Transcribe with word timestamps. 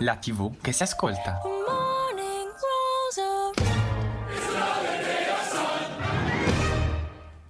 la 0.00 0.16
TV 0.16 0.56
che 0.60 0.72
si 0.72 0.82
ascolta. 0.82 1.40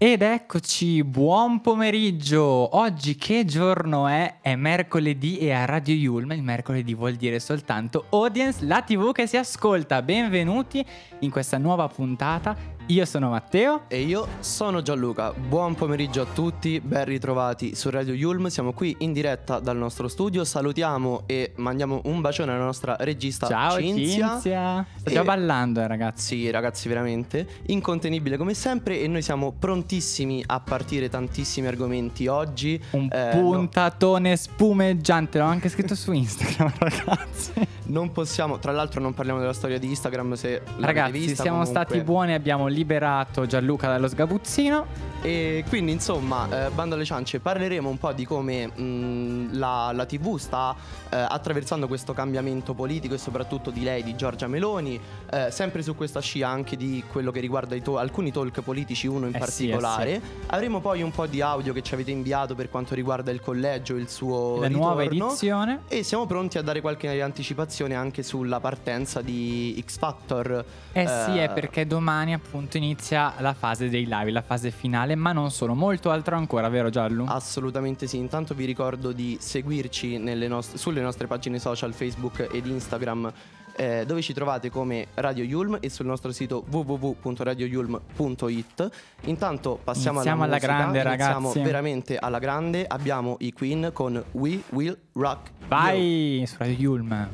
Ed 0.02 0.22
eccoci, 0.22 1.04
buon 1.04 1.60
pomeriggio! 1.60 2.42
Oggi 2.76 3.16
che 3.16 3.44
giorno 3.44 4.08
è? 4.08 4.36
È 4.40 4.56
mercoledì 4.56 5.38
e 5.38 5.52
a 5.52 5.66
Radio 5.66 5.94
Yulm 5.94 6.32
il 6.32 6.42
mercoledì 6.42 6.94
vuol 6.94 7.16
dire 7.16 7.38
soltanto 7.38 8.06
audience, 8.10 8.64
la 8.64 8.80
TV 8.80 9.12
che 9.12 9.26
si 9.26 9.36
ascolta. 9.36 10.00
Benvenuti 10.00 10.84
in 11.18 11.30
questa 11.30 11.58
nuova 11.58 11.86
puntata 11.86 12.56
io 12.86 13.04
sono 13.04 13.30
Matteo. 13.30 13.82
E 13.88 14.00
io 14.00 14.26
sono 14.40 14.82
Gianluca. 14.82 15.32
Buon 15.32 15.74
pomeriggio 15.74 16.22
a 16.22 16.26
tutti, 16.26 16.80
ben 16.80 17.04
ritrovati 17.04 17.74
su 17.74 17.88
Radio 17.90 18.14
Yulm. 18.14 18.48
Siamo 18.48 18.72
qui 18.72 18.96
in 19.00 19.12
diretta 19.12 19.60
dal 19.60 19.76
nostro 19.76 20.08
studio. 20.08 20.44
Salutiamo 20.44 21.22
e 21.26 21.52
mandiamo 21.56 22.00
un 22.04 22.20
bacione 22.20 22.52
alla 22.52 22.64
nostra 22.64 22.96
regista 22.98 23.46
Ciao 23.46 23.78
Cinzia. 23.78 24.30
Cinzia. 24.30 24.86
Sto 24.96 25.10
già 25.10 25.22
ballando, 25.22 25.80
eh, 25.80 25.86
ragazzi. 25.86 26.36
Sì, 26.36 26.50
ragazzi, 26.50 26.88
veramente. 26.88 27.46
Incontenibile 27.66 28.36
come 28.36 28.54
sempre. 28.54 29.00
E 29.00 29.06
noi 29.06 29.22
siamo 29.22 29.52
prontissimi 29.56 30.42
a 30.44 30.58
partire 30.60 31.08
tantissimi 31.08 31.68
argomenti 31.68 32.26
oggi. 32.26 32.82
Un 32.90 33.08
eh, 33.12 33.30
puntatone 33.32 34.30
no. 34.30 34.36
spumeggiante. 34.36 35.38
L'ho 35.38 35.44
anche 35.44 35.68
scritto 35.68 35.94
su 35.94 36.10
Instagram, 36.12 36.72
ragazzi. 36.78 37.52
Non 37.84 38.10
possiamo, 38.12 38.58
tra 38.58 38.72
l'altro, 38.72 39.00
non 39.00 39.14
parliamo 39.14 39.38
della 39.38 39.52
storia 39.52 39.78
di 39.78 39.86
Instagram. 39.88 40.34
Se 40.34 40.62
ragazzi, 40.78 41.12
vista, 41.12 41.42
siamo 41.42 41.58
comunque... 41.58 41.84
stati 41.84 42.02
buoni, 42.02 42.34
abbiamo 42.34 42.66
liberato 42.80 43.46
Gianluca 43.46 43.88
dallo 43.88 44.08
sgabuzzino. 44.08 45.08
E 45.22 45.64
quindi 45.68 45.92
insomma, 45.92 46.66
eh, 46.66 46.70
bando 46.70 46.94
alle 46.94 47.04
ciance, 47.04 47.40
parleremo 47.40 47.86
un 47.86 47.98
po' 47.98 48.10
di 48.12 48.24
come 48.24 48.68
mh, 48.68 49.58
la, 49.58 49.92
la, 49.92 50.06
TV 50.06 50.38
sta 50.38 50.74
eh, 51.10 51.16
attraversando 51.16 51.86
questo 51.86 52.14
cambiamento 52.14 52.72
politico 52.72 53.12
e 53.12 53.18
soprattutto 53.18 53.70
di 53.70 53.82
lei, 53.82 54.02
di 54.02 54.16
Giorgia 54.16 54.46
Meloni, 54.46 54.98
eh, 55.30 55.50
sempre 55.50 55.82
su 55.82 55.94
questa 55.94 56.20
scia 56.20 56.48
anche 56.48 56.74
di 56.74 57.04
quello 57.06 57.30
che 57.30 57.40
riguarda 57.40 57.76
to- 57.80 57.98
alcuni 57.98 58.32
talk 58.32 58.62
politici, 58.62 59.06
uno 59.06 59.26
in 59.26 59.32
particolare. 59.32 60.10
Eh 60.10 60.20
sì, 60.20 60.24
eh 60.24 60.40
sì. 60.40 60.46
Avremo 60.46 60.80
poi 60.80 61.02
un 61.02 61.10
po' 61.10 61.26
di 61.26 61.42
audio 61.42 61.74
che 61.74 61.82
ci 61.82 61.92
avete 61.92 62.10
inviato 62.10 62.54
per 62.54 62.70
quanto 62.70 62.94
riguarda 62.94 63.30
il 63.30 63.42
collegio, 63.42 63.96
il 63.96 64.08
suo... 64.08 64.58
La 64.58 64.68
ritorno, 64.68 64.86
nuova 64.86 65.02
edizione. 65.02 65.82
E 65.88 66.02
siamo 66.02 66.24
pronti 66.24 66.56
a 66.56 66.62
dare 66.62 66.80
qualche 66.80 67.20
anticipazione 67.20 67.94
anche 67.94 68.22
sulla 68.22 68.58
partenza 68.58 69.20
di 69.20 69.82
X 69.86 69.98
Factor. 69.98 70.64
Eh 70.92 71.06
sì, 71.06 71.36
è 71.36 71.50
perché 71.52 71.86
domani 71.86 72.32
appunto 72.32 72.59
inizia 72.76 73.34
la 73.38 73.54
fase 73.54 73.88
dei 73.88 74.06
live, 74.08 74.30
la 74.30 74.42
fase 74.42 74.70
finale 74.70 75.14
ma 75.14 75.32
non 75.32 75.50
solo, 75.50 75.74
molto 75.74 76.10
altro 76.10 76.36
ancora, 76.36 76.68
vero 76.68 76.90
Giallo? 76.90 77.24
Assolutamente 77.26 78.06
sì, 78.06 78.16
intanto 78.16 78.54
vi 78.54 78.64
ricordo 78.64 79.12
di 79.12 79.36
seguirci 79.40 80.18
nost- 80.18 80.76
sulle 80.76 81.00
nostre 81.00 81.26
pagine 81.26 81.58
social 81.58 81.92
Facebook 81.92 82.48
ed 82.52 82.66
Instagram 82.66 83.32
eh, 83.76 84.04
dove 84.06 84.20
ci 84.20 84.32
trovate 84.34 84.70
come 84.70 85.06
Radio 85.14 85.44
Yulm 85.44 85.78
e 85.80 85.88
sul 85.88 86.06
nostro 86.06 86.32
sito 86.32 86.64
www.radioyulm.it. 86.68 88.90
Intanto 89.22 89.80
passiamo 89.82 90.16
Iniziamo 90.18 90.42
alla, 90.42 90.54
musica, 90.54 90.72
grande, 90.76 91.00
iniziamo 91.00 91.38
ragazzi. 91.40 91.60
veramente 91.62 92.18
alla 92.18 92.38
grande. 92.38 92.84
Abbiamo 92.86 93.36
i 93.40 93.52
Queen 93.52 93.90
con 93.94 94.22
We 94.32 94.60
Will 94.70 94.98
Rock. 95.12 95.50
Vai 95.68 96.38
you. 96.38 96.46
su 96.46 96.56
Radio 96.58 96.76
Yulm. 96.76 97.28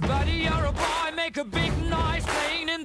Buddy, 0.00 0.42
you're 0.42 0.66
a 0.66 0.72
boy, 0.72 1.12
make 1.14 1.38
a 1.38 1.44
big 1.44 1.70
noise 1.88 2.24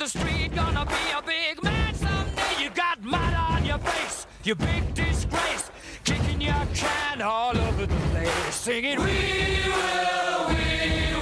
the 0.04 0.09
street, 0.09 0.54
gonna 0.54 0.86
be 0.86 1.11
a 1.17 1.22
big 1.22 1.64
man. 1.64 1.94
Someday. 1.94 2.64
You 2.64 2.70
got 2.72 3.02
mud 3.04 3.33
on 3.33 3.64
your 3.66 3.77
face, 3.77 4.27
you 4.44 4.54
big 4.55 4.94
disgrace, 4.94 5.72
kicking 6.04 6.42
your 6.42 6.66
can 6.73 7.22
all 7.22 7.58
over 7.58 7.86
the 7.86 7.95
place, 8.11 8.55
singing, 8.55 9.00
We 9.00 9.05
will, 9.05 10.48
we 10.50 10.66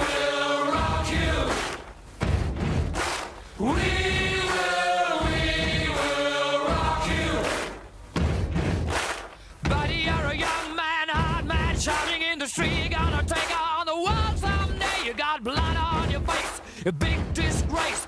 will 0.01 0.66
rock 0.73 1.11
you. 1.11 1.33
We 3.59 3.67
will, 3.67 5.16
we 5.29 5.44
will 6.00 6.57
rock 6.66 7.03
you. 7.16 7.29
Buddy, 9.69 10.00
you're 10.07 10.28
a 10.34 10.35
young 10.35 10.75
man, 10.75 11.07
hard 11.09 11.45
man, 11.45 11.78
shouting 11.78 12.23
in 12.23 12.39
the 12.39 12.47
street, 12.47 12.89
gonna 12.89 13.23
take 13.28 13.51
on 13.61 13.85
the 13.85 13.95
world 13.95 14.38
someday. 14.38 15.05
You 15.05 15.13
got 15.13 15.44
blood 15.44 15.78
on 15.78 16.09
your 16.09 16.22
face, 16.22 16.61
a 16.88 16.91
big 16.91 17.19
disgrace, 17.35 18.07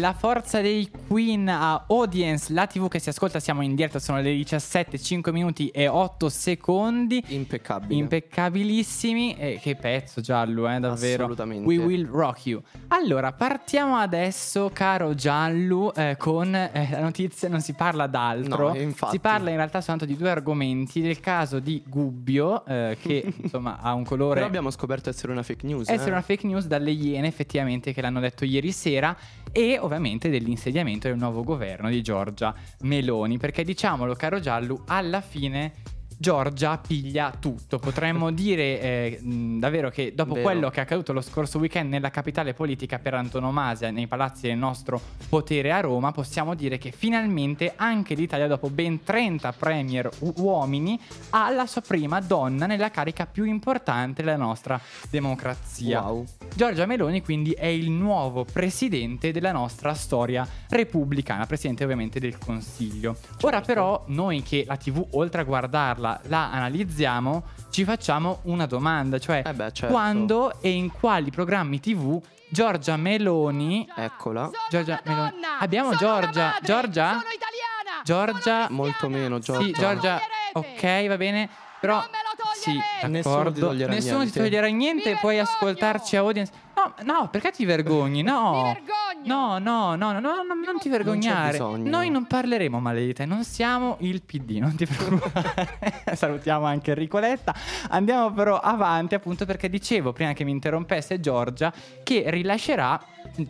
La 0.00 0.14
forza 0.14 0.62
dei 0.62 0.90
Queen 1.10 1.48
a 1.48 1.86
Audience, 1.88 2.52
la 2.52 2.68
TV 2.68 2.86
che 2.86 3.00
si 3.00 3.08
ascolta, 3.08 3.40
siamo 3.40 3.62
in 3.62 3.74
diretta, 3.74 3.98
sono 3.98 4.20
le 4.20 4.32
17, 4.32 4.96
5 4.96 5.32
minuti 5.32 5.66
e 5.70 5.88
8 5.88 6.28
secondi. 6.28 7.20
Impeccabili. 7.30 7.98
Impeccabilissimi. 7.98 9.34
E 9.36 9.58
che 9.60 9.74
pezzo 9.74 10.20
giallo, 10.20 10.70
eh, 10.70 10.78
davvero. 10.78 11.24
Assolutamente. 11.24 11.66
We 11.66 11.78
will 11.78 12.06
rock 12.06 12.46
you. 12.46 12.62
Allora, 12.86 13.32
partiamo 13.32 13.96
adesso, 13.96 14.70
caro 14.72 15.16
Giallo, 15.16 15.92
eh, 15.94 16.14
con 16.16 16.54
eh, 16.54 16.88
la 16.92 17.00
notizia, 17.00 17.48
non 17.48 17.60
si 17.60 17.72
parla 17.72 18.06
d'altro. 18.06 18.68
No, 18.68 18.76
infatti. 18.76 19.14
Si 19.14 19.18
parla 19.18 19.50
in 19.50 19.56
realtà 19.56 19.80
soltanto 19.80 20.04
di 20.04 20.16
due 20.16 20.30
argomenti. 20.30 21.00
Del 21.00 21.18
caso 21.18 21.58
di 21.58 21.82
Gubbio, 21.84 22.64
eh, 22.66 22.96
che 23.02 23.34
insomma 23.42 23.80
ha 23.80 23.94
un 23.94 24.04
colore... 24.04 24.34
Però 24.34 24.46
abbiamo 24.46 24.70
scoperto 24.70 25.10
essere 25.10 25.32
una 25.32 25.42
fake 25.42 25.66
news. 25.66 25.88
Essere 25.88 26.10
eh? 26.10 26.12
una 26.12 26.22
fake 26.22 26.46
news 26.46 26.68
dalle 26.68 26.92
Iene, 26.92 27.26
effettivamente, 27.26 27.92
che 27.92 28.00
l'hanno 28.00 28.20
detto 28.20 28.44
ieri 28.44 28.70
sera 28.70 29.16
e 29.50 29.76
ovviamente 29.80 30.30
dell'insediamento 30.30 30.99
del 31.08 31.16
nuovo 31.16 31.42
governo 31.42 31.88
di 31.88 32.02
Giorgia 32.02 32.54
Meloni, 32.80 33.38
perché 33.38 33.64
diciamolo 33.64 34.14
caro 34.14 34.40
Giallo, 34.40 34.84
alla 34.86 35.20
fine 35.20 35.72
Giorgia 36.20 36.76
piglia 36.76 37.32
tutto. 37.40 37.78
Potremmo 37.78 38.28
dire 38.30 38.78
eh, 38.78 39.20
davvero 39.22 39.88
che 39.88 40.12
dopo 40.14 40.34
Vero. 40.34 40.44
quello 40.44 40.68
che 40.68 40.80
è 40.80 40.82
accaduto 40.82 41.14
lo 41.14 41.22
scorso 41.22 41.58
weekend 41.58 41.88
nella 41.88 42.10
capitale 42.10 42.52
politica 42.52 42.98
per 42.98 43.14
antonomasia, 43.14 43.90
nei 43.90 44.06
palazzi 44.06 44.48
del 44.48 44.58
nostro 44.58 45.00
potere 45.30 45.72
a 45.72 45.80
Roma, 45.80 46.12
possiamo 46.12 46.54
dire 46.54 46.76
che 46.76 46.90
finalmente 46.90 47.72
anche 47.74 48.12
l'Italia, 48.12 48.46
dopo 48.48 48.68
ben 48.68 49.02
30 49.02 49.50
premier 49.52 50.10
u- 50.18 50.34
uomini, 50.36 51.00
ha 51.30 51.48
la 51.48 51.64
sua 51.64 51.80
prima 51.80 52.20
donna 52.20 52.66
nella 52.66 52.90
carica 52.90 53.24
più 53.24 53.44
importante 53.44 54.22
della 54.22 54.36
nostra 54.36 54.78
democrazia. 55.08 56.02
Wow. 56.02 56.26
Giorgia 56.54 56.84
Meloni 56.84 57.22
quindi 57.22 57.52
è 57.52 57.64
il 57.64 57.90
nuovo 57.90 58.44
presidente 58.44 59.32
della 59.32 59.52
nostra 59.52 59.94
storia 59.94 60.46
repubblicana, 60.68 61.46
presidente 61.46 61.84
ovviamente 61.84 62.20
del 62.20 62.36
Consiglio. 62.36 63.16
Ora 63.40 63.62
però 63.62 64.04
noi 64.08 64.42
che 64.42 64.64
la 64.66 64.76
TV 64.76 65.02
oltre 65.12 65.40
a 65.40 65.44
guardarla 65.44 66.09
la 66.24 66.50
analizziamo, 66.50 67.42
ci 67.70 67.84
facciamo 67.84 68.40
una 68.44 68.66
domanda, 68.66 69.18
cioè 69.18 69.42
Eh 69.44 69.52
beh, 69.54 69.72
certo. 69.72 69.92
quando 69.94 70.60
e 70.60 70.70
in 70.70 70.90
quali 70.90 71.30
programmi 71.30 71.78
TV 71.80 72.20
Giorgia 72.48 72.96
Meloni 72.96 73.86
Eccola. 73.94 74.50
Giorgia 74.70 75.00
Meloni. 75.04 75.30
donna, 75.30 75.58
Abbiamo 75.60 75.92
sono 75.92 75.98
Giorgia, 76.00 76.44
madre, 76.46 76.60
Giorgia? 76.66 77.08
Sono 77.10 77.20
italiana. 77.20 78.02
Giorgia 78.02 78.64
sono 78.66 78.76
Molto 78.76 79.08
meno, 79.08 79.36
Sì, 79.40 79.52
Giorgia. 79.52 79.72
Giorgia. 79.80 80.20
Sbaglierete. 80.52 81.02
Ok, 81.02 81.08
va 81.08 81.16
bene. 81.16 81.48
Però 81.80 81.94
Non 81.94 82.04
me 82.10 82.18
lo 82.22 82.52
sì, 82.54 82.64
toglierete! 82.72 83.08
Nessuno 83.08 83.34
ti 83.36 83.42
d'accordo. 83.42 83.66
toglierà 83.66 83.92
Nessuno 83.92 84.16
niente. 84.18 84.32
ti 84.32 84.38
toglierà 84.38 84.66
niente, 84.68 85.10
Mi 85.12 85.18
puoi 85.18 85.36
vergogno! 85.36 85.56
ascoltarci 85.56 86.16
a 86.16 86.18
audience. 86.20 86.52
No, 86.76 86.94
no, 87.04 87.28
perché 87.30 87.50
ti 87.50 87.64
vergogni? 87.64 88.22
No. 88.22 88.52
Mi 88.52 88.62
vergogno! 88.74 88.98
No, 89.22 89.58
no, 89.58 89.94
no, 89.96 90.12
no, 90.12 90.20
no, 90.20 90.42
no, 90.42 90.54
non 90.64 90.78
ti 90.78 90.88
vergognare. 90.88 91.50
bisogno. 91.52 91.88
Noi 91.90 92.08
non 92.10 92.26
parleremo 92.26 92.80
male 92.80 93.04
di 93.04 93.12
te, 93.12 93.26
non 93.26 93.44
siamo 93.44 93.96
il 94.00 94.22
PD, 94.22 94.52
non 94.58 94.74
ti 94.76 94.86
preoccupare. 94.86 95.78
Salutiamo 96.14 96.64
anche 96.66 96.90
Enrico 96.92 97.18
Letta. 97.18 97.54
Andiamo 97.90 98.30
però 98.32 98.58
avanti, 98.58 99.14
appunto, 99.14 99.44
perché 99.44 99.68
dicevo 99.68 100.12
prima 100.12 100.32
che 100.32 100.44
mi 100.44 100.50
interrompesse 100.52 101.20
Giorgia 101.20 101.72
che 102.02 102.24
rilascerà. 102.28 102.98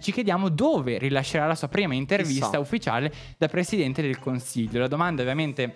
Ci 0.01 0.13
chiediamo 0.13 0.49
dove 0.49 0.99
rilascerà 0.99 1.47
la 1.47 1.55
sua 1.55 1.69
prima 1.69 1.95
intervista 1.95 2.47
Chissà. 2.47 2.59
ufficiale 2.59 3.13
da 3.39 3.47
Presidente 3.49 4.03
del 4.03 4.19
Consiglio. 4.19 4.81
La 4.81 4.89
domanda 4.89 5.23
ovviamente 5.23 5.75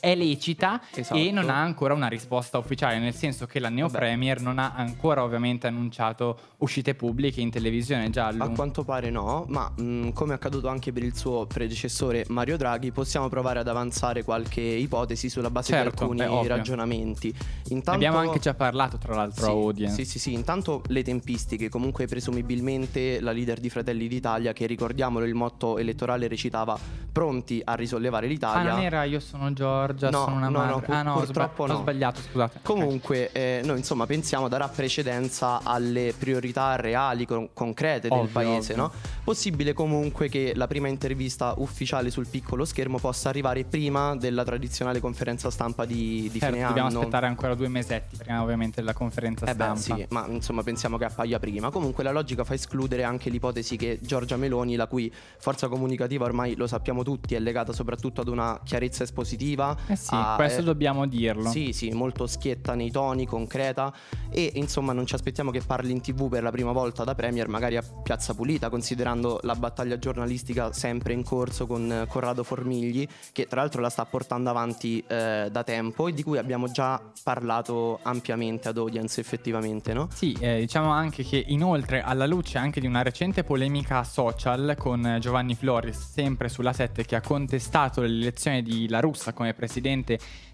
è 0.00 0.14
lecita 0.14 0.80
Esatto. 0.94 1.18
e 1.20 1.30
non 1.30 1.48
ha 1.50 1.60
ancora 1.60 1.94
una 1.94 2.08
risposta 2.08 2.58
ufficiale, 2.58 2.98
nel 2.98 3.14
senso 3.14 3.46
che 3.46 3.58
la 3.60 3.68
neo 3.68 3.86
Vabbè. 3.86 3.98
premier 3.98 4.40
non 4.40 4.58
ha 4.58 4.72
ancora 4.74 5.22
ovviamente 5.22 5.66
annunciato 5.66 6.38
uscite 6.58 6.94
pubbliche 6.94 7.40
in 7.40 7.50
televisione 7.50 8.10
giallo. 8.10 8.44
A 8.44 8.48
quanto 8.50 8.84
pare 8.84 9.10
no, 9.10 9.44
ma 9.48 9.70
mh, 9.76 10.10
come 10.12 10.32
è 10.32 10.36
accaduto 10.36 10.68
anche 10.68 10.92
per 10.92 11.02
il 11.02 11.16
suo 11.16 11.46
predecessore 11.46 12.24
Mario 12.28 12.56
Draghi, 12.56 12.92
possiamo 12.92 13.28
provare 13.28 13.58
ad 13.58 13.68
avanzare 13.68 14.22
qualche 14.22 14.60
ipotesi 14.60 15.28
sulla 15.28 15.50
base 15.50 15.72
Certo, 15.72 16.06
di 16.14 16.20
alcuni 16.22 16.42
beh, 16.42 16.48
ragionamenti. 16.48 17.34
Intanto, 17.68 17.90
Abbiamo 17.92 18.18
anche 18.18 18.38
già 18.38 18.54
parlato 18.54 18.98
tra 18.98 19.14
l'altro 19.14 19.44
sì, 19.44 19.50
a 19.50 19.52
audience. 19.52 19.94
Sì, 19.96 20.04
sì, 20.04 20.18
sì, 20.18 20.32
intanto 20.32 20.82
le 20.88 21.02
tempistiche, 21.02 21.68
comunque 21.68 22.06
presumibilmente 22.06 23.20
la 23.20 23.32
leader 23.32 23.58
di 23.60 23.68
Fratelli 23.70 24.08
d'Italia, 24.08 24.52
che 24.52 24.66
ricordiamolo 24.66 25.24
il 25.24 25.34
motto 25.34 25.78
elettorale 25.78 26.28
recitava 26.28 26.78
pronti 27.12 27.60
a 27.64 27.74
risollevare 27.74 28.26
Ah, 28.26 28.28
l'Italia. 28.28 28.70
non 28.72 28.82
era 28.82 29.04
io 29.04 29.20
sono 29.20 29.52
Giorgia, 29.94 30.16
No, 30.18 30.24
sono 30.24 30.36
una 30.36 30.48
no, 30.48 30.58
no, 30.58 30.64
madre. 30.66 30.86
pur- 30.86 30.94
ah 30.94 31.02
no, 31.02 31.12
ho 31.14 31.18
purtroppo 31.18 31.64
sba- 31.64 31.72
ho 31.74 31.76
no. 31.76 31.82
sbagliato, 31.82 32.20
scusate. 32.20 32.58
Comunque, 32.62 33.32
eh, 33.32 33.60
noi 33.64 33.78
insomma 33.78 34.06
pensiamo 34.06 34.48
darà 34.48 34.68
precedenza 34.68 35.60
alle 35.62 36.14
priorità 36.18 36.76
reali, 36.76 37.26
con- 37.26 37.48
concrete 37.52 38.08
del 38.08 38.18
Ovvio, 38.18 38.30
paese, 38.32 38.72
ovvio. 38.72 38.84
no? 38.84 38.92
Possibile 39.24 39.72
comunque 39.72 40.28
che 40.28 40.52
la 40.54 40.66
prima 40.66 40.88
intervista 40.88 41.54
ufficiale 41.58 42.10
sul 42.10 42.26
piccolo 42.28 42.64
schermo 42.64 42.98
possa 42.98 43.28
arrivare 43.28 43.64
prima 43.64 44.14
della 44.16 44.44
tradizionale 44.44 45.00
conferenza 45.00 45.50
stampa 45.50 45.84
di, 45.84 46.28
di 46.32 46.38
Certo, 46.38 46.54
fine 46.54 46.66
dobbiamo 46.66 46.88
anno. 46.88 46.98
aspettare 47.00 47.26
ancora 47.26 47.54
due 47.54 47.68
mesetti 47.68 48.16
prima 48.16 48.42
ovviamente 48.42 48.80
della 48.80 48.92
conferenza 48.92 49.44
Eh 49.46 49.54
beh, 49.54 49.62
stampa. 49.76 49.80
sì, 49.80 50.06
ma 50.10 50.26
insomma 50.28 50.62
pensiamo 50.62 50.96
che 50.98 51.04
appaia 51.04 51.38
prima. 51.38 51.70
Comunque 51.70 52.02
la 52.04 52.12
logica 52.12 52.44
fa 52.44 52.54
escludere 52.54 53.02
anche 53.04 53.30
l'ipotesi 53.30 53.76
che 53.76 53.98
Giorgia 54.00 54.36
Meloni, 54.36 54.76
la 54.76 54.86
cui 54.86 55.12
forza 55.38 55.68
comunicativa 55.68 56.24
ormai 56.24 56.54
lo 56.56 56.66
sappiamo 56.66 57.02
tutti, 57.02 57.34
è 57.34 57.38
legata 57.38 57.72
soprattutto 57.72 58.20
ad 58.20 58.28
una 58.28 58.60
chiarezza 58.64 59.02
espositiva. 59.02 59.75
Eh 59.86 59.96
sì, 59.96 60.14
a- 60.14 60.34
questo 60.36 60.60
eh, 60.60 60.64
dobbiamo 60.64 61.06
dirlo. 61.06 61.48
Sì, 61.50 61.72
sì, 61.72 61.90
molto 61.90 62.26
schietta 62.26 62.74
nei 62.74 62.90
toni, 62.90 63.26
concreta 63.26 63.92
e 64.30 64.52
insomma 64.54 64.92
non 64.92 65.06
ci 65.06 65.14
aspettiamo 65.14 65.50
che 65.50 65.60
parli 65.64 65.92
in 65.92 66.00
tv 66.00 66.28
per 66.28 66.42
la 66.42 66.50
prima 66.50 66.72
volta 66.72 67.04
da 67.04 67.14
Premier, 67.14 67.48
magari 67.48 67.76
a 67.76 67.82
Piazza 68.02 68.34
Pulita, 68.34 68.68
considerando 68.68 69.40
la 69.42 69.54
battaglia 69.54 69.98
giornalistica 69.98 70.72
sempre 70.72 71.12
in 71.12 71.22
corso 71.22 71.66
con 71.66 71.90
eh, 71.90 72.06
Corrado 72.06 72.42
Formigli, 72.42 73.06
che 73.32 73.46
tra 73.46 73.60
l'altro 73.60 73.80
la 73.80 73.90
sta 73.90 74.04
portando 74.04 74.50
avanti 74.50 75.02
eh, 75.06 75.48
da 75.50 75.64
tempo 75.64 76.08
e 76.08 76.12
di 76.12 76.22
cui 76.22 76.38
abbiamo 76.38 76.70
già 76.70 77.00
parlato 77.22 77.98
ampiamente 78.02 78.68
ad 78.68 78.78
audience 78.78 79.20
effettivamente, 79.20 79.92
no? 79.92 80.08
Sì, 80.12 80.36
eh, 80.40 80.60
diciamo 80.60 80.90
anche 80.90 81.22
che 81.22 81.42
inoltre 81.48 82.02
alla 82.02 82.26
luce 82.26 82.58
anche 82.58 82.80
di 82.80 82.86
una 82.86 83.02
recente 83.02 83.44
polemica 83.44 84.02
social 84.04 84.74
con 84.78 85.18
Giovanni 85.20 85.54
Floris, 85.54 86.12
sempre 86.12 86.48
sulla 86.48 86.72
7, 86.72 87.04
che 87.04 87.16
ha 87.16 87.20
contestato 87.20 88.00
l'elezione 88.00 88.62
di 88.62 88.88
La 88.88 89.00
Russa 89.00 89.32
come 89.32 89.52
presidente 89.52 89.65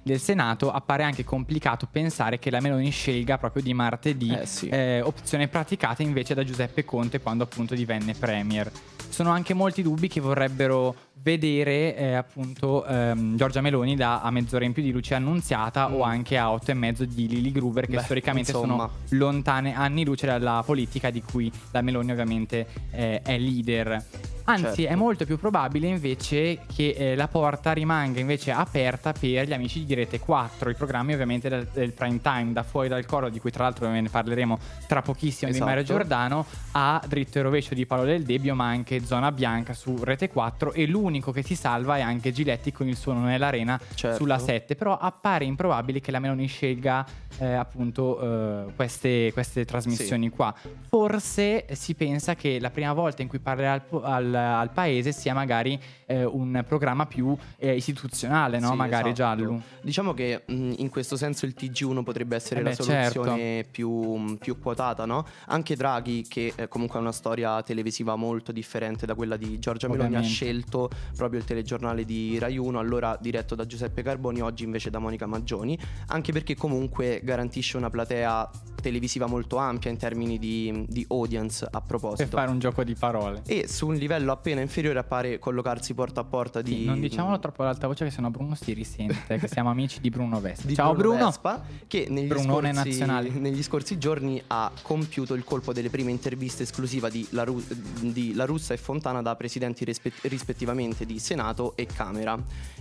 del 0.03 0.19
Senato, 0.21 0.71
appare 0.73 1.03
anche 1.05 1.25
complicato 1.25 1.87
pensare 1.91 2.39
che 2.39 2.51
la 2.51 2.61
Meloni 2.61 2.91
scelga 2.91 3.39
proprio 3.39 3.63
di 3.63 3.73
martedì, 3.75 4.31
Eh, 4.35 4.47
sì. 4.47 4.69
eh, 4.69 5.01
opzione 5.01 5.47
praticata 5.49 6.03
invece 6.03 6.35
da 6.35 6.43
Giuseppe 6.45 6.85
Conte 6.85 7.21
quando 7.21 7.45
appunto 7.45 7.75
divenne 7.75 8.15
premier. 8.15 8.71
Sono 9.09 9.31
anche 9.31 9.55
molti 9.55 9.83
dubbi 9.83 10.09
che 10.09 10.21
vorrebbero 10.21 10.95
vedere 11.23 11.95
eh, 11.97 12.15
appunto 12.15 12.85
ehm, 12.85 13.37
Giorgia 13.37 13.61
Meloni 13.61 13.95
da 13.95 14.23
a 14.23 14.31
mezz'ora 14.33 14.65
in 14.65 14.73
più 14.73 14.83
di 14.83 14.91
Lucia 14.91 15.17
Annunziata 15.17 15.93
o 15.93 15.99
Mm. 15.99 16.03
anche 16.09 16.37
a 16.37 16.51
otto 16.51 16.73
e 16.73 16.75
mezzo 16.75 17.05
di 17.05 17.29
Lily 17.29 17.53
Gruber 17.53 17.87
che 17.87 17.95
Beh, 17.97 18.03
storicamente 18.03 18.51
insomma. 18.51 18.89
sono 18.89 18.91
lontane 19.11 19.73
anni 19.75 20.05
luce 20.05 20.27
dalla 20.27 20.63
politica 20.67 21.11
di 21.11 21.23
cui 21.23 21.53
la 21.71 21.81
Meloni 21.81 22.11
ovviamente 22.11 22.67
eh, 22.91 23.23
è 23.23 23.39
leader. 23.39 24.05
Anzi, 24.45 24.63
Certo. 24.65 24.83
è 24.93 24.95
molto 24.95 25.25
più 25.25 25.39
probabile 25.39 25.87
invece 25.87 26.61
che 26.75 26.95
eh, 26.97 27.15
la 27.15 27.29
porta 27.29 27.73
rimanga 27.73 28.21
invece 28.21 28.51
aperta 28.51 29.13
per 29.13 29.47
gli 29.47 29.53
amici 29.53 29.85
di 29.85 29.95
Rete 29.95 30.19
4, 30.19 30.71
i 30.71 30.75
programmi 30.75 31.13
ovviamente 31.13 31.49
del, 31.49 31.69
del 31.73 31.93
prime 31.93 32.21
time, 32.21 32.53
da 32.53 32.63
fuori 32.63 32.89
dal 32.89 33.05
coro, 33.07 33.29
di 33.29 33.39
cui 33.41 33.51
tra 33.51 33.65
l'altro 33.65 33.89
ne 33.89 34.03
parleremo 34.09 34.59
tra 34.87 35.03
pochissimo 35.03 35.51
di 35.53 35.59
Mario 35.61 35.83
Esatto. 35.83 35.99
Giordano, 35.99 36.47
a 36.73 37.03
Dritto 37.07 37.39
e 37.39 37.43
Rovescio 37.43 37.75
di 37.75 37.87
Paolo 37.87 38.05
Del 38.05 38.23
Debbio, 38.25 38.55
ma 38.55 38.67
anche 38.69 39.05
Zona 39.05 39.31
Bianca 39.33 39.75
su 39.75 40.03
Rete 40.03 40.29
4 40.29 40.73
e 40.73 40.87
l'unico 40.87 41.31
che 41.33 41.43
si 41.43 41.55
salva 41.55 41.97
è 41.97 42.01
anche 42.01 42.33
Giletti 42.33 42.73
con 42.73 42.89
il 42.89 42.97
suo 42.97 43.13
Non 43.13 43.29
è 43.29 43.39
l'arena 43.39 43.79
Certo. 43.95 44.17
sulla 44.17 44.39
7, 44.39 44.75
però 44.75 44.97
appare 44.99 45.45
improbabile 45.45 46.01
che 46.01 46.11
la 46.11 46.19
Meloni 46.19 46.47
scelga 46.47 47.07
eh, 47.39 47.47
appunto 47.53 48.21
eh, 48.69 48.73
queste, 48.75 49.31
queste 49.33 49.65
trasmissioni 49.65 50.29
qua. 50.29 50.55
Forse 50.89 51.67
si 51.73 51.95
pensa 51.95 52.35
che 52.35 52.59
la 52.61 52.71
prima 52.71 52.93
volta 52.93 53.23
in 53.23 53.29
cui 53.29 53.39
parlerà 53.39 53.73
al, 53.73 53.83
po- 53.83 54.03
al- 54.35 54.61
al 54.63 54.71
paese 54.73 55.13
sia 55.13 55.35
magari 55.35 55.79
eh, 56.07 56.25
un 56.25 56.63
programma 56.67 57.07
più 57.07 57.37
eh, 57.57 57.75
istituzionale, 57.75 58.59
no? 58.59 58.71
Sì, 58.71 58.77
magari 58.77 59.11
esatto. 59.11 59.41
giallo. 59.43 59.63
Diciamo 59.83 60.13
che 60.15 60.43
mh, 60.47 60.73
in 60.79 60.89
questo 60.91 61.17
senso 61.17 61.47
il 61.47 61.55
TG1 61.59 62.03
potrebbe 62.03 62.37
essere 62.37 62.61
Eh 62.61 62.63
la 62.63 62.71
beh, 62.71 62.75
soluzione 62.77 63.65
più, 63.71 63.91
mh, 63.91 64.37
più 64.37 64.59
quotata, 64.59 65.05
no? 65.07 65.25
Anche 65.47 65.75
Draghi, 65.77 66.27
che 66.29 66.53
eh, 66.55 66.69
comunque 66.69 66.99
ha 66.99 67.01
una 67.03 67.13
storia 67.13 67.63
televisiva 67.63 68.15
molto 68.17 68.53
differente 68.53 69.07
da 69.07 69.15
quella 69.15 69.37
di 69.37 69.59
Giorgia 69.59 69.89
Meloni, 69.89 70.17
ha 70.17 70.21
scelto 70.23 70.91
proprio 71.17 71.39
il 71.41 71.47
telegiornale 71.47 72.05
di 72.05 72.39
Rai 72.39 72.59
1, 72.59 72.79
allora 72.79 73.17
diretto 73.21 73.55
da 73.55 73.67
Giuseppe 73.67 74.03
Carboni, 74.03 74.41
oggi 74.41 74.65
invece 74.65 74.91
da 74.91 74.99
Monica 74.99 75.27
Maggioni, 75.27 75.79
anche 76.09 76.33
perché 76.33 76.55
comunque 76.55 77.21
garantisce 77.23 77.77
una 77.77 77.91
platea 77.91 78.51
televisiva 78.83 79.27
molto 79.27 79.57
ampia 79.59 79.91
in 79.91 79.97
termini 79.97 80.39
di, 80.39 80.85
di 80.89 81.05
audience 81.09 81.65
a 81.65 81.71
Per 81.81 81.83
proposito. 81.87 82.37
fare 82.37 82.51
un 82.51 82.59
gioco 82.59 82.83
di 82.85 82.95
parole. 82.95 83.43
E 83.47 83.67
su 83.69 83.87
un 83.87 83.95
livello 83.95 84.22
appena 84.31 84.61
inferiore 84.61 85.01
appare 85.01 85.41
collocarsi 85.41 85.95
porta 85.95 86.21
a 86.21 86.25
porta 86.25 86.63
di... 86.63 86.71
Sì, 86.71 86.85
non 86.85 87.01
diciamolo 87.01 87.39
troppo 87.41 87.63
ad 87.63 87.69
alta 87.69 87.89
voce 87.89 88.05
che 88.05 88.11
sennò 88.13 88.31
Bruno 88.31 88.55
si 88.55 88.73
risente, 88.73 89.39
che 89.39 89.49
siamo 89.49 89.71
amici 89.71 90.01
di 90.01 90.11
Bruno 90.11 90.41
Vespa. 90.41 90.67
di 90.67 90.75
Ciao 90.75 90.95
Bruno! 90.95 91.27
Vespa, 91.27 91.63
che 91.87 92.07
negli 92.09 92.31
scorsi, 92.31 93.05
negli 93.39 93.63
scorsi 93.63 93.99
giorni 93.99 94.41
ha 94.47 94.71
compiuto 94.83 95.35
il 95.35 95.43
colpo 95.43 95.73
delle 95.73 95.91
prime 95.91 96.11
interviste 96.11 96.63
esclusiva 96.63 97.09
di 97.09 97.27
La, 97.31 97.43
Ru- 97.43 97.65
di 97.73 98.35
La 98.35 98.45
Russa 98.45 98.75
e 98.75 98.77
Fontana 98.77 99.23
da 99.23 99.35
presidenti 99.35 99.85
rispe- 99.85 100.13
rispettivamente 100.23 101.05
di 101.05 101.19
Senato 101.19 101.75
e 101.77 101.87
Camera. 101.87 102.39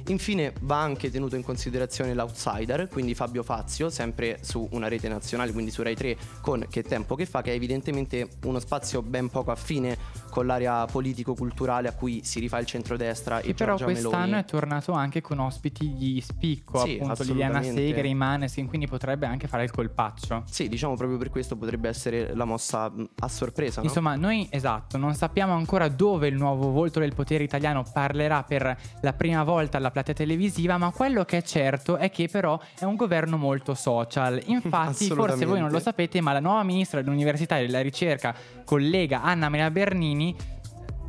Infine 0.07 0.53
va 0.61 0.81
anche 0.81 1.09
tenuto 1.09 1.35
in 1.35 1.43
considerazione 1.43 2.13
l'outsider, 2.13 2.87
quindi 2.87 3.15
Fabio 3.15 3.43
Fazio, 3.43 3.89
sempre 3.89 4.39
su 4.41 4.67
una 4.71 4.87
rete 4.87 5.07
nazionale, 5.07 5.51
quindi 5.51 5.71
su 5.71 5.81
Rai 5.81 5.95
3 5.95 6.17
con 6.41 6.65
Che 6.69 6.83
tempo 6.83 7.15
che 7.15 7.25
fa, 7.25 7.41
che 7.41 7.51
è 7.51 7.55
evidentemente 7.55 8.29
uno 8.43 8.59
spazio 8.59 9.01
ben 9.01 9.29
poco 9.29 9.51
affine 9.51 9.97
con 10.31 10.47
l'area 10.47 10.85
politico-culturale 10.85 11.87
a 11.89 11.93
cui 11.93 12.21
si 12.23 12.39
rifà 12.39 12.57
il 12.57 12.65
centrodestra 12.65 13.39
Che 13.41 13.49
e 13.49 13.53
però 13.53 13.75
Giorgia 13.75 13.85
quest'anno 13.85 14.25
Meloni. 14.25 14.41
è 14.41 14.45
tornato 14.45 14.93
anche 14.93 15.21
con 15.21 15.37
ospiti 15.39 15.93
di 15.93 16.19
spicco, 16.21 16.79
Sì, 16.79 16.97
appunto 16.99 17.21
Liliana. 17.23 17.61
Segre, 17.61 18.07
i 18.07 18.15
Maneskin, 18.15 18.67
quindi 18.67 18.87
potrebbe 18.87 19.27
anche 19.27 19.47
fare 19.47 19.63
il 19.63 19.71
colpaccio. 19.71 20.43
Sì, 20.49 20.67
diciamo 20.69 20.95
proprio 20.95 21.17
per 21.19 21.29
questo 21.29 21.55
potrebbe 21.55 21.89
essere 21.89 22.33
la 22.33 22.45
mossa 22.45 22.91
a 23.19 23.27
sorpresa, 23.27 23.81
no? 23.81 23.87
Insomma, 23.87 24.15
noi 24.15 24.47
esatto, 24.49 24.97
non 24.97 25.13
sappiamo 25.13 25.53
ancora 25.53 25.87
dove 25.89 26.27
il 26.27 26.35
nuovo 26.35 26.71
volto 26.71 26.99
del 26.99 27.13
potere 27.13 27.43
italiano 27.43 27.83
parlerà 27.91 28.43
per 28.43 28.77
la 29.01 29.13
prima 29.13 29.43
volta 29.43 29.77
alla 29.77 29.91
platea 29.91 30.13
televisiva, 30.15 30.77
ma 30.77 30.91
quello 30.91 31.25
che 31.25 31.37
è 31.37 31.41
certo 31.43 31.97
è 31.97 32.09
che 32.09 32.29
però 32.29 32.57
è 32.79 32.85
un 32.85 32.95
governo 32.95 33.37
molto 33.37 33.73
social. 33.73 34.41
Infatti, 34.47 35.07
forse 35.07 35.45
voi 35.45 35.59
non 35.59 35.69
lo 35.71 35.79
sapete, 35.79 36.21
ma 36.21 36.31
la 36.31 36.39
nuova 36.39 36.63
ministra 36.63 37.01
dell'università 37.01 37.57
e 37.57 37.65
della 37.65 37.81
ricerca, 37.81 38.33
collega 38.63 39.21
Anna 39.21 39.49
Maria 39.49 39.69
Bernini, 39.69 40.20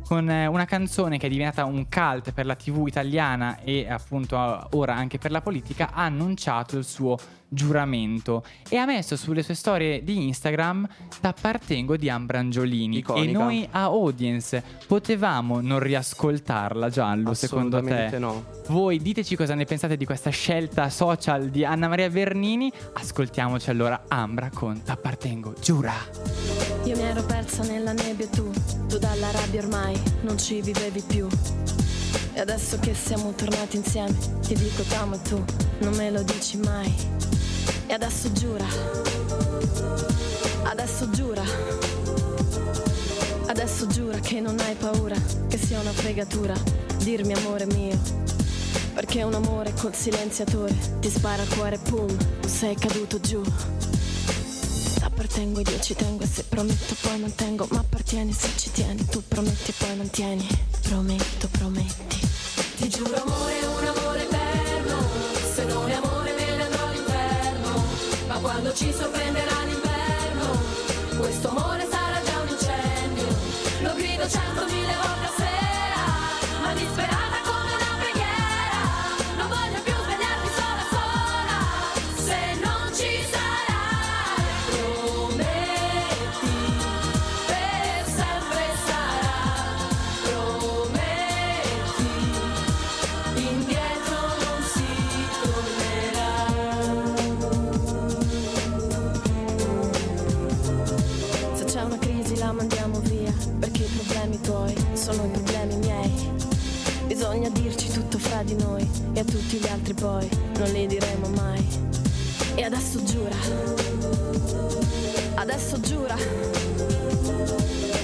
con 0.05 0.29
eh, 0.29 0.47
una 0.47 0.65
canzone 0.65 1.17
che 1.17 1.27
è 1.27 1.29
diventata 1.29 1.65
un 1.65 1.87
cult 1.89 2.31
per 2.33 2.45
la 2.45 2.55
TV 2.55 2.85
italiana 2.87 3.59
e 3.61 3.89
appunto 3.89 4.37
ora 4.71 4.95
anche 4.95 5.17
per 5.17 5.31
la 5.31 5.41
politica, 5.41 5.91
ha 5.93 6.03
annunciato 6.03 6.77
il 6.77 6.83
suo 6.83 7.17
giuramento 7.53 8.43
e 8.69 8.77
ha 8.77 8.85
messo 8.85 9.15
sulle 9.15 9.43
sue 9.43 9.53
storie 9.53 10.03
di 10.03 10.27
Instagram 10.27 10.87
T'appartengo 11.21 11.95
di 11.97 12.09
Ambrangiolini 12.09 12.97
Iconica. 12.97 13.29
e 13.29 13.31
noi 13.31 13.67
a 13.71 13.83
audience 13.83 14.63
potevamo 14.87 15.61
non 15.61 15.79
riascoltarla 15.79 16.89
Giallo 16.89 17.33
secondo 17.33 17.81
te? 17.81 18.17
No. 18.17 18.43
Voi 18.67 18.99
diteci 18.99 19.35
cosa 19.35 19.53
ne 19.55 19.65
pensate 19.65 19.97
di 19.97 20.05
questa 20.05 20.29
scelta 20.29 20.89
social 20.89 21.49
di 21.49 21.63
Anna 21.65 21.87
Maria 21.87 22.09
Bernini 22.09 22.71
ascoltiamoci 22.93 23.69
allora 23.69 24.05
Ambra 24.07 24.49
con 24.53 24.81
T'appartengo 24.83 25.53
giura 25.61 25.93
Io 26.85 26.95
mi 26.95 27.03
ero 27.03 27.23
persa 27.23 27.63
nella 27.63 27.93
nebbia 27.93 28.27
tu, 28.27 28.51
tu 28.87 28.97
dalla 28.97 29.31
rabbia 29.31 29.61
ormai 29.61 29.99
non 30.21 30.37
ci 30.37 30.61
vivevi 30.61 31.01
più. 31.07 31.27
E 32.33 32.39
adesso 32.39 32.79
che 32.79 32.93
siamo 32.93 33.33
tornati 33.33 33.77
insieme, 33.77 34.15
ti 34.41 34.55
dico 34.55 34.83
t'amo 34.83 35.17
tu 35.19 35.43
non 35.83 35.95
me 35.95 36.09
lo 36.09 36.23
dici 36.23 36.57
mai. 36.57 36.93
E 37.87 37.93
adesso 37.93 38.31
giura, 38.31 38.65
adesso 40.63 41.09
giura, 41.09 41.43
adesso 43.47 43.87
giura 43.87 44.17
che 44.19 44.39
non 44.39 44.57
hai 44.59 44.75
paura, 44.75 45.15
che 45.47 45.57
sia 45.57 45.79
una 45.79 45.91
fregatura, 45.91 46.53
dirmi 46.97 47.33
amore 47.33 47.65
mio. 47.65 47.99
Perché 48.93 49.23
un 49.23 49.33
amore 49.33 49.73
col 49.73 49.93
silenziatore 49.93 50.73
ti 50.99 51.09
spara 51.09 51.41
al 51.41 51.47
cuore, 51.49 51.77
pum, 51.79 52.15
sei 52.45 52.75
caduto 52.75 53.19
giù. 53.19 53.41
Appartengo 55.13 55.59
io 55.59 55.79
ci 55.79 55.93
tengo 55.93 56.23
e 56.23 56.25
se 56.25 56.43
prometto 56.45 56.95
poi 57.01 57.19
mantengo 57.19 57.67
Ma 57.69 57.81
appartieni 57.81 58.33
se 58.33 58.49
ci 58.57 58.71
tieni 58.71 59.05
Tu 59.05 59.21
prometti 59.27 59.69
e 59.69 59.73
poi 59.77 59.95
mantieni. 59.95 60.47
Prometto, 60.81 61.47
prometti. 61.49 62.19
Ti 62.77 62.89
giuro 62.89 63.21
amore, 63.21 63.59
un 63.63 63.85
amore 63.85 64.23
eterno 64.23 65.07
Se 65.53 65.65
non 65.65 65.87
è 65.87 65.93
amore 65.93 66.33
me 66.33 66.55
ne 66.55 66.63
andrò 66.63 66.87
all'inferno 66.87 67.83
Ma 68.25 68.37
quando 68.39 68.73
ci 68.73 68.91
sorprenderà 68.91 69.62
di 108.53 108.63
noi 108.63 108.87
E 109.13 109.19
a 109.19 109.23
tutti 109.23 109.57
gli 109.57 109.67
altri 109.67 109.93
poi 109.93 110.27
non 110.57 110.71
li 110.71 110.87
diremo 110.87 111.27
mai. 111.29 111.65
E 112.55 112.63
adesso 112.63 113.03
giura. 113.03 113.35
Adesso 115.35 115.79
giura. 115.79 116.15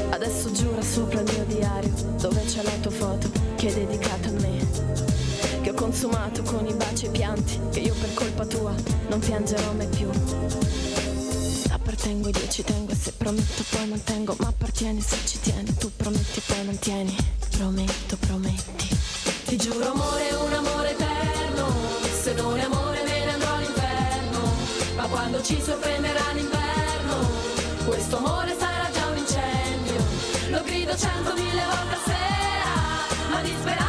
Adesso 0.10 0.52
giura 0.52 0.82
sopra 0.82 1.22
il 1.22 1.32
mio 1.34 1.46
diario 1.46 1.94
Dove 2.20 2.44
c'è 2.44 2.62
la 2.62 2.72
tua 2.82 2.92
foto 2.92 3.30
che 3.56 3.68
è 3.68 3.74
dedicata 3.74 4.28
a 4.28 4.32
me 4.32 4.68
Che 5.62 5.70
ho 5.70 5.74
consumato 5.74 6.42
con 6.44 6.66
i 6.66 6.74
baci 6.74 7.06
e 7.06 7.08
i 7.08 7.12
pianti 7.12 7.60
Che 7.72 7.80
io 7.80 7.94
per 7.94 8.14
colpa 8.14 8.46
tua 8.46 8.74
non 9.08 9.20
piangerò 9.20 9.72
mai 9.74 9.88
più. 9.88 10.10
Appartengo 11.72 12.30
io 12.30 12.48
ci 12.50 12.64
tengo 12.64 12.92
e 12.92 12.96
se 12.96 13.14
prometto 13.14 13.64
poi 13.70 13.88
mantengo 13.88 14.36
Ma 14.40 14.48
appartieni 14.48 15.00
se 15.00 15.16
ci 15.26 15.40
tieni 15.40 15.74
Tu 15.76 15.90
prometti 15.96 16.42
poi 16.46 16.66
mantieni. 16.66 17.16
Prometto, 17.50 18.18
prometti 18.18 18.89
Ti 19.50 19.58
giuro 19.58 19.90
amore, 19.90 20.30
un 20.46 20.54
amore 20.54 20.92
eterno. 20.92 21.74
Se 22.22 22.34
non 22.34 22.56
è 22.60 22.66
amore 22.66 23.02
me 23.02 23.26
ne 23.26 23.32
andrò 23.32 23.56
all'inferno. 23.56 24.54
Ma 24.96 25.08
quando 25.08 25.42
ci 25.42 25.60
sorprenderà 25.60 26.22
l'inverno 26.34 27.16
Questo 27.84 28.18
amore 28.18 28.56
sarà 28.60 28.88
già 28.94 29.08
un 29.08 29.18
incendio. 29.18 30.04
Lo 30.52 30.62
grido 30.62 30.96
centomila 30.96 31.66
volte 31.66 31.96
a 31.96 32.00
sera 32.06 33.32
Ma 33.32 33.42
disperata 33.42 33.89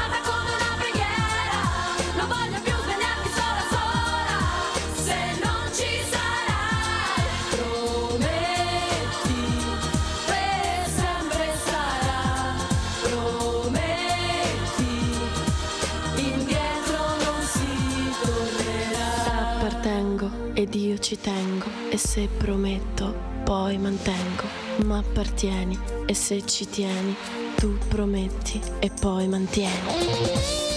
ci 21.00 21.18
tengo 21.18 21.66
E 21.90 21.96
se 21.96 22.28
prometto 22.36 23.28
poi 23.44 23.78
mantengo. 23.78 24.44
Ma 24.84 24.98
appartieni 24.98 25.78
e 26.06 26.14
se 26.14 26.44
ci 26.46 26.68
tieni 26.68 27.14
Tu 27.56 27.76
prometti 27.88 28.60
e 28.78 28.90
poi 29.00 29.26
mantieni 29.28 30.69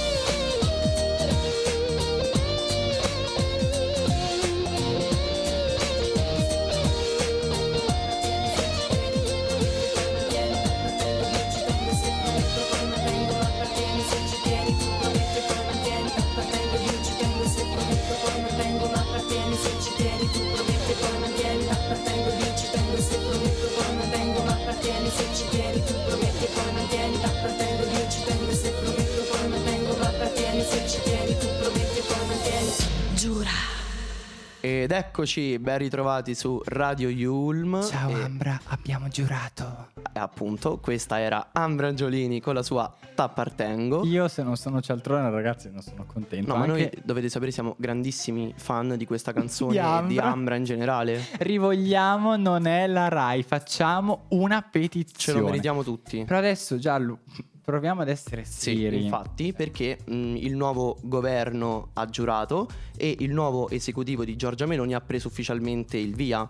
Ed 34.66 34.92
eccoci, 34.92 35.60
ben 35.60 35.78
ritrovati 35.80 36.34
su 36.34 36.62
Radio 36.64 37.10
Yulm. 37.10 37.84
Ciao 37.84 38.10
e, 38.12 38.22
Ambra, 38.24 38.58
abbiamo 38.68 39.10
giurato. 39.10 39.90
e 40.14 40.18
appunto, 40.20 40.78
questa 40.78 41.20
era 41.20 41.50
Ambra 41.52 41.88
Angiolini 41.90 42.40
con 42.40 42.54
la 42.54 42.64
sua 42.64 42.90
T'appartengo. 43.14 44.06
Io 44.06 44.30
se 44.30 44.42
non 44.42 44.56
sono 44.56 44.80
cialtrone 44.82 45.30
ragazzi 45.30 45.70
non 45.70 45.82
sono 45.82 46.06
contento. 46.06 46.54
No, 46.54 46.60
ma 46.60 46.66
noi 46.66 46.84
Anche 46.84 47.02
dovete 47.04 47.28
sapere 47.28 47.52
siamo 47.52 47.76
grandissimi 47.78 48.54
fan 48.56 48.96
di 48.96 49.06
questa 49.06 49.34
canzone 49.34 49.74
Di 49.74 49.78
e 49.80 49.82
di 49.82 50.18
Ambra. 50.18 50.24
Ambra 50.32 50.56
in 50.56 50.64
generale. 50.64 51.22
rivogliamo 51.40 52.38
non 52.38 52.66
è 52.66 52.88
la 52.88 53.10
Rai, 53.10 53.44
facciamo 53.44 54.28
una 54.30 54.62
Ce 54.62 54.70
petizione. 54.80 55.40
lo 55.42 55.46
meritiamo 55.48 55.84
tutti. 55.84 56.24
Però 56.24 56.40
adesso 56.40 56.78
Giallo, 56.78 57.20
proviamo 57.64 58.02
ad 58.02 58.10
essere 58.10 58.44
Sì, 58.44 58.76
seri. 58.78 59.04
infatti, 59.04 59.54
perché 59.54 60.00
mh, 60.06 60.14
il 60.38 60.56
nuovo 60.56 60.98
governo 61.02 61.90
ha 61.94 62.06
giurato 62.08 62.68
e 62.98 63.16
il 63.20 63.32
nuovo 63.32 63.70
esecutivo 63.70 64.24
di 64.26 64.36
Giorgia 64.36 64.66
Meloni 64.66 64.94
ha 64.94 65.02
preso 65.02 65.28
ufficialmente 65.30 65.98
il 65.98 66.14
via. 66.14 66.48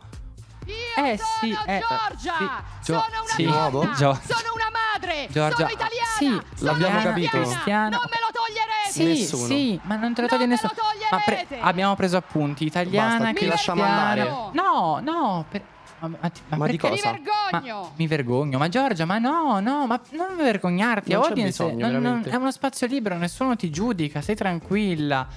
Io 0.66 0.74
Eh, 1.04 1.18
sono 1.18 1.30
sì, 1.42 1.52
eh, 1.68 1.82
Giorgia! 1.82 2.64
sì, 2.80 2.86
sono 2.86 3.04
una 3.10 3.34
sì. 3.36 3.44
donna! 3.44 3.56
Nuovo? 3.70 3.84
Gio- 3.92 4.20
sono 4.24 4.50
una 4.56 4.72
madre! 4.72 5.28
Giorgia- 5.30 5.56
sono 5.56 5.70
italiana! 5.70 6.08
sì, 6.18 6.42
sono 6.56 6.72
l'abbiamo 6.72 7.02
capito. 7.02 7.30
Cristiana. 7.42 7.90
Non 7.90 8.06
me 8.10 8.18
lo 8.20 8.30
toglierete! 8.32 8.72
Sì, 8.92 9.04
Nessuno. 9.06 9.46
sì, 9.46 9.80
ma 9.84 9.96
non 9.98 10.14
te 10.14 10.22
lo 10.22 10.28
Non 10.28 10.38
toglie 10.38 10.46
me 10.46 10.52
nessuno. 10.54 10.72
lo 10.76 11.16
Ma 11.16 11.22
pre- 11.24 11.48
abbiamo 11.60 11.96
preso 11.96 12.18
appunti 12.18 12.66
italiana, 12.66 13.18
Basta, 13.26 13.34
ti 13.40 13.46
lasciamo 13.46 13.84
andare. 13.84 14.24
No, 14.54 15.00
no, 15.04 15.46
per- 15.50 15.64
ma, 16.08 16.18
ma 16.22 16.32
ma 16.50 16.58
Ma 16.58 16.68
di 16.68 16.78
perché- 16.78 16.90
Mi 16.96 17.02
cosa? 17.02 17.12
vergogno! 17.12 17.82
Ma 17.82 17.92
mi 17.96 18.08
vergogno, 18.08 18.58
ma 18.58 18.70
Giorgia, 18.70 19.06
ma 19.06 19.18
no, 19.20 19.60
no, 19.60 19.86
ma 19.88 20.00
non 20.12 20.36
vergognarti. 20.38 21.12
Non 21.12 21.22
c'è 21.22 21.28
audience, 21.30 21.64
bisogno, 21.66 21.92
non- 21.92 22.02
non- 22.02 22.24
è 22.28 22.36
uno 22.36 22.52
spazio 22.52 22.88
libero, 22.88 23.16
nessuno 23.18 23.56
ti 23.56 23.70
giudica, 23.70 24.22
stai 24.22 24.36
tranquilla. 24.36 25.28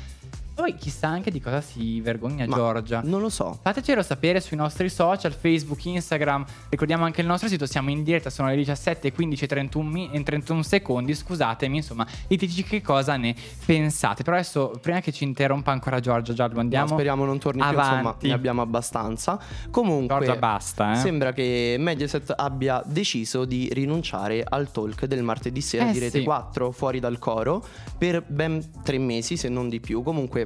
Poi 0.57 0.75
chissà 0.75 1.09
anche 1.09 1.31
di 1.31 1.39
cosa 1.39 1.61
si 1.61 2.01
vergogna 2.01 2.47
Ma 2.47 2.57
Giorgia. 2.57 3.03
Non 3.05 3.21
lo 3.21 3.29
so. 3.29 3.59
Fatecelo 3.61 4.03
sapere 4.03 4.41
sui 4.41 4.57
nostri 4.57 4.89
social, 4.89 5.35
Facebook, 5.35 5.85
Instagram. 5.85 6.47
Ricordiamo 6.71 7.05
anche 7.05 7.21
il 7.21 7.27
nostro 7.27 7.47
sito, 7.47 7.67
siamo 7.67 7.91
in 7.91 8.03
diretta, 8.03 8.31
sono 8.31 8.49
le 8.49 8.57
17, 8.57 9.13
15 9.13 9.45
e 9.45 9.47
31, 9.49 9.89
mi- 9.91 10.09
e 10.11 10.23
31 10.23 10.63
secondi. 10.63 11.15
Scusatemi, 11.15 11.77
insomma, 11.77 12.07
diteci 12.27 12.63
che 12.63 12.81
cosa 12.81 13.19
ne 13.19 13.35
pensate. 13.67 14.23
Però 14.23 14.35
adesso, 14.35 14.79
prima 14.81 15.01
che 15.01 15.13
ci 15.13 15.25
interrompa 15.25 15.73
ancora 15.73 16.01
Giorgia, 16.01 16.33
Giallo, 16.33 16.59
andiamo. 16.59 16.87
No, 16.89 16.93
speriamo 16.95 17.25
non 17.27 17.39
torni 17.39 17.61
più, 17.61 17.69
insomma, 17.77 17.99
avanti. 17.99 18.27
ne 18.29 18.33
abbiamo 18.33 18.63
abbastanza. 18.63 19.39
Comunque, 19.71 20.17
Giorgia, 20.25 20.37
basta, 20.37 20.93
eh. 20.95 20.97
sembra 20.97 21.35
che 21.35 21.77
Mediaset 21.79 22.33
abbia 22.35 22.83
deciso 22.87 23.45
di 23.45 23.69
rinunciare 23.75 24.43
al 24.43 24.71
talk 24.71 25.05
del 25.05 25.23
martedì 25.23 25.61
sera 25.61 25.91
Eh, 25.91 25.93
di 25.93 25.99
Rete 25.99 26.19
sì. 26.21 26.25
4 26.25 26.71
fuori 26.71 26.99
dal 26.99 27.19
coro 27.19 27.63
per 27.99 28.25
ben 28.27 28.65
tre 28.83 28.97
mesi, 28.97 29.37
se 29.37 29.51
non 29.51 29.69
di 29.69 29.81
più. 29.81 30.03
Comunque, 30.03 30.46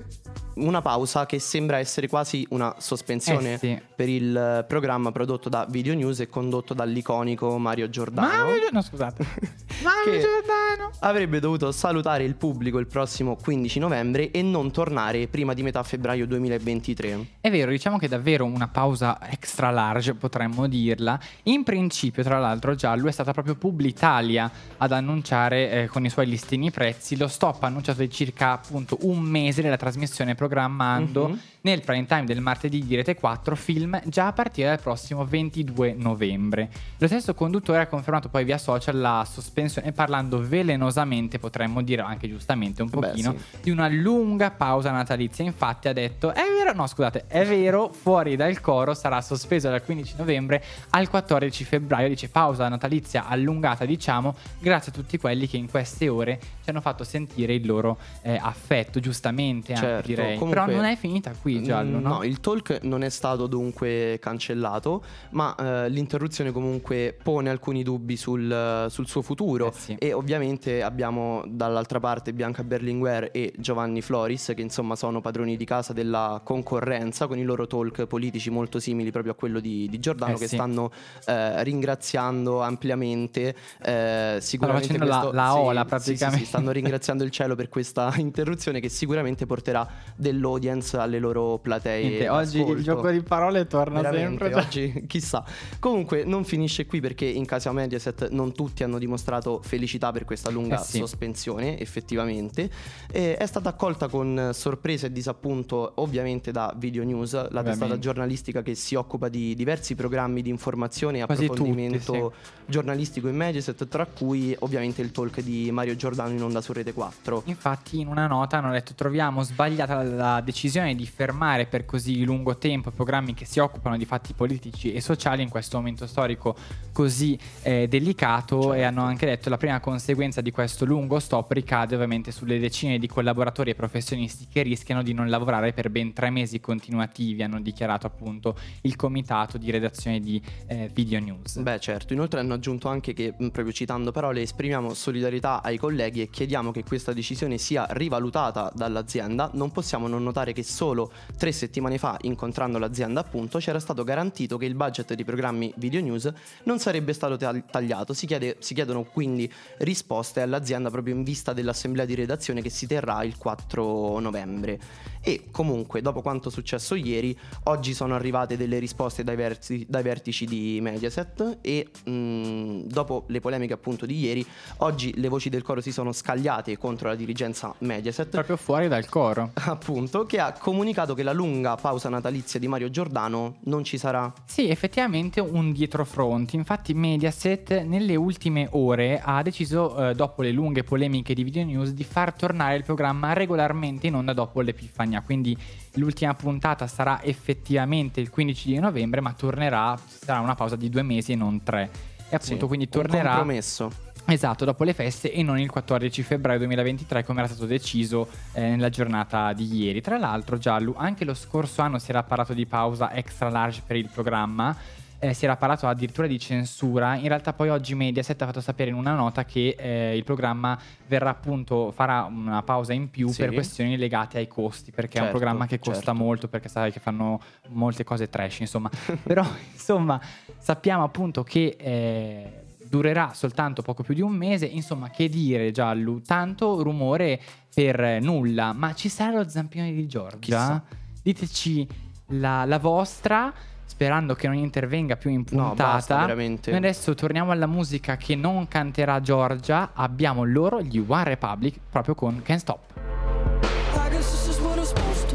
una 0.55 0.83
pausa 0.83 1.27
che 1.27 1.39
sembra 1.39 1.79
essere 1.79 2.09
quasi 2.09 2.47
una 2.51 2.75
sospensione 2.79 3.55
Eh, 3.55 3.59
sì. 3.59 3.81
per 3.95 4.09
il 4.09 4.65
programma 4.69 5.11
prodotto 5.13 5.49
da 5.49 5.67
Video 5.69 5.95
News 5.95 6.21
e 6.21 6.29
condotto 6.29 6.75
dall'iconico 6.75 7.57
Mario 7.59 7.89
Giordano. 7.89 8.27
Ma 8.27 8.45
no, 8.71 8.83
scusate. 8.83 9.25
Mario 9.83 10.21
Giordano. 10.21 10.91
Avrebbe 11.01 11.41
dovuto 11.41 11.73
salutare 11.73 12.25
il 12.25 12.35
pubblico 12.35 12.79
il 12.79 12.87
prossimo 12.87 13.37
15 13.37 13.79
novembre 13.79 14.31
e 14.31 14.43
non 14.43 14.71
tornare 14.71 15.27
prima 15.29 15.55
di 15.55 15.63
metà 15.63 15.83
febbraio 15.83 16.27
2023. 16.27 17.27
È 17.41 17.51
vero, 17.51 17.71
diciamo 17.71 17.97
che 17.97 18.07
è 18.07 18.09
davvero 18.09 18.45
una 18.45 18.69
pausa 18.69 19.19
extra 19.31 19.71
large, 19.71 20.15
potremmo 20.15 20.67
dirla. 20.67 21.19
In 21.45 21.63
principio, 21.63 22.23
tra 22.23 22.39
l'altro, 22.39 22.75
Giallo 22.75 23.09
è 23.09 23.13
stata 23.13 23.33
proprio 23.33 23.55
Publitalia 23.55 24.51
ad 24.77 24.93
annunciare 24.93 25.71
eh, 25.71 25.87
con 25.87 26.05
i 26.05 26.11
suoi 26.11 26.27
listini 26.27 26.71
prezzi 26.71 27.17
lo 27.17 27.29
stop 27.29 27.63
annunciato 27.63 28.01
di 28.01 28.11
circa 28.11 28.53
appunto 28.53 28.99
un 29.03 29.21
mese 29.21 29.63
della 29.63 29.77
trasmissione 29.77 29.90
programmando 30.35 31.29
Mhm. 31.29 31.41
nel 31.63 31.81
prime 31.83 32.07
time 32.07 32.25
del 32.25 32.41
martedì 32.41 32.85
di 32.87 32.95
Rete 32.97 33.15
4 33.15 33.55
film 33.57 34.01
già 34.07 34.29
a 34.29 34.33
partire 34.33 34.69
dal 34.69 34.81
prossimo 34.81 35.25
22 35.25 35.95
novembre. 35.97 36.71
Lo 36.99 37.07
stesso 37.07 37.35
conduttore 37.35 37.81
ha 37.81 37.87
confermato 37.87 38.29
poi 38.29 38.45
via 38.45 38.59
social 38.59 38.99
la 38.99 39.27
sospensione 39.31 39.93
parlando 39.93 40.41
velenosamente, 40.41 41.39
potremmo 41.39 41.83
dire 41.83 42.03
anche 42.03 42.29
giustamente 42.29 42.83
un 42.83 42.89
Beh, 42.89 42.97
pochino, 43.09 43.35
sì. 43.37 43.59
di 43.63 43.71
una 43.71 43.89
lunga 43.89 44.51
pausa 44.51 44.91
natalizia. 44.91 45.45
Infatti 45.45 45.89
ha 45.89 45.93
detto, 45.93 46.33
è 46.33 46.43
vero, 46.65 46.73
no 46.77 46.87
scusate, 46.87 47.25
è 47.27 47.45
vero, 47.45 47.89
fuori 47.93 48.37
dal 48.37 48.61
coro 48.61 48.95
sarà 48.95 49.21
sospeso 49.21 49.69
dal 49.69 49.83
15 49.83 50.15
novembre 50.19 50.63
al 50.91 51.09
14 51.09 51.65
febbraio, 51.65 52.09
dice 52.09 52.29
pausa 52.29 52.69
natalizia 52.69 53.27
allungata 53.27 53.85
diciamo, 53.85 54.35
grazie 54.59 54.93
a 54.93 54.95
tutti 54.95 55.19
quelli 55.19 55.47
che 55.49 55.57
in 55.57 55.69
queste 55.71 56.09
ore 56.09 56.39
ci 56.63 56.71
hanno 56.71 56.81
fatto 56.81 57.05
sentire 57.05 57.55
il 57.55 57.67
loro 57.67 57.99
eh, 58.23 58.39
affetto, 58.41 59.01
giustamente 59.01 59.73
anche, 59.73 59.87
Certo, 59.87 60.07
direi. 60.07 60.39
comunque- 60.39 60.65
Però 60.65 60.77
non 60.77 60.85
è 60.85 60.97
finita 60.97 61.33
qui 61.41 61.63
Giallo, 61.63 61.99
Mm, 61.99 62.03
no? 62.03 62.23
il 62.25 62.41
talk 62.41 62.81
non 62.83 63.03
è 63.03 63.09
stato 63.09 63.47
dunque 63.47 64.19
cancellato, 64.21 65.03
ma 65.31 65.55
eh, 65.57 65.89
l'interruzione 65.89 66.53
comunque 66.53 67.17
pone 67.23 67.51
alcuni 67.51 67.83
dubbi 67.83 68.17
sul, 68.17 68.87
sul 68.89 69.07
suo 69.07 69.23
futuro. 69.23 69.69
Eh 69.69 69.73
sì. 69.73 69.95
E 69.99 70.13
ovviamente 70.13 70.83
abbiamo 70.83 71.43
dall'altra 71.47 71.99
parte 72.01 72.33
Bianca 72.33 72.63
Berlinguer 72.63 73.31
e 73.33 73.53
Giovanni 73.57 74.01
Floris, 74.03 74.53
che 74.55 74.63
insomma 74.63 74.97
sono 74.97 75.21
padroni 75.21 75.57
di 75.57 75.65
casa 75.65 75.93
della 75.93 76.41
concorrenza, 76.51 77.29
con 77.29 77.39
i 77.39 77.45
loro 77.45 77.69
talk 77.69 78.07
politici 78.07 78.51
molto 78.51 78.81
simili 78.81 79.13
proprio 79.13 79.33
a 79.33 79.35
quello 79.37 79.61
di, 79.61 79.87
di 79.89 80.01
Giordano, 80.01 80.35
Eh 80.35 80.39
che 80.39 80.49
sì. 80.49 80.57
stanno 80.57 80.91
eh, 81.27 81.63
ringraziando 81.63 82.61
ampiamente. 82.61 83.55
eh, 83.83 84.39
sicuramente 84.41 84.99
la- 84.99 85.05
questo- 85.07 85.33
la 85.33 85.51
sì, 85.53 85.59
ola 85.59 85.81
sì, 85.83 85.87
praticamente. 85.87 86.43
sì, 86.45 86.49
stanno 86.49 86.71
ringraziando 86.73 87.23
il 87.23 87.31
cielo 87.31 87.55
per 87.55 87.69
questa 87.69 88.13
interruzione 88.19 88.81
che 88.81 88.89
sicuramente 88.89 89.47
porterà 89.47 89.87
dell'audience 90.17 90.97
alle 90.97 91.21
loro 91.21 91.59
platee. 91.59 92.03
Niente, 92.03 92.29
oggi 92.29 92.61
il 92.61 92.83
gioco 92.83 93.11
di 93.11 93.23
parole 93.23 93.67
torna 93.69 94.01
Veramente, 94.01 94.45
sempre. 94.45 94.61
oggi 94.61 95.05
chissà. 95.07 95.45
Comunque 95.79 96.25
non 96.25 96.45
finisce 96.45 96.87
qui 96.87 97.01
perché 97.01 97.27
in 97.27 97.45
casa 97.45 97.71
Mediaset 97.73 98.29
non 98.31 98.53
tutti 98.53 98.83
hanno 98.83 98.99
dimostrato 98.99 99.61
felicità 99.63 100.11
per 100.11 100.25
questa 100.25 100.51
lunga 100.51 100.81
Eh 100.81 100.85
sospensione, 100.85 101.79
effettivamente. 101.79 102.69
È 103.11 103.47
stata 103.47 103.69
accolta 103.69 104.09
con 104.09 104.51
sorpresa 104.53 105.07
e 105.07 105.13
disappunto 105.13 105.93
ovviamente 105.97 106.39
da 106.49 106.73
Video 106.77 107.05
News, 107.05 107.51
la 107.51 107.63
testata 107.63 107.99
giornalistica 107.99 108.63
che 108.63 108.75
si 108.75 108.95
occupa 108.95 109.29
di 109.29 109.55
diversi 109.55 109.95
programmi 109.95 110.41
di 110.41 110.49
informazione 110.49 111.21
e 111.21 111.27
Quasi 111.27 111.45
approfondimento 111.45 112.13
tutti, 112.13 112.35
giornalistico 112.67 113.29
in 113.29 113.37
Mediaset, 113.37 113.87
tra 113.89 114.07
cui 114.07 114.57
ovviamente 114.61 115.03
il 115.03 115.11
talk 115.11 115.41
di 115.41 115.71
Mario 115.71 115.97
Giordano 115.97 116.31
in 116.31 116.43
onda 116.43 116.61
su 116.61 116.73
Rete 116.73 116.93
4. 116.93 117.43
Infatti 117.47 118.01
in 118.01 118.07
una 118.07 118.27
nota 118.27 118.57
hanno 118.59 118.73
detto 118.73 118.95
troviamo 118.95 119.43
sbagliata 119.43 120.03
la, 120.03 120.03
la 120.03 120.41
decisione 120.41 120.95
di 120.95 121.07
fermare 121.07 121.67
per 121.67 121.85
così 121.85 122.25
lungo 122.25 122.57
tempo 122.57 122.91
programmi 122.91 123.35
che 123.35 123.45
si 123.45 123.59
occupano 123.59 123.97
di 123.97 124.07
fatti 124.07 124.33
politici 124.33 124.93
e 124.93 125.01
sociali 125.01 125.43
in 125.43 125.49
questo 125.51 125.77
momento 125.77 126.07
storico 126.07 126.57
così 126.93 127.39
eh, 127.63 127.87
delicato 127.89 128.61
Certo. 128.61 128.75
e 128.75 128.83
hanno 128.83 129.03
anche 129.03 129.27
detto 129.27 129.49
la 129.49 129.57
prima 129.57 129.81
conseguenza 129.81 130.41
di 130.41 130.51
questo 130.51 130.85
lungo 130.85 131.19
stop 131.19 131.51
ricade 131.53 131.95
ovviamente 131.95 132.31
sulle 132.31 132.59
decine 132.59 132.99
di 132.99 133.07
collaboratori 133.07 133.71
e 133.71 133.75
professionisti 133.75 134.47
che 134.51 134.63
rischiano 134.63 135.03
di 135.03 135.13
non 135.13 135.29
lavorare 135.29 135.73
per 135.73 135.91
ben 135.91 136.13
tre 136.13 136.30
mesi 136.31 136.61
continuativi 136.61 137.43
hanno 137.43 137.61
dichiarato 137.61 138.07
appunto 138.07 138.57
il 138.83 138.97
comitato 138.97 139.59
di 139.59 139.71
redazione 139.71 140.21
di 140.21 140.41
eh, 140.67 140.91
Video 140.93 141.21
News. 141.21 141.59
Beh, 141.59 141.81
certo. 141.81 142.13
Inoltre 142.13 142.41
hanno 142.41 142.55
aggiunto 142.55 142.89
anche 142.89 143.13
che, 143.13 143.33
proprio 143.33 143.73
citando 143.73 144.13
parole, 144.13 144.43
esprimiamo 144.43 144.95
solidarietà 144.95 145.63
ai 145.63 145.79
colleghi 145.79 146.23
e 146.23 146.31
chiediamo 146.31 146.71
che 146.71 146.85
questa 146.85 147.13
decisione 147.13 147.59
sia 147.59 147.87
rivalutata 147.91 148.71
dall'azienda. 148.75 149.51
Non 149.55 149.71
possiamo 149.71 150.09
non 150.09 150.23
notare 150.23 150.53
che 150.53 150.63
solo 150.63 151.11
tre 151.37 151.53
settimane 151.53 151.99
fa, 151.99 152.17
incontrando 152.23 152.79
l'azienda, 152.79 153.21
appunto, 153.21 153.59
c'era 153.59 153.81
stato 153.81 154.05
garantito 154.05 154.57
che 154.57 154.67
il 154.67 154.75
budget 154.75 155.15
dei 155.15 155.25
programmi 155.25 155.73
Video 155.77 156.01
News 156.01 156.33
non 156.65 156.79
sarebbe 156.79 157.13
stato 157.13 157.37
tag- 157.37 157.71
tagliato. 157.71 158.13
Si, 158.13 158.27
chiede- 158.27 158.57
si 158.61 158.75
chiedono 158.75 159.05
quindi 159.05 159.51
risposte 159.79 160.41
all'azienda 160.41 160.91
proprio 160.91 161.15
in 161.15 161.23
vista 161.23 161.53
dell'assemblea 161.53 162.05
di 162.05 162.15
redazione 162.15 162.63
che 162.63 162.71
si 162.71 162.87
terrà 162.87 163.23
il 163.25 163.37
4 163.37 164.19
novembre. 164.19 164.79
E 165.23 165.49
comunque, 165.51 166.01
dopo 166.01 166.20
quanto 166.23 166.51
successo 166.51 166.95
ieri, 166.95 167.37
oggi 167.65 167.95
sono 167.95 168.15
arrivate 168.15 168.57
delle 168.57 168.79
risposte 168.79 169.25
dai, 169.25 169.37
versi- 169.37 169.87
dai 169.89 170.03
vertici 170.03 170.45
di 170.47 170.79
Mediaset 170.81 171.59
e 171.61 171.89
mh, 172.05 172.87
dopo 172.87 173.25
le 173.29 173.41
polemiche 173.41 173.73
appunto 173.73 174.07
di 174.07 174.19
ieri, 174.19 174.45
oggi 174.79 175.13
le 175.17 175.29
voci 175.29 175.49
del 175.49 175.63
coro 175.63 175.81
si 175.81 175.93
sono 175.93 176.13
scagliate 176.13 176.77
contro 176.79 177.09
la 177.09 177.15
dirigenza 177.15 177.75
Mediaset. 177.79 178.29
Proprio 178.29 178.57
fuori 178.57 178.89
dal 178.89 179.09
coro. 179.09 179.51
Appunto, 179.71 180.25
che 180.25 180.41
ha 180.41 180.53
comunicato 180.53 181.15
che 181.15 181.23
la 181.23 181.33
lunga 181.33 181.77
pausa 181.77 182.09
natalizia 182.09 182.59
di 182.59 182.69
Mario 182.69 182.91
Giordano 182.91 183.57
non 183.65 183.85
ci 183.85 183.99
sarà. 183.99 184.33
Sì, 184.45 184.69
effettivamente 184.69 185.41
un 185.41 185.73
dietrofront. 185.73 186.53
Infatti 186.55 186.95
Mediaset 186.95 187.83
nelle 187.83 188.17
ultime 188.17 188.69
ore 188.73 189.21
ha 189.23 189.43
deciso, 189.43 190.11
eh, 190.11 190.15
dopo 190.15 190.43
le 190.43 190.51
lunghe 190.51 190.83
polemiche 190.83 191.35
di 191.35 191.45
Video 191.45 191.65
News, 191.65 191.91
di 191.91 192.05
far 192.05 192.33
tornare 192.33 192.77
il 192.77 192.85
programma 192.85 193.33
regolarmente 193.33 194.07
in 194.07 194.15
onda 194.15 194.33
dopo 194.33 194.61
l'Epifania. 194.61 195.23
Quindi 195.23 195.57
l'ultima 195.95 196.35
puntata 196.35 196.87
sarà 196.87 197.23
effettivamente 197.23 198.21
il 198.21 198.31
15 198.31 198.73
di 198.73 198.79
novembre, 198.79 199.21
ma 199.21 199.33
tornerà, 199.33 199.99
sarà 200.07 200.41
una 200.41 200.55
pausa 200.55 200.77
di 200.77 200.89
due 200.89 201.03
mesi 201.03 201.33
e 201.33 201.37
non 201.37 201.63
tre. 201.63 201.91
E 202.29 202.37
appunto 202.37 202.61
Sì, 202.61 202.67
quindi 202.67 202.85
un 202.85 202.91
tornerà... 202.91 203.31
compromesso. 203.31 204.09
Esatto, 204.27 204.65
dopo 204.65 204.85
le 204.85 204.93
feste 204.93 205.33
e 205.33 205.43
non 205.43 205.59
il 205.59 205.71
14 205.71 206.23
febbraio 206.23 206.59
2023 206.59 207.25
come 207.25 207.41
era 207.41 207.49
stato 207.49 207.67
deciso 207.67 208.29
eh, 208.53 208.61
nella 208.61 208.89
giornata 208.89 209.53
di 209.53 209.65
ieri. 209.75 210.01
Tra 210.01 210.19
l'altro, 210.19 210.57
Giallo, 210.57 210.95
anche 210.97 211.25
lo 211.25 211.35
scorso 211.35 211.83
anno 211.83 211.99
si 211.99 212.11
era 212.11 212.23
parlato 212.23 212.53
di 212.53 212.67
pausa 212.67 213.13
extra 213.13 213.49
large 213.49 213.83
per 213.85 213.97
il 213.97 214.09
programma. 214.13 214.77
Eh, 215.23 215.35
si 215.35 215.45
era 215.45 215.57
parlato 215.57 215.87
addirittura 215.87 216.27
di 216.27 216.39
censura. 216.39 217.15
In 217.15 217.29
realtà, 217.29 217.53
poi 217.53 217.69
oggi 217.69 217.95
Mediaset 217.95 218.41
ha 218.41 218.47
fatto 218.47 218.61
sapere 218.63 218.89
in 218.91 218.97
una 218.97 219.15
nota 219.15 219.45
che 219.45 219.77
eh, 219.79 220.17
il 220.17 220.25
programma 220.25 220.79
verrà 221.07 221.29
appunto 221.31 221.93
farà 221.93 222.23
una 222.25 222.63
pausa 222.63 222.95
in 222.95 223.11
più 223.11 223.29
Sì. 223.29 223.43
per 223.43 223.53
questioni 223.53 223.97
legate 223.99 224.39
ai 224.39 224.49
costi. 224.49 224.91
Perché 224.91 225.19
è 225.19 225.21
un 225.21 225.27
Certo, 225.27 225.39
programma 225.39 225.67
che 225.67 225.79
costa 225.79 226.05
certo. 226.05 226.15
molto, 226.15 226.49
perché 226.49 226.69
sai 226.69 226.91
che 226.91 227.01
fanno 227.01 227.39
molte 227.69 228.03
cose 228.03 228.31
trash, 228.31 228.61
insomma. 228.61 228.91
Però, 229.23 229.47
insomma, 229.73 230.19
sappiamo 230.59 231.05
appunto 231.05 231.43
che 231.43 231.77
eh, 231.79 232.53
durerà 232.89 233.33
soltanto 233.35 233.83
poco 233.83 234.03
più 234.03 234.15
di 234.15 234.23
un 234.23 234.33
mese. 234.33 234.65
Insomma, 234.65 235.11
che 235.11 235.29
dire, 235.29 235.71
Giallo? 235.71 236.23
Tanto 236.27 236.83
rumore 236.83 237.39
per 237.75 238.21
nulla. 238.23 238.73
Ma 238.73 238.95
ci 238.95 239.11
sarà 239.11 239.37
lo 239.37 239.49
zampino 239.49 239.85
di 239.85 240.07
Giorgia? 240.07 240.39
Chissà. 240.39 240.83
Diteci 241.23 241.87
la, 242.29 242.65
la 242.65 242.79
vostra. 242.79 243.53
Sperando 244.01 244.35
che 244.35 244.47
non 244.47 244.57
intervenga 244.57 245.17
più 245.17 245.29
in 245.29 245.45
No, 245.51 245.69
puntata. 245.69 245.93
basta, 245.93 246.21
veramente. 246.21 246.71
Noi 246.71 246.79
adesso 246.79 247.15
torniamo 247.15 247.51
alla 247.53 247.67
musica 247.67 248.17
che 248.17 248.35
non 248.35 248.67
canterà 248.67 249.21
Giorgia. 249.21 249.91
Abbiamo 249.93 250.43
loro, 250.45 250.81
gli 250.81 251.05
One 251.07 251.25
Republic, 251.25 251.79
proprio 251.91 252.15
con 252.15 252.41
Can't 252.43 252.61
Stop. 252.61 252.81
I 252.95 254.09
guess 254.09 254.31
this 254.31 254.49
is 254.49 254.59
what 254.59 254.79
it's 254.79 254.89
supposed 254.89 255.31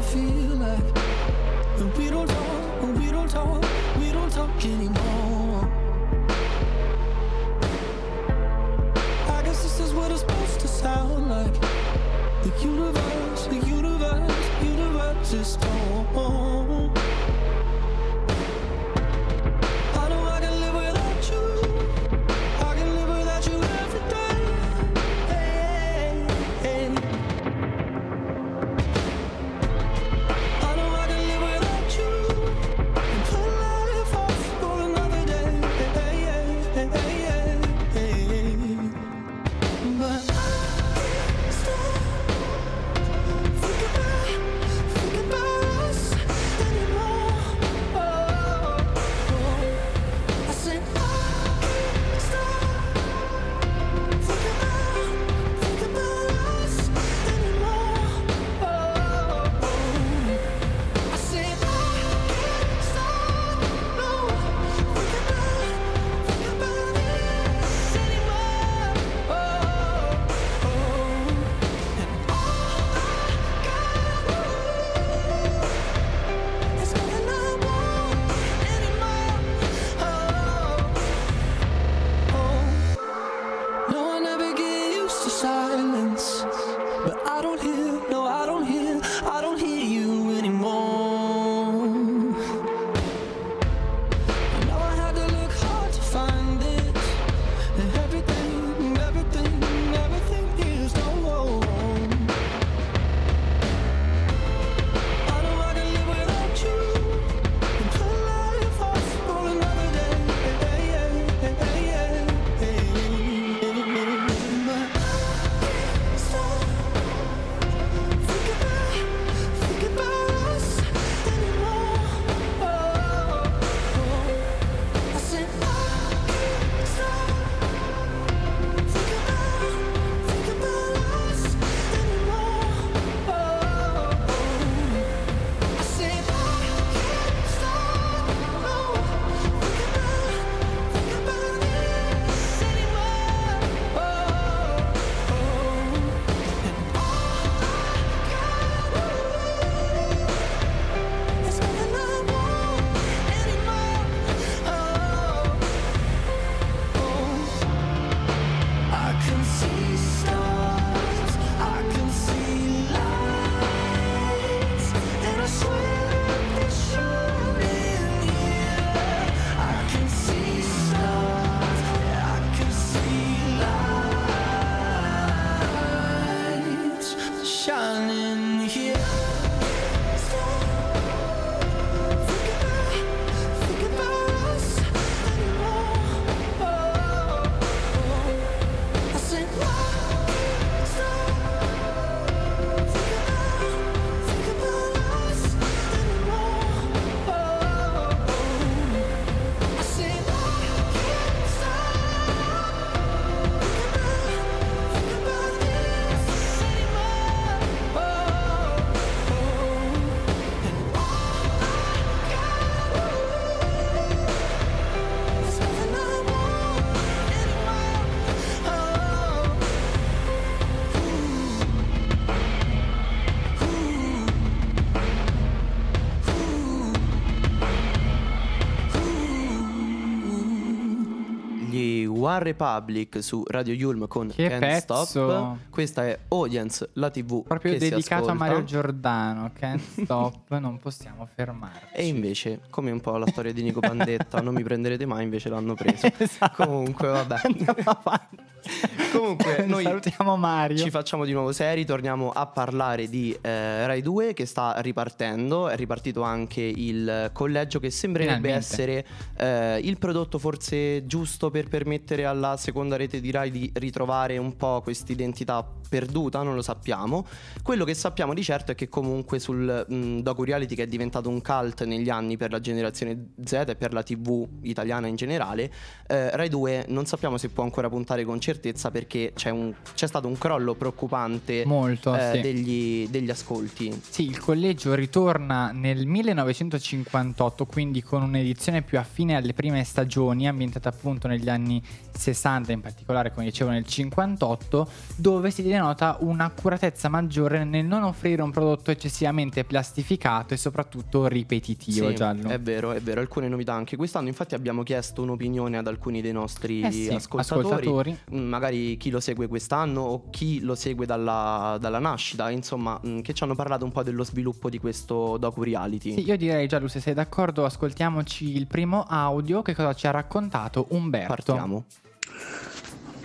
One 232.26 232.40
Republic 232.40 233.22
su 233.22 233.44
Radio 233.46 233.72
Yulm 233.72 234.08
con 234.08 234.32
Che 234.34 234.48
Can't 234.48 234.58
pezzo. 234.58 235.04
Stop. 235.04 235.56
Questa 235.70 236.04
è 236.06 236.18
Audience, 236.28 236.90
la 236.94 237.08
TV 237.08 237.44
Proprio 237.44 237.72
che 237.74 237.78
si 237.78 237.88
dedicato 237.90 238.30
a. 238.30 238.34
Mario 238.34 238.64
Giordano. 238.64 239.52
Can't 239.54 239.80
stop, 240.02 240.58
non 240.58 240.78
possiamo 240.78 241.28
fermarci. 241.32 241.94
E 241.94 242.06
invece, 242.08 242.62
come 242.68 242.90
un 242.90 243.00
po' 243.00 243.16
la 243.16 243.28
storia 243.28 243.52
di 243.52 243.62
Nico 243.62 243.78
Pandetta, 243.78 244.40
non 244.40 244.54
mi 244.54 244.64
prenderete 244.64 245.06
mai, 245.06 245.22
invece 245.22 245.48
l'hanno 245.48 245.74
preso. 245.74 246.08
Esatto. 246.18 246.64
Comunque, 246.64 247.06
vabbè. 247.06 247.40
Andiamo 247.44 247.74
avanti. 247.84 248.54
Comunque, 249.12 249.64
noi 249.66 249.84
salutiamo 249.84 250.36
Mario. 250.36 250.76
Ci 250.76 250.90
facciamo 250.90 251.24
di 251.24 251.32
nuovo 251.32 251.52
seri, 251.52 251.84
torniamo 251.84 252.30
a 252.30 252.46
parlare 252.46 253.08
di 253.08 253.36
eh, 253.40 253.86
Rai 253.86 254.02
2 254.02 254.34
che 254.34 254.46
sta 254.46 254.74
ripartendo, 254.78 255.68
è 255.68 255.76
ripartito 255.76 256.22
anche 256.22 256.60
il 256.60 257.30
collegio 257.32 257.78
che 257.78 257.90
sembrerebbe 257.90 258.52
essere 258.52 259.06
eh, 259.36 259.78
il 259.82 259.98
prodotto 259.98 260.38
forse 260.38 261.06
giusto 261.06 261.50
per 261.50 261.68
permettere 261.68 262.24
alla 262.24 262.56
seconda 262.56 262.96
rete 262.96 263.20
di 263.20 263.30
Rai 263.30 263.50
di 263.50 263.70
ritrovare 263.74 264.38
un 264.38 264.56
po' 264.56 264.80
questa 264.82 265.12
identità 265.12 265.66
perduta, 265.88 266.42
non 266.42 266.54
lo 266.54 266.62
sappiamo. 266.62 267.26
Quello 267.62 267.84
che 267.84 267.94
sappiamo 267.94 268.34
di 268.34 268.42
certo 268.42 268.72
è 268.72 268.74
che 268.74 268.88
comunque 268.88 269.38
sul 269.38 269.84
mh, 269.88 270.18
docu 270.20 270.42
reality 270.42 270.74
che 270.74 270.82
è 270.82 270.86
diventato 270.86 271.28
un 271.28 271.40
cult 271.40 271.84
negli 271.84 272.10
anni 272.10 272.36
per 272.36 272.50
la 272.50 272.60
generazione 272.60 273.28
Z 273.42 273.52
e 273.68 273.76
per 273.76 273.92
la 273.92 274.02
TV 274.02 274.46
italiana 274.62 275.06
in 275.06 275.16
generale, 275.16 275.72
eh, 276.06 276.34
Rai 276.36 276.48
2 276.48 276.86
non 276.88 277.06
sappiamo 277.06 277.38
se 277.38 277.48
può 277.48 277.62
ancora 277.62 277.88
puntare 277.88 278.24
con 278.24 278.40
certezza 278.40 278.55
perché 278.90 279.32
c'è, 279.34 279.50
un- 279.50 279.74
c'è 279.94 280.06
stato 280.06 280.26
un 280.28 280.36
crollo 280.38 280.74
preoccupante 280.74 281.64
Molto, 281.66 282.14
eh, 282.14 282.30
sì. 282.34 282.40
degli, 282.40 283.08
degli 283.08 283.30
ascolti. 283.30 283.92
Sì, 284.08 284.24
il 284.24 284.38
collegio 284.38 284.94
ritorna 284.94 285.70
nel 285.72 286.06
1958, 286.06 287.66
quindi 287.66 288.02
con 288.02 288.22
un'edizione 288.22 288.82
più 288.82 288.98
affine 288.98 289.36
alle 289.36 289.52
prime 289.52 289.82
stagioni, 289.84 290.48
ambientata 290.48 290.88
appunto 290.88 291.28
negli 291.28 291.48
anni 291.48 291.82
60, 292.16 292.72
in 292.72 292.80
particolare, 292.80 293.32
come 293.32 293.46
dicevo, 293.46 293.70
nel 293.70 293.84
58, 293.86 294.88
dove 295.16 295.50
si 295.50 295.62
denota 295.62 296.16
un'accuratezza 296.20 297.08
maggiore 297.08 297.64
nel 297.64 297.84
non 297.84 298.02
offrire 298.02 298.42
un 298.42 298.50
prodotto 298.50 298.90
eccessivamente 298.90 299.64
plastificato 299.64 300.54
e 300.54 300.56
soprattutto 300.56 301.26
ripetitivo, 301.26 302.08
Sì, 302.08 302.14
giallo. 302.14 302.48
È 302.48 302.58
vero, 302.60 302.92
è 302.92 303.00
vero, 303.00 303.20
alcune 303.20 303.48
novità 303.48 303.74
anche 303.74 303.96
quest'anno. 303.96 304.28
Infatti 304.28 304.54
abbiamo 304.54 304.82
chiesto 304.82 305.22
un'opinione 305.22 305.76
ad 305.76 305.86
alcuni 305.86 306.20
dei 306.20 306.32
nostri 306.32 306.82
Eh 306.82 306.90
sì, 306.90 307.08
ascoltatori. 307.08 307.66
ascoltatori. 307.66 308.18
Mm, 308.36 308.48
Magari 308.48 308.96
chi 308.96 309.10
lo 309.10 309.20
segue 309.20 309.48
quest'anno 309.48 310.00
o 310.02 310.30
chi 310.30 310.60
lo 310.60 310.74
segue 310.74 311.06
dalla, 311.06 311.76
dalla 311.80 311.98
nascita, 311.98 312.50
insomma, 312.50 313.00
mm, 313.04 313.20
che 313.20 313.32
ci 313.32 313.42
hanno 313.42 313.54
parlato 313.54 313.84
un 313.84 313.92
po' 313.92 314.02
dello 314.02 314.24
sviluppo 314.24 314.68
di 314.70 314.78
questo 314.78 315.36
docu 315.38 315.62
reality. 315.62 316.12
Sì, 316.12 316.24
io 316.26 316.36
direi 316.36 316.66
Giallo, 316.68 316.88
se 316.88 317.00
sei 317.00 317.14
d'accordo, 317.14 317.64
ascoltiamoci 317.64 318.56
il 318.56 318.66
primo 318.66 319.04
audio. 319.08 319.62
Che 319.62 319.74
cosa 319.74 319.94
ci 319.94 320.06
ha 320.06 320.10
raccontato 320.10 320.86
Umberto? 320.90 321.34
Partiamo. 321.34 321.84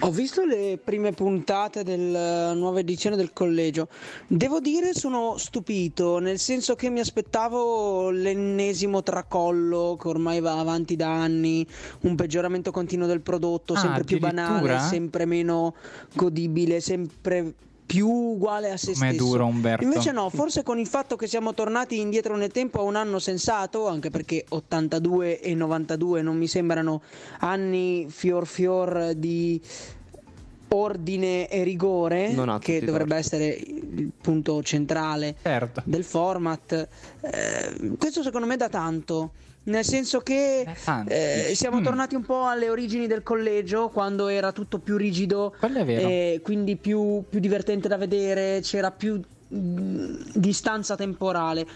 Ho 0.03 0.09
visto 0.09 0.43
le 0.45 0.79
prime 0.83 1.11
puntate 1.11 1.83
della 1.83 2.53
nuova 2.53 2.79
edizione 2.79 3.15
del 3.15 3.33
collegio. 3.33 3.87
Devo 4.25 4.59
dire 4.59 4.95
sono 4.95 5.37
stupito, 5.37 6.17
nel 6.17 6.39
senso 6.39 6.73
che 6.73 6.89
mi 6.89 6.99
aspettavo 6.99 8.09
l'ennesimo 8.09 9.03
tracollo 9.03 9.95
che 10.01 10.07
ormai 10.07 10.39
va 10.39 10.57
avanti 10.57 10.95
da 10.95 11.07
anni, 11.07 11.65
un 12.01 12.15
peggioramento 12.15 12.71
continuo 12.71 13.05
del 13.05 13.21
prodotto, 13.21 13.73
Ah, 13.73 13.77
sempre 13.77 14.03
più 14.03 14.17
banale, 14.17 14.79
sempre 14.79 15.25
meno 15.25 15.75
godibile, 16.15 16.79
sempre 16.79 17.53
più 17.91 18.08
uguale 18.08 18.71
a 18.71 18.77
se 18.77 18.93
Com'è 18.93 19.10
stesso. 19.10 19.25
duro, 19.25 19.45
Umberto. 19.45 19.84
Invece 19.84 20.12
no, 20.13 20.30
forse 20.30 20.63
con 20.63 20.80
il 20.80 20.88
fatto 20.88 21.17
che 21.17 21.27
siamo 21.27 21.54
tornati 21.54 21.99
indietro 21.99 22.38
nel 22.38 22.49
tempo 22.51 22.80
a 22.80 22.84
un 22.84 22.95
anno 22.95 23.19
sensato, 23.19 23.88
anche 23.88 24.10
perché 24.10 24.45
82 24.47 25.41
e 25.41 25.54
92 25.54 26.21
non 26.21 26.38
mi 26.38 26.47
sembrano 26.47 27.01
anni 27.39 28.06
fior 28.10 28.47
fior 28.47 29.13
di 29.15 29.60
ordine 30.69 31.49
e 31.49 31.63
rigore, 31.63 32.34
che 32.62 32.80
dovrebbe 32.80 33.10
torti. 33.10 33.13
essere 33.13 33.45
il 33.47 34.12
punto 34.21 34.63
centrale 34.63 35.36
Certo. 35.43 35.82
del 35.84 36.06
format. 36.06 36.88
Eh, 37.19 37.91
questo 37.97 38.23
secondo 38.23 38.47
me 38.47 38.56
da 38.56 38.69
tanto. 38.69 39.32
Nel 39.63 39.86
senso 39.86 40.21
che 40.21 40.65
eh, 41.08 41.54
siamo 41.56 41.80
Mm. 41.80 41.84
tornati 41.84 42.15
un 42.15 42.24
po' 42.24 42.45
alle 42.45 42.69
origini 42.69 43.06
del 43.06 43.21
collegio 43.21 43.89
quando 43.89 44.28
era 44.28 44.52
tutto 44.52 44.80
più 44.80 44.97
rigido 44.97 45.54
e 46.02 46.41
quindi 46.41 46.78
più, 46.78 47.24
più 47.30 47.39
divertente 47.39 47.88
da 47.88 47.97
vedere, 47.97 48.62
c'era 48.63 48.89
più 48.89 49.21
mh, 49.50 50.32
distanza 50.34 50.95
temporale. 50.95 51.67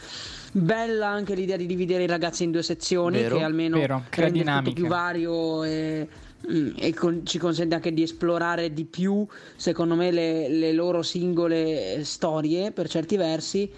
Bella 0.51 1.07
anche 1.09 1.35
l'idea 1.35 1.57
di 1.57 1.67
dividere 1.67 2.03
i 2.03 2.07
ragazzi 2.07 2.43
in 2.43 2.51
due 2.51 2.63
sezioni, 2.63 3.17
Vero, 3.17 3.37
che 3.37 3.43
almeno 3.43 3.77
vero, 3.77 4.03
crea 4.09 4.25
rende 4.29 4.43
tutto 4.43 4.71
più 4.73 4.87
vario 4.87 5.63
e, 5.63 6.07
mm, 6.51 6.69
e 6.77 6.93
con- 6.93 7.21
ci 7.25 7.37
consente 7.37 7.75
anche 7.75 7.93
di 7.93 8.01
esplorare 8.01 8.73
di 8.73 8.85
più, 8.85 9.27
secondo 9.57 9.93
me, 9.95 10.09
le, 10.11 10.47
le 10.49 10.71
loro 10.71 11.03
singole 11.03 12.03
storie 12.03 12.71
per 12.71 12.87
certi 12.89 13.15
versi. 13.17 13.69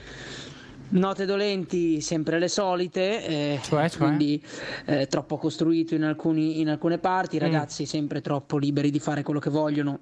Note 0.89 1.25
dolenti, 1.25 1.99
sempre 1.99 2.39
le 2.39 2.47
solite, 2.47 3.25
eh, 3.25 3.59
Cioè, 3.61 3.89
cioè? 3.89 3.97
quindi 3.99 4.41
eh, 4.85 5.07
troppo 5.07 5.37
costruito 5.37 5.95
in, 5.95 6.03
alcuni- 6.03 6.59
in 6.61 6.69
alcune 6.69 6.97
parti, 6.97 7.35
i 7.35 7.39
Mm. 7.39 7.41
ragazzi 7.41 7.85
sempre 7.85 8.21
troppo 8.21 8.57
liberi 8.57 8.89
di 8.89 8.99
fare 8.99 9.21
quello 9.23 9.39
che 9.39 9.49
vogliono 9.49 9.99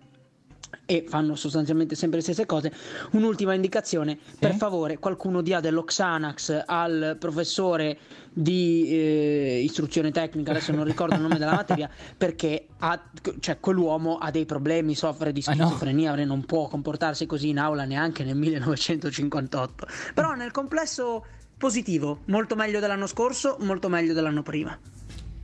e 0.86 1.06
fanno 1.08 1.36
sostanzialmente 1.36 1.95
sempre 1.95 2.17
le 2.17 2.24
stesse 2.24 2.45
cose. 2.45 2.71
Un'ultima 3.12 3.54
indicazione, 3.54 4.17
per 4.38 4.54
favore 4.56 4.98
qualcuno 5.00 5.41
dia 5.41 5.60
dello 5.60 5.84
Xanax 5.84 6.63
al 6.65 7.17
professore 7.19 7.98
di 8.32 8.88
eh, 8.89 9.62
istruzione 9.63 10.12
tecnica, 10.12 10.52
adesso 10.52 10.71
non 10.74 10.84
ricordo 10.84 11.15
il 11.15 11.21
nome 11.21 11.38
della 11.38 11.54
materia, 11.54 11.89
perché 12.17 12.67
ha- 12.80 13.02
cioè, 13.39 13.60
quell'uomo 13.60 14.17
ha 14.17 14.30
dei 14.32 14.45
problemi, 14.45 14.93
soffre 14.95 15.32
di 15.32 15.41
Ah, 15.45 15.54
no. 15.54 15.65
schizofrenia, 15.65 16.13
non 16.26 16.45
può 16.45 16.67
comportarsi 16.67 17.26
così 17.26 17.50
in 17.50 17.60
aula 17.60 17.86
neanche 17.86 18.24
nel 18.24 18.36
1958. 18.36 19.88
Però 20.13 20.34
nel 20.34 20.52
complesso 20.52 21.26
positivo, 21.58 22.19
molto 22.26 22.56
meglio 22.56 22.80
dell'anno 22.80 23.08
scorso, 23.08 23.58
molto 23.62 23.89
meglio 23.89 24.13
dell'anno 24.13 24.43
prima. 24.43 24.78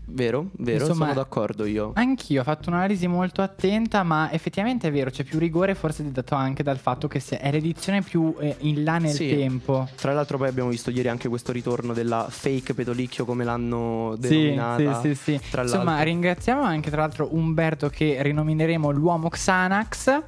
Vero, 0.04 0.48
vero, 0.58 0.86
Insomma, 0.88 1.06
sono 1.06 1.14
d'accordo 1.14 1.64
io. 1.66 1.92
Anch'io 1.96 2.42
ho 2.42 2.44
fatto 2.44 2.70
un'analisi 2.70 3.08
molto 3.08 3.42
attenta, 3.42 4.04
ma 4.04 4.30
effettivamente 4.32 4.90
è 4.90 4.92
vero, 4.92 5.10
c'è 5.10 5.24
più 5.24 5.40
rigore, 5.40 5.74
forse 5.74 6.12
dato 6.12 6.36
anche 6.36 6.64
dal 6.64 6.78
fatto 6.80 7.08
che 7.08 7.22
è 7.40 7.50
l'edizione 7.52 8.02
più 8.02 8.36
eh, 8.40 8.56
in 8.60 8.84
là 8.84 8.98
nel 8.98 9.14
Sì. 9.14 9.30
tempo. 9.30 9.88
Tra 9.96 10.12
l'altro 10.14 10.38
poi 10.38 10.50
abbiamo 10.50 10.70
visto 10.70 10.90
ieri 10.90 11.08
anche 11.08 11.30
questo 11.30 11.52
ritorno 11.54 11.94
della 11.94 12.28
fake 12.30 12.74
Petolicchio 12.74 13.24
come 13.24 13.46
l'hanno 13.46 14.18
Sì, 14.20 14.28
denominata. 14.28 15.00
sì, 15.02 15.16
sì, 15.16 15.38
sì. 15.40 15.50
Tra 15.50 15.62
Insomma, 15.62 16.02
ringraziamo 16.02 16.62
anche 16.62 16.90
tra 16.90 17.02
l'altro 17.02 17.30
Umberto 17.34 17.88
che 17.90 18.18
rinomineremo 18.22 18.92
l'uomo 18.92 19.30
Xanax. 19.30 20.22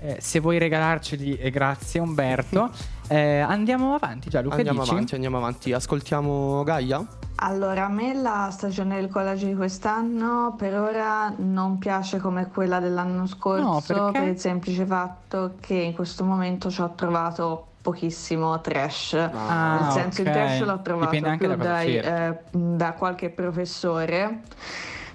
Eh, 0.00 0.16
se 0.20 0.40
vuoi 0.40 0.58
regalarceli, 0.58 1.36
eh, 1.38 1.50
grazie 1.50 2.00
Umberto. 2.00 2.70
Eh, 3.08 3.38
andiamo 3.38 3.94
avanti, 3.94 4.28
già 4.28 4.40
Luca 4.40 4.56
Andiamo 4.56 4.80
dici? 4.80 4.90
avanti, 4.90 5.14
andiamo 5.14 5.36
avanti. 5.36 5.72
Ascoltiamo 5.72 6.64
Gaia? 6.64 7.06
Allora, 7.38 7.84
a 7.84 7.88
me 7.88 8.14
la 8.14 8.48
stagione 8.50 8.96
del 8.98 9.10
collegio 9.10 9.46
di 9.46 9.54
quest'anno 9.54 10.54
per 10.56 10.74
ora 10.78 11.32
non 11.36 11.78
piace 11.78 12.18
come 12.18 12.48
quella 12.48 12.80
dell'anno 12.80 13.26
scorso 13.26 13.94
No, 13.94 14.10
per 14.10 14.22
il 14.28 14.38
semplice 14.38 14.86
fatto 14.86 15.56
che 15.60 15.74
in 15.74 15.92
questo 15.92 16.24
momento 16.24 16.70
ci 16.70 16.80
ho 16.80 16.94
trovato 16.94 17.66
pochissimo 17.82 18.58
trash. 18.60 19.14
Ah, 19.14 19.78
Nel 19.80 19.90
senso 19.92 20.22
il 20.22 20.28
ok. 20.28 20.32
trash 20.32 20.60
l'ho 20.64 20.80
trovato 20.80 21.10
Dipende 21.10 21.36
più 21.36 21.54
dai, 21.56 21.96
eh, 21.96 22.38
da 22.50 22.92
qualche 22.94 23.28
professore 23.28 24.40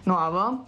nuovo 0.04 0.66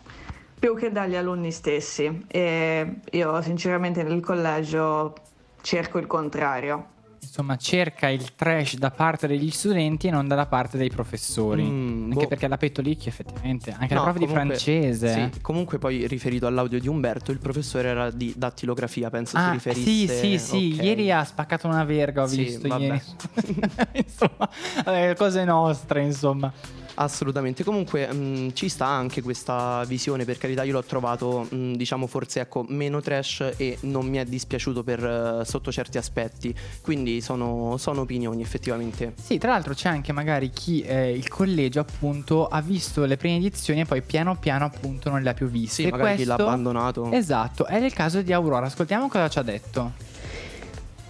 più 0.57 0.75
che 0.75 0.91
dagli 0.91 1.15
alunni 1.15 1.51
stessi. 1.51 2.25
E 2.27 2.99
io 3.11 3.41
sinceramente 3.41 4.01
nel 4.01 4.21
collegio 4.21 5.13
cerco 5.61 5.99
il 5.99 6.07
contrario. 6.07 6.87
Insomma, 7.35 7.55
cerca 7.55 8.09
il 8.09 8.35
trash 8.35 8.75
da 8.75 8.91
parte 8.91 9.25
degli 9.25 9.49
studenti 9.49 10.05
e 10.05 10.11
non 10.11 10.27
dalla 10.27 10.45
parte 10.45 10.77
dei 10.77 10.89
professori. 10.91 11.63
Mm, 11.63 12.03
anche 12.11 12.13
boh. 12.25 12.27
perché 12.27 12.47
la 12.47 12.57
Petolicchio, 12.57 13.09
effettivamente, 13.09 13.71
anche 13.75 13.95
la 13.95 14.01
No, 14.01 14.03
prova 14.03 14.19
di 14.19 14.25
comunque- 14.27 14.55
francese. 14.55 15.07
eh. 15.07 15.29
Sì, 15.33 15.41
comunque 15.41 15.79
poi 15.79 16.05
riferito 16.05 16.45
all'audio 16.45 16.79
di 16.79 16.87
Umberto, 16.87 17.31
il 17.31 17.39
professore 17.39 17.87
era 17.87 18.11
di 18.11 18.35
dattilografia, 18.37 19.09
penso 19.09 19.35
si 19.39 19.43
Ah, 19.43 19.51
riferisse. 19.51 19.83
sì, 19.83 20.37
sì, 20.37 20.37
sì, 20.37 20.75
ok. 20.77 20.83
ieri 20.83 21.11
ha 21.11 21.23
spaccato 21.23 21.65
una 21.67 21.83
verga, 21.83 22.21
ho 22.21 22.27
Sì, 22.27 22.43
visto 22.43 22.67
vabbè. 22.67 22.83
ieri. 22.83 23.01
insomma, 24.05 24.49
vabbè, 24.85 25.15
cose 25.15 25.43
nostre, 25.43 26.03
insomma. 26.03 26.53
Assolutamente, 26.95 27.63
comunque 27.63 28.11
mh, 28.11 28.53
ci 28.53 28.69
sta 28.69 28.85
anche 28.85 29.21
questa 29.23 29.83
visione, 29.85 30.25
per 30.25 30.37
carità 30.37 30.63
io 30.63 30.73
l'ho 30.73 30.83
trovato 30.83 31.47
mh, 31.49 31.73
diciamo 31.73 32.05
forse 32.05 32.41
ecco 32.41 32.63
meno 32.67 33.01
trash 33.01 33.53
e 33.57 33.77
non 33.81 34.05
mi 34.05 34.17
è 34.17 34.25
dispiaciuto 34.25 34.83
per 34.83 35.03
eh, 35.03 35.45
sotto 35.45 35.71
certi 35.71 35.97
aspetti, 35.97 36.53
quindi 36.81 37.19
sono, 37.21 37.77
sono 37.77 38.01
opinioni 38.01 38.41
effettivamente. 38.43 39.13
Sì, 39.21 39.39
tra 39.39 39.51
l'altro 39.53 39.73
c'è 39.73 39.89
anche 39.89 40.11
magari 40.11 40.51
chi 40.51 40.81
eh, 40.81 41.11
il 41.15 41.27
collegio 41.29 41.79
appunto 41.79 42.47
ha 42.47 42.61
visto 42.61 43.05
le 43.05 43.17
prime 43.17 43.37
edizioni 43.37 43.81
e 43.81 43.85
poi 43.85 44.01
piano 44.03 44.37
piano 44.37 44.65
appunto 44.65 45.09
non 45.09 45.21
le 45.23 45.29
ha 45.31 45.33
più 45.33 45.47
viste. 45.47 45.81
Sì, 45.83 45.87
E 45.87 45.91
magari 45.91 46.17
chi 46.17 46.25
l'ha 46.25 46.35
questo- 46.35 46.51
abbandonato. 46.51 47.11
Esatto, 47.11 47.65
è 47.65 47.77
il 47.77 47.93
caso 47.93 48.21
di 48.21 48.31
Aurora. 48.33 48.67
Ascoltiamo 48.67 49.07
cosa 49.07 49.29
ci 49.29 49.39
ha 49.39 49.43
detto. 49.43 49.91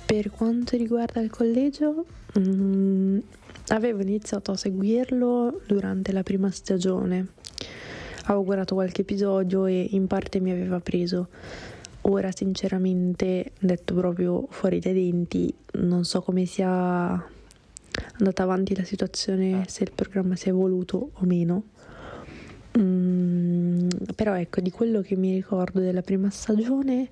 Per 0.06 0.30
quanto 0.32 0.78
riguarda 0.78 1.20
il 1.22 1.30
collegio, 1.30 2.06
mm, 2.40 3.18
avevo 3.68 4.02
iniziato 4.02 4.52
a 4.52 4.58
seguirlo 4.58 5.62
durante 5.66 6.12
la 6.12 6.24
prima 6.24 6.52
stagione. 6.52 7.28
avevo 8.26 8.44
guardato 8.44 8.76
qualche 8.76 9.02
episodio 9.02 9.66
e 9.66 9.88
in 9.92 10.08
parte 10.08 10.40
mi 10.40 10.52
aveva 10.52 10.80
preso. 10.80 11.28
Ora 12.02 12.32
sinceramente, 12.32 13.52
detto 13.60 13.94
proprio 13.94 14.46
fuori 14.50 14.80
dai 14.80 14.94
denti, 14.94 15.54
non 15.74 16.04
so 16.04 16.22
come 16.22 16.46
sia 16.46 17.32
andata 18.18 18.44
avanti 18.44 18.76
la 18.76 18.84
situazione, 18.84 19.64
se 19.68 19.84
il 19.84 19.92
programma 19.94 20.36
si 20.36 20.48
è 20.48 20.50
evoluto 20.50 21.12
o 21.14 21.26
meno. 21.26 21.64
Mm, 22.78 23.88
però 24.16 24.36
ecco, 24.36 24.60
di 24.60 24.72
quello 24.72 25.02
che 25.02 25.16
mi 25.16 25.34
ricordo 25.34 25.80
della 25.80 26.02
prima 26.02 26.30
stagione, 26.30 27.10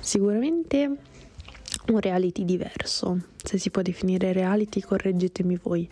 sicuramente 0.00 0.96
un 1.88 2.00
reality 2.00 2.44
diverso. 2.44 3.18
Se 3.42 3.58
si 3.58 3.70
può 3.70 3.82
definire 3.82 4.32
reality, 4.32 4.80
correggetemi 4.80 5.58
voi. 5.62 5.88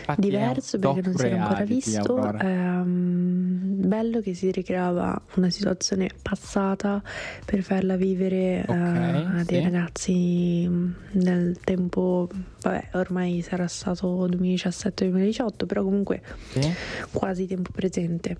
Infatti 0.00 0.28
Diverso 0.28 0.78
perché 0.78 1.00
non 1.02 1.14
si 1.16 1.26
era 1.26 1.42
ancora 1.42 1.64
visto. 1.64 2.32
Ehm, 2.40 3.86
bello 3.86 4.20
che 4.20 4.34
si 4.34 4.50
ricreava 4.50 5.20
una 5.36 5.50
situazione 5.50 6.08
passata 6.20 7.00
per 7.44 7.62
farla 7.62 7.96
vivere 7.96 8.64
eh, 8.66 8.72
a 8.72 9.42
dei 9.44 9.58
sì. 9.58 9.62
ragazzi 9.62 10.66
mm, 10.68 10.90
nel 11.12 11.58
tempo, 11.62 12.28
vabbè, 12.62 12.88
ormai 12.94 13.40
sarà 13.42 13.68
stato 13.68 14.26
2017-2018, 14.28 15.66
però 15.66 15.82
comunque 15.84 16.22
Sì. 16.48 16.72
quasi 17.12 17.46
tempo 17.46 17.70
presente. 17.72 18.38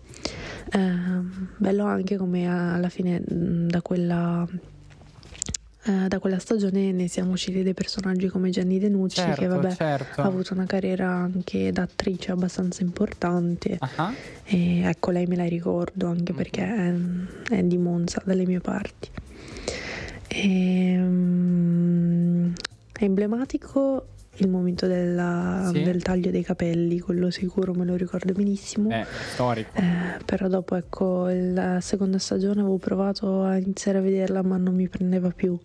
Ehm, 0.72 1.50
bello 1.56 1.84
anche 1.84 2.16
come 2.16 2.46
alla 2.48 2.88
fine 2.88 3.20
mh, 3.20 3.66
da 3.68 3.80
quella, 3.82 4.46
eh, 5.84 6.08
da 6.08 6.18
quella 6.18 6.38
stagione 6.38 6.92
ne 6.92 7.08
siamo 7.08 7.32
usciti 7.32 7.62
dei 7.62 7.72
personaggi 7.74 8.28
come 8.28 8.50
Gianni 8.50 8.78
Denucci 8.78 9.20
che 9.22 9.34
Certo, 9.34 9.48
vabbè 9.48 9.74
certo. 9.74 10.20
ha 10.20 10.24
avuto 10.24 10.52
una 10.54 10.66
carriera 10.66 11.08
anche 11.10 11.72
da 11.72 11.82
attrice 11.82 12.32
abbastanza 12.32 12.82
importante 12.82 13.78
Ah, 13.80 14.12
e 14.44 14.82
ecco 14.82 15.10
lei 15.10 15.26
me 15.26 15.36
la 15.36 15.46
ricordo 15.46 16.06
anche 16.08 16.32
perché 16.34 16.62
è, 16.64 16.94
è 17.54 17.62
di 17.62 17.78
Monza 17.78 18.20
dalle 18.24 18.44
mie 18.46 18.60
parti. 18.60 19.08
Ehm, 21.20 22.52
è 22.92 23.04
emblematico 23.04 24.06
il 24.42 24.48
momento 24.48 24.86
della- 24.86 25.70
Sì. 25.72 25.82
del 25.82 26.02
taglio 26.02 26.30
dei 26.30 26.42
capelli, 26.42 26.98
quello 27.00 27.30
sicuro 27.30 27.72
me 27.74 27.84
lo 27.84 27.94
ricordo 27.94 28.32
benissimo. 28.32 28.88
Beh, 28.88 29.04
storico. 29.32 29.78
Eh, 29.78 30.22
però 30.24 30.48
dopo, 30.48 30.74
ecco, 30.76 31.28
la 31.30 31.80
seconda 31.80 32.18
stagione 32.18 32.60
avevo 32.60 32.78
provato 32.78 33.42
a 33.42 33.56
iniziare 33.56 33.98
a 33.98 34.00
vederla, 34.00 34.42
ma 34.42 34.56
non 34.56 34.74
mi 34.74 34.88
prendeva 34.88 35.30
più. 35.30 35.58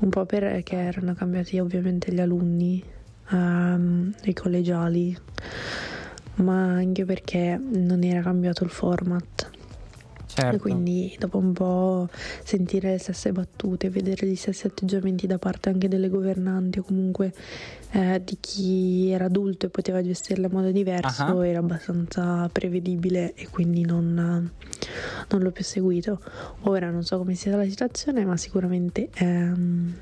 Un 0.00 0.08
po' 0.08 0.24
perché 0.26 0.76
erano 0.76 1.14
cambiati 1.14 1.58
ovviamente 1.58 2.12
gli 2.12 2.20
alunni, 2.20 2.82
ehm, 3.30 4.14
i 4.24 4.32
collegiali, 4.34 5.16
ma 6.36 6.64
anche 6.74 7.04
perché 7.04 7.58
non 7.60 8.02
era 8.02 8.20
cambiato 8.22 8.64
il 8.64 8.70
format. 8.70 9.50
Certo. 10.34 10.56
E 10.56 10.58
quindi 10.58 11.14
dopo 11.16 11.38
un 11.38 11.52
po' 11.52 12.08
sentire 12.42 12.90
le 12.90 12.98
stesse 12.98 13.30
battute, 13.30 13.88
vedere 13.88 14.26
gli 14.26 14.34
stessi 14.34 14.66
atteggiamenti 14.66 15.28
da 15.28 15.38
parte 15.38 15.68
anche 15.68 15.86
delle 15.86 16.08
governanti 16.08 16.80
o 16.80 16.82
comunque 16.82 17.32
eh, 17.92 18.20
di 18.24 18.36
chi 18.40 19.10
era 19.10 19.26
adulto 19.26 19.66
e 19.66 19.68
poteva 19.68 20.02
gestirle 20.02 20.46
in 20.46 20.52
modo 20.52 20.72
diverso 20.72 21.22
Ah. 21.38 21.46
era 21.46 21.60
abbastanza 21.60 22.48
prevedibile 22.50 23.34
e 23.34 23.48
quindi 23.48 23.84
non, 23.84 24.50
non 25.28 25.40
l'ho 25.40 25.50
più 25.52 25.62
seguito. 25.62 26.20
Ora 26.62 26.90
non 26.90 27.04
so 27.04 27.18
come 27.18 27.36
sia 27.36 27.54
la 27.56 27.64
situazione, 27.64 28.24
ma 28.24 28.36
sicuramente 28.36 29.10
ehm, 29.14 29.94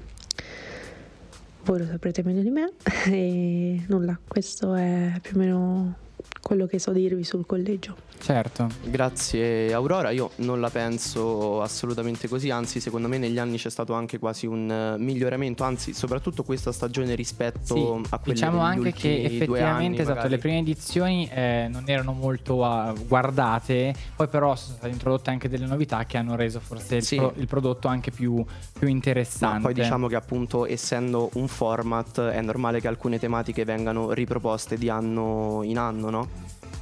voi 1.65 1.79
lo 1.79 1.85
saprete 1.85 2.23
meglio 2.23 2.41
di 2.41 2.51
me 2.51 2.73
e 3.07 3.85
nulla, 3.87 4.19
questo 4.27 4.75
è 4.75 5.13
più 5.21 5.37
o 5.37 5.39
meno 5.39 5.95
quello 6.41 6.67
che 6.67 6.79
so 6.79 6.93
dirvi 6.93 7.23
sul 7.23 7.45
collegio. 7.45 7.97
Certo. 8.23 8.69
Grazie 8.85 9.73
Aurora, 9.73 10.11
io 10.11 10.31
non 10.37 10.61
la 10.61 10.71
penso 10.71 11.61
assolutamente 11.61 12.29
così, 12.29 12.51
anzi 12.51 12.79
secondo 12.79 13.09
me 13.09 13.19
negli 13.19 13.39
anni 13.39 13.57
c'è 13.57 13.69
stato 13.69 13.95
anche 13.95 14.21
quasi 14.21 14.47
un 14.47 14.71
eh, 14.71 14.97
miglioramento, 14.97 15.65
anzi 15.65 15.93
soprattutto 15.93 16.45
questa 16.45 16.71
stagione 16.71 17.17
rispetto 17.17 17.75
Sì, 17.75 18.07
a 18.11 18.19
quelle 18.19 18.35
diciamo 18.35 18.61
anche 18.61 18.93
che 18.93 19.23
effettivamente 19.25 19.67
anni, 19.87 19.95
esatto, 19.97 20.15
magari. 20.15 20.29
le 20.31 20.39
prime 20.39 20.59
edizioni 20.59 21.29
eh, 21.33 21.67
non 21.69 21.83
erano 21.87 22.13
molto 22.13 22.65
ah, 22.65 22.95
guardate, 23.07 23.93
poi 24.15 24.29
però 24.29 24.55
sono 24.55 24.77
state 24.77 24.93
introdotte 24.93 25.31
anche 25.31 25.49
delle 25.49 25.67
novità 25.67 26.05
che 26.07 26.17
hanno 26.17 26.37
reso 26.37 26.61
forse 26.61 26.95
il, 26.97 27.03
Sì. 27.03 27.17
pro- 27.17 27.33
il 27.37 27.47
prodotto 27.49 27.89
anche 27.89 28.13
più, 28.13 28.45
più 28.79 28.87
interessante. 28.87 29.57
No, 29.57 29.63
poi 29.63 29.75
diciamo 29.75 30.07
che 30.07 30.15
appunto 30.15 30.65
essendo 30.67 31.29
un 31.35 31.49
format 31.49 32.21
è 32.21 32.41
normale 32.41 32.81
che 32.81 32.87
alcune 32.87 33.19
tematiche 33.19 33.65
vengano 33.65 34.13
riproposte 34.13 34.79
di 34.79 34.89
anno 34.89 35.63
in 35.65 35.77
anno, 35.77 36.09
no? 36.11 36.29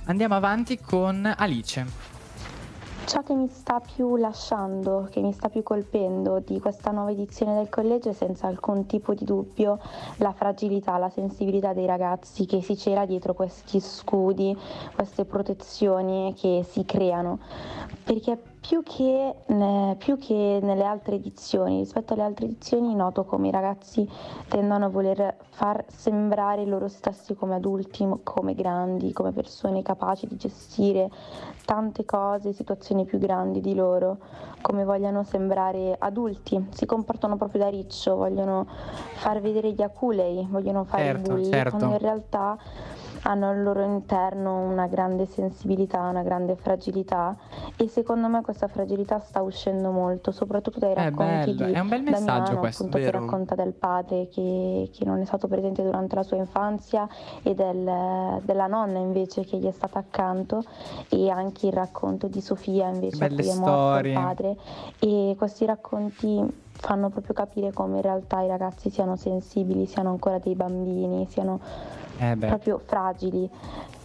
Andiamo 0.04 0.34
avanti 0.34 0.78
con 0.78 1.32
Alice. 1.36 2.08
Ciò 3.10 3.22
che 3.24 3.34
mi 3.34 3.48
sta 3.48 3.80
più 3.80 4.16
lasciando, 4.16 5.08
che 5.10 5.20
mi 5.20 5.32
sta 5.32 5.48
più 5.48 5.64
colpendo 5.64 6.38
di 6.38 6.60
questa 6.60 6.92
nuova 6.92 7.10
edizione 7.10 7.56
del 7.56 7.68
collegio 7.68 8.10
è 8.10 8.12
senza 8.12 8.46
alcun 8.46 8.86
tipo 8.86 9.14
di 9.14 9.24
dubbio 9.24 9.80
la 10.18 10.32
fragilità, 10.32 10.96
la 10.96 11.10
sensibilità 11.10 11.72
dei 11.72 11.86
ragazzi 11.86 12.46
che 12.46 12.62
si 12.62 12.76
cela 12.76 13.06
dietro 13.06 13.34
questi 13.34 13.80
scudi, 13.80 14.56
queste 14.94 15.24
protezioni 15.24 16.34
che 16.38 16.64
si 16.68 16.84
creano. 16.84 17.40
Perché 18.04 18.49
più 18.60 18.82
che, 18.82 19.34
ne- 19.46 19.96
più 19.98 20.18
che 20.18 20.58
nelle 20.62 20.84
altre 20.84 21.14
edizioni, 21.16 21.78
rispetto 21.78 22.12
alle 22.12 22.22
altre 22.22 22.44
edizioni, 22.44 22.94
noto 22.94 23.24
come 23.24 23.48
i 23.48 23.50
ragazzi 23.50 24.08
tendono 24.48 24.84
a 24.84 24.88
voler 24.88 25.36
far 25.48 25.84
sembrare 25.88 26.66
loro 26.66 26.86
stessi 26.88 27.34
come 27.34 27.54
adulti, 27.54 28.06
come 28.22 28.54
grandi, 28.54 29.12
come 29.12 29.32
persone 29.32 29.82
capaci 29.82 30.26
di 30.26 30.36
gestire 30.36 31.10
tante 31.64 32.04
cose, 32.04 32.52
situazioni 32.52 33.04
più 33.06 33.18
grandi 33.18 33.60
di 33.60 33.74
loro, 33.74 34.18
come 34.60 34.84
vogliono 34.84 35.22
sembrare 35.24 35.96
adulti, 35.98 36.66
si 36.70 36.84
comportano 36.84 37.36
proprio 37.36 37.62
da 37.62 37.68
riccio, 37.68 38.16
vogliono 38.16 38.66
far 39.14 39.40
vedere 39.40 39.72
gli 39.72 39.82
aculei, 39.82 40.46
vogliono 40.50 40.84
fare 40.84 41.04
Certo, 41.04 41.32
bulli, 41.32 41.44
certo. 41.50 41.76
quando 41.76 41.94
in 41.96 42.00
realtà 42.00 42.58
hanno 43.22 43.50
al 43.50 43.62
loro 43.62 43.82
interno 43.84 44.58
una 44.60 44.86
grande 44.86 45.26
sensibilità, 45.26 46.00
una 46.08 46.22
grande 46.22 46.56
fragilità 46.56 47.36
e 47.76 47.88
secondo 47.88 48.28
me 48.28 48.40
questa 48.42 48.68
fragilità 48.68 49.18
sta 49.20 49.42
uscendo 49.42 49.90
molto, 49.90 50.30
soprattutto 50.30 50.78
dai 50.78 50.92
È 50.92 50.94
racconti 50.94 51.52
bello, 51.54 51.66
di 51.66 51.72
è 51.72 51.78
un 51.80 51.88
bel 51.88 52.02
messaggio 52.02 52.24
Damiano, 52.26 52.58
questo. 52.58 52.82
appunto, 52.82 52.98
che 52.98 53.04
Vero. 53.04 53.20
racconta 53.20 53.54
del 53.54 53.72
padre 53.72 54.28
che, 54.28 54.90
che 54.92 55.04
non 55.04 55.20
è 55.20 55.24
stato 55.24 55.48
presente 55.48 55.82
durante 55.82 56.14
la 56.14 56.22
sua 56.22 56.36
infanzia 56.38 57.06
e 57.42 57.54
del- 57.54 58.40
della 58.42 58.66
nonna 58.66 58.98
invece 58.98 59.44
che 59.44 59.58
gli 59.58 59.66
è 59.66 59.72
stata 59.72 59.98
accanto 59.98 60.62
e 61.08 61.28
anche 61.30 61.66
il 61.66 61.72
racconto 61.72 62.26
di 62.26 62.40
Sofia 62.40 62.88
invece 62.88 63.24
a 63.24 63.28
cui 63.28 63.48
è 63.48 63.54
morto 63.54 63.70
storie. 63.70 64.12
il 64.12 64.18
padre 64.18 64.56
e 64.98 65.34
questi 65.36 65.66
racconti 65.66 66.68
fanno 66.80 67.10
proprio 67.10 67.34
capire 67.34 67.72
come 67.72 67.96
in 67.96 68.02
realtà 68.02 68.40
i 68.40 68.48
ragazzi 68.48 68.90
siano 68.90 69.14
sensibili, 69.16 69.86
siano 69.86 70.10
ancora 70.10 70.38
dei 70.38 70.54
bambini, 70.54 71.26
siano 71.28 71.60
Eh 72.18 72.36
proprio 72.36 72.78
fragili 72.84 73.48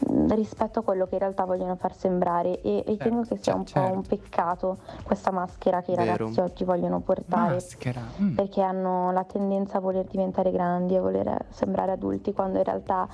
mh, 0.10 0.34
rispetto 0.36 0.80
a 0.80 0.82
quello 0.84 1.06
che 1.06 1.16
in 1.16 1.20
realtà 1.20 1.46
vogliono 1.46 1.76
far 1.76 1.94
sembrare 1.96 2.62
e 2.62 2.84
ritengo 2.86 3.22
che 3.24 3.38
sia 3.38 3.54
un 3.56 3.64
po' 3.64 3.70
certo. 3.70 3.94
un 3.94 4.02
peccato 4.04 4.78
questa 5.04 5.32
maschera 5.32 5.82
che 5.82 5.92
i 5.94 5.96
Vero. 5.96 6.16
ragazzi 6.18 6.40
oggi 6.42 6.64
vogliono 6.64 7.00
portare 7.00 7.54
Maschera. 7.56 8.02
mm. 8.22 8.36
perché 8.36 8.62
hanno 8.62 9.12
la 9.12 9.24
tendenza 9.24 9.78
a 9.78 9.82
voler 9.82 10.06
diventare 10.06 10.52
grandi, 10.52 10.96
a 10.96 11.02
voler 11.02 11.46
sembrare 11.50 11.92
adulti, 11.94 12.34
quando 12.34 12.58
in 12.58 12.64
realtà 12.64 13.08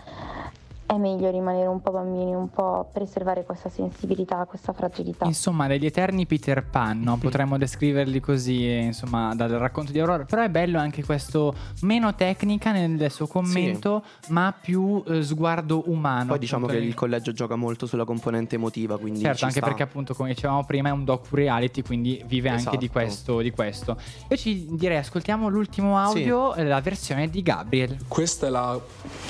è 0.95 0.97
meglio 0.97 1.30
rimanere 1.32 1.67
un 1.67 1.82
po' 1.82 1.91
bambini, 1.91 2.34
un 2.34 2.49
po' 2.49 2.89
preservare 2.91 3.45
questa 3.45 3.69
sensibilità, 3.69 4.45
questa 4.45 4.73
fragilità. 4.73 5.25
Insomma, 5.25 5.67
degli 5.67 5.86
eterni 5.86 6.25
Peter 6.25 6.63
Pan, 6.65 6.99
no? 7.01 7.17
potremmo 7.17 7.58
descriverli 7.58 8.19
così, 8.19 8.65
insomma, 8.69 9.34
dal 9.36 9.49
racconto 9.51 9.91
di 9.91 9.99
Aurora. 9.99 10.25
Però 10.25 10.41
è 10.41 10.49
bello 10.49 10.80
anche 10.80 11.04
questo 11.04 11.54
meno 11.82 12.13
tecnica 12.15 12.71
nel 12.71 13.10
suo 13.12 13.27
commento, 13.27 14.04
ma 14.30 14.54
più 14.60 15.01
eh, 15.08 15.23
sguardo 15.23 15.84
umano. 15.89 16.27
Poi 16.27 16.39
diciamo 16.39 16.65
che 16.67 16.73
nel- 16.73 16.84
il 16.84 16.93
collegio 16.93 17.32
gioca 17.32 17.56
molto 17.56 17.86
sulla 17.86 18.06
componente 18.06 18.56
emotiva, 18.56 18.97
quindi 18.97 19.21
Certo, 19.21 19.38
ci 19.38 19.43
anche 19.45 19.58
sta. 19.58 19.65
perché 19.67 19.84
appunto 19.84 20.13
come 20.13 20.30
dicevamo 20.30 20.65
prima 20.65 20.89
è 20.89 20.91
un 20.91 21.06
docu-reality, 21.06 21.82
quindi 21.84 22.21
vive 22.27 22.49
anche 22.49 22.77
di 22.77 22.86
Esatto. 22.86 22.91
questo, 22.91 23.39
di 23.39 23.51
questo. 23.51 23.97
Io 24.30 24.36
ci 24.38 24.67
direi 24.71 24.97
ascoltiamo 24.97 25.47
l'ultimo 25.47 25.97
audio, 25.97 26.54
eh, 26.56 26.63
la 26.65 26.82
versione 26.82 27.30
di 27.30 27.41
Gabriel. 27.41 27.97
Questa 28.08 28.47
è 28.47 28.49
la 28.49 28.80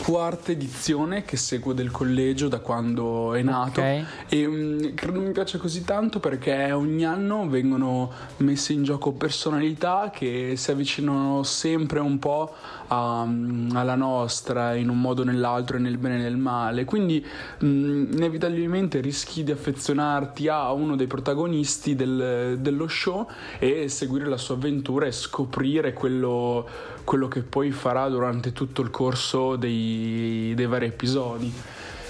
quarta 0.03 0.51
edizione 0.51 1.23
che 1.23 1.37
seguo 1.51 1.73
del 1.73 1.91
collegio 1.91 2.47
da 2.47 2.59
quando 2.59 3.33
è 3.33 3.41
nato 3.41 3.81
Ok. 3.81 4.03
e 4.29 4.47
mm, 4.47 4.79
credo 4.95 5.19
mi 5.19 5.31
piace 5.31 5.57
così 5.57 5.83
tanto 5.83 6.21
perché 6.21 6.71
ogni 6.71 7.03
anno 7.03 7.49
vengono 7.49 8.09
messe 8.37 8.71
in 8.71 8.83
gioco 8.83 9.11
personalità 9.11 10.11
che 10.15 10.53
si 10.55 10.71
avvicinano 10.71 11.43
sempre 11.43 11.99
un 11.99 12.19
po' 12.19 12.53
a- 12.87 13.25
mm, 13.25 13.75
alla 13.75 13.95
nostra 13.95 14.75
in 14.75 14.87
un 14.87 15.01
modo 15.01 15.23
o 15.23 15.25
nell'altro 15.25 15.75
e 15.75 15.81
nel 15.81 15.97
bene 15.97 16.19
e 16.19 16.21
nel 16.21 16.37
male 16.37 16.85
quindi 16.85 17.21
mm, 17.65 18.13
inevitabilmente 18.13 19.01
rischi 19.01 19.43
di 19.43 19.51
affezionarti 19.51 20.47
a 20.47 20.71
uno 20.71 20.95
dei 20.95 21.07
protagonisti 21.07 21.95
del- 21.97 22.59
dello 22.61 22.87
show 22.87 23.27
e 23.59 23.89
seguire 23.89 24.25
la 24.25 24.37
sua 24.37 24.55
avventura 24.55 25.05
e 25.05 25.11
scoprire 25.11 25.91
quello, 25.91 26.65
quello 27.03 27.27
che 27.27 27.41
poi 27.41 27.71
farà 27.71 28.07
durante 28.09 28.51
tutto 28.53 28.81
il 28.81 28.89
corso 28.89 29.55
dei, 29.55 30.53
dei 30.55 30.65
vari 30.65 30.85
episodi. 30.85 31.53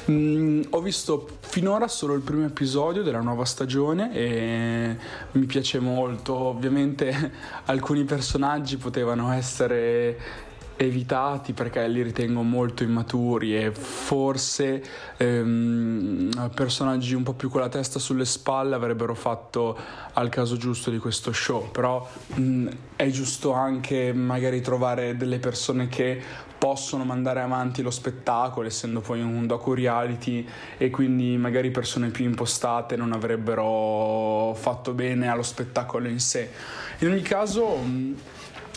Mm, 0.09 0.63
ho 0.71 0.81
visto 0.81 1.27
finora 1.41 1.87
solo 1.87 2.13
il 2.15 2.21
primo 2.21 2.45
episodio 2.45 3.03
della 3.03 3.21
nuova 3.21 3.45
stagione 3.45 4.13
e 4.13 4.97
mi 5.31 5.45
piace 5.45 5.79
molto. 5.79 6.33
Ovviamente 6.33 7.31
alcuni 7.65 8.03
personaggi 8.03 8.77
potevano 8.77 9.31
essere 9.31 10.49
evitati 10.77 11.53
perché 11.53 11.87
li 11.87 12.01
ritengo 12.01 12.41
molto 12.41 12.83
immaturi 12.83 13.55
e 13.55 13.71
forse 13.71 14.83
ehm, 15.17 16.51
personaggi 16.55 17.13
un 17.13 17.23
po' 17.23 17.33
più 17.33 17.49
con 17.49 17.61
la 17.61 17.69
testa 17.69 17.99
sulle 17.99 18.25
spalle 18.25 18.75
avrebbero 18.75 19.13
fatto 19.13 19.77
al 20.13 20.29
caso 20.29 20.57
giusto 20.57 20.89
di 20.89 20.97
questo 20.97 21.31
show 21.31 21.69
però 21.69 22.07
mh, 22.35 22.67
è 22.95 23.07
giusto 23.09 23.53
anche 23.53 24.11
magari 24.13 24.61
trovare 24.61 25.15
delle 25.15 25.39
persone 25.39 25.87
che 25.87 26.49
possono 26.61 27.03
mandare 27.03 27.41
avanti 27.41 27.81
lo 27.81 27.89
spettacolo 27.89 28.67
essendo 28.67 29.01
poi 29.01 29.19
un 29.19 29.47
docu 29.47 29.73
reality 29.73 30.47
e 30.77 30.91
quindi 30.91 31.35
magari 31.35 31.71
persone 31.71 32.09
più 32.09 32.23
impostate 32.23 32.95
non 32.95 33.13
avrebbero 33.13 34.53
fatto 34.53 34.93
bene 34.93 35.27
allo 35.27 35.41
spettacolo 35.41 36.07
in 36.07 36.19
sé. 36.19 36.51
In 36.99 37.07
ogni 37.07 37.23
caso 37.23 37.77
mh, 37.77 38.15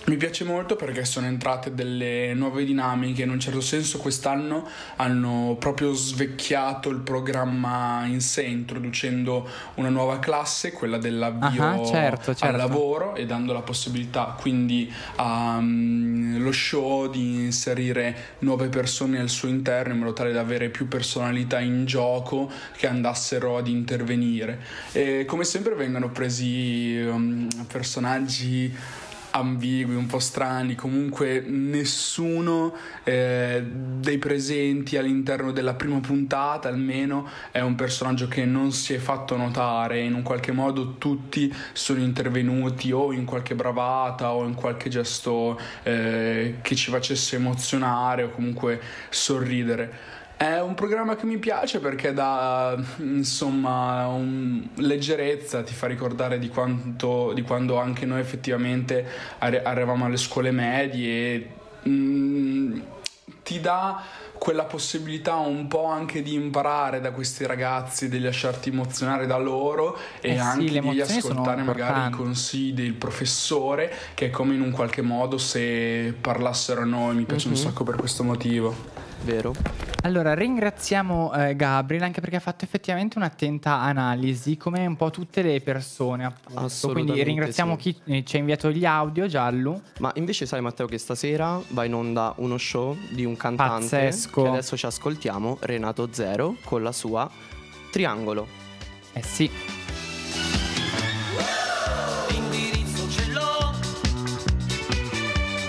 mi 0.07 0.17
piace 0.17 0.45
molto 0.45 0.77
perché 0.77 1.05
sono 1.05 1.27
entrate 1.27 1.75
delle 1.75 2.35
nuove 2.35 2.65
dinamiche, 2.65 3.23
in 3.23 3.31
un 3.31 3.41
certo 3.41 3.61
senso 3.61 3.99
quest'anno 3.99 4.69
hanno 4.97 5.57
proprio 5.59 5.95
svecchiato 5.95 6.91
il 6.91 6.99
programma 6.99 8.05
in 8.05 8.21
sé, 8.21 8.43
introducendo 8.43 9.49
una 9.75 9.89
nuova 9.89 10.19
classe, 10.19 10.73
quella 10.73 10.99
dell'avvio 10.99 11.63
Ah, 11.65 11.85
certo, 11.85 12.31
al 12.31 12.37
certo. 12.37 12.57
lavoro 12.57 13.15
e 13.15 13.25
dando 13.25 13.53
la 13.53 13.63
possibilità 13.63 14.37
quindi 14.39 14.93
allo 15.17 16.53
show 16.53 17.11
di 17.11 17.45
inserire 17.45 18.37
nuove 18.41 18.69
persone 18.69 19.19
al 19.19 19.29
suo 19.31 19.49
interno 19.49 19.95
in 19.95 20.01
modo 20.01 20.13
tale 20.13 20.33
da 20.33 20.41
avere 20.41 20.69
più 20.69 20.87
personalità 20.87 21.61
in 21.61 21.87
gioco 21.87 22.51
che 22.77 22.87
andassero 22.87 23.57
ad 23.57 23.69
intervenire. 23.69 24.61
E 24.93 25.25
come 25.27 25.45
sempre 25.45 25.75
vengono 25.75 26.11
presi 26.11 27.01
um, 27.01 27.49
personaggi 27.67 28.73
ambigui, 29.37 29.97
un 29.97 30.07
po' 30.07 30.21
strani, 30.21 30.77
comunque 30.77 31.41
nessuno 31.47 32.73
eh, 33.03 33.65
dei 33.65 34.19
presenti 34.19 34.97
all'interno 34.97 35.51
della 35.51 35.75
prima 35.75 35.99
puntata 35.99 36.69
almeno 36.69 37.29
è 37.51 37.61
un 37.61 37.75
personaggio 37.75 38.29
che 38.29 38.45
non 38.45 38.71
si 38.71 38.95
è 38.95 38.99
fatto 38.99 39.37
notare, 39.37 40.01
in 40.01 40.15
un 40.15 40.23
qualche 40.23 40.53
modo 40.53 40.95
tutti 40.99 41.53
sono 41.73 41.99
intervenuti 42.01 42.93
o 42.93 43.13
in 43.13 43.25
qualche 43.25 43.57
bravata 43.57 44.33
o 44.33 44.45
in 44.45 44.55
qualche 44.55 44.89
gesto 44.89 45.59
eh, 45.83 46.59
che 46.63 46.77
ci 46.77 46.91
facesse 46.91 47.35
emozionare 47.37 48.23
o 48.23 48.31
comunque 48.31 48.81
sorridere. 49.11 50.23
È 50.37 50.59
un 50.61 50.75
programma 50.75 51.15
che 51.15 51.27
mi 51.27 51.39
piace 51.39 51.79
perché 51.79 52.13
dà 52.13 52.77
insomma 52.99 54.07
un- 54.09 54.69
leggerezza, 54.77 55.63
ti 55.63 55.73
fa 55.73 55.87
ricordare 55.87 56.39
di, 56.39 56.49
quanto, 56.49 57.33
di 57.33 57.43
quando 57.43 57.79
anche 57.79 58.05
noi 58.05 58.19
effettivamente 58.21 59.07
arri- 59.39 59.61
arrivavamo 59.63 60.07
alle 60.07 60.17
scuole 60.17 60.51
medie 60.51 61.09
e 61.35 61.49
mm, 61.89 62.81
ti 63.45 63.61
dà 63.61 64.03
quella 64.37 64.65
possibilità 64.65 65.37
un 65.37 65.69
po' 65.69 65.85
anche 65.87 66.21
di 66.21 66.35
imparare 66.35 67.01
da 67.01 67.13
questi 67.13 67.47
ragazzi, 67.47 68.09
di 68.09 68.19
lasciarti 68.19 68.71
emozionare 68.71 69.27
da 69.27 69.39
loro 69.39 69.97
e 70.21 70.33
Eh 70.33 70.39
anche 70.39 70.81
di 70.81 71.01
ascoltare 71.01 71.63
magari 71.63 72.09
i 72.09 72.11
consigli 72.11 72.73
del 72.75 72.93
professore 72.95 73.91
che 74.15 74.27
è 74.27 74.31
come 74.31 74.55
in 74.55 74.61
un 74.61 74.73
qualche 74.73 75.01
modo 75.01 75.39
se 75.39 76.13
parlassero 76.21 76.83
a 76.83 76.85
noi, 76.85 77.15
mi 77.15 77.25
piace 77.25 77.47
un 77.47 77.55
Mhm. 77.55 77.61
sacco 77.61 77.85
per 77.85 77.95
questo 77.97 78.25
motivo. 78.25 78.94
Vero? 79.25 79.55
Allora, 80.03 80.35
ringraziamo 80.35 81.33
eh, 81.33 81.57
Gabriel 81.57 82.03
anche 82.03 82.21
perché 82.21 82.37
ha 82.37 82.41
fatto 82.41 82.65
effettivamente 82.65 83.17
un'attenta 83.17 83.81
analisi, 83.81 84.59
come 84.59 84.85
un 84.85 84.97
po' 84.97 85.11
tutte 85.11 85.41
le 85.41 85.63
persone, 85.63 86.27
appunto. 86.27 86.61
Assolutamente 86.61 87.13
Quindi 87.13 87.31
ringraziamo 87.31 87.79
sì. 87.79 87.95
chi 88.05 88.13
eh, 88.13 88.25
ci 88.25 88.37
ha 88.37 88.39
inviato 88.39 88.71
gli 88.71 88.85
audio, 88.85 89.27
Giallo. 89.27 89.81
Ma 90.01 90.13
invece 90.17 90.45
sai 90.45 90.61
Matteo 90.61 90.85
che 90.87 90.99
stasera 90.99 91.59
va 91.69 91.85
in 91.85 91.95
onda 91.95 92.35
uno 92.37 92.59
show 92.59 92.95
di 93.13 93.25
un 93.25 93.35
cantante 93.35 93.97
Pazzesco. 93.97 94.43
che 94.43 94.49
adesso 94.49 94.77
ci 94.77 94.85
ascoltiamo, 94.85 95.57
Renato 95.61 96.09
Zero, 96.13 96.57
con 96.65 96.83
la 96.83 96.93
sua 96.93 97.31
Triangolo. 97.91 98.47
Eh 99.15 99.23
sì. 99.23 99.51
L'indirizzo 102.29 103.09
ce 103.09 103.33
l'ho, 103.33 103.73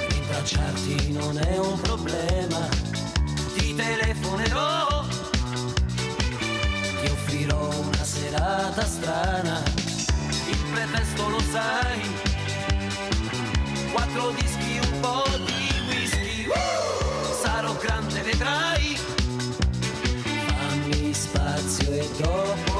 rintracciarti 0.09 1.11
non 1.13 1.37
è 1.37 1.57
un 1.57 1.79
problema, 1.79 2.74
telefonerò, 3.75 5.03
ti 7.01 7.07
offrirò 7.11 7.69
una 7.79 8.03
serata 8.03 8.85
strana, 8.85 9.63
il 10.47 10.57
pretesto 10.73 11.29
lo 11.29 11.39
sai, 11.51 12.01
quattro 13.91 14.31
dischi, 14.31 14.79
un 14.81 14.99
po' 14.99 15.23
di 15.45 15.73
whisky, 15.89 16.47
sarò 17.41 17.73
grande 17.75 18.21
vedrai, 18.21 18.97
fammi 20.23 21.13
spazio 21.13 21.91
e 21.91 22.09
dopo 22.17 22.74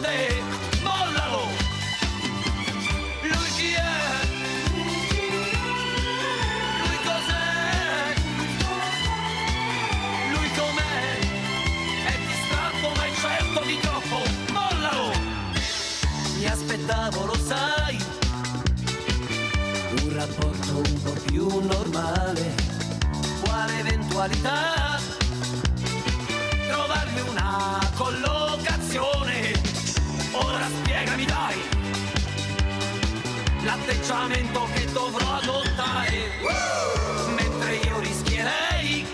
te, 0.00 0.42
mollalo! 0.82 1.48
Lui 3.22 3.50
chi 3.56 3.72
è? 3.72 3.96
Lui 6.84 6.98
cos'è? 7.04 8.14
Lui 10.32 10.50
com'è? 10.56 11.18
È 12.06 12.18
distratto 12.26 12.92
ma 12.96 13.04
è 13.04 13.12
certo 13.14 13.60
di 13.64 13.78
troppo, 13.80 14.18
mollalo! 14.52 15.12
Mi 16.36 16.46
aspettavo, 16.46 17.24
lo 17.26 17.36
sai, 17.36 17.98
un 20.02 20.14
rapporto 20.14 20.76
un 20.76 21.02
po' 21.02 21.16
più 21.26 21.46
normale. 21.64 22.54
Quale 23.42 23.78
eventualità? 23.78 24.88
trovarmi 26.68 27.20
una 27.28 27.78
collocazione. 27.96 28.37
Ora 30.40 30.66
spiegami 30.82 31.24
dai 31.24 31.78
l'atteggiamento 33.62 34.66
che 34.72 34.92
dovrò 34.92 35.34
adottare. 35.34 36.30
Mentre 37.34 37.74
io 37.76 37.98
rischierei 38.00 39.06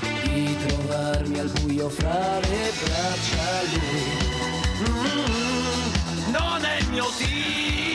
di 0.00 0.56
trovarmi 0.66 1.38
al 1.38 1.50
buio 1.60 1.88
fra 1.88 2.38
le 2.40 2.72
braccia 2.84 3.62
lui. 3.72 4.88
Mm, 4.88 6.30
non 6.30 6.64
è 6.64 6.76
il 6.78 6.88
mio 6.90 7.06
tipo. 7.16 7.89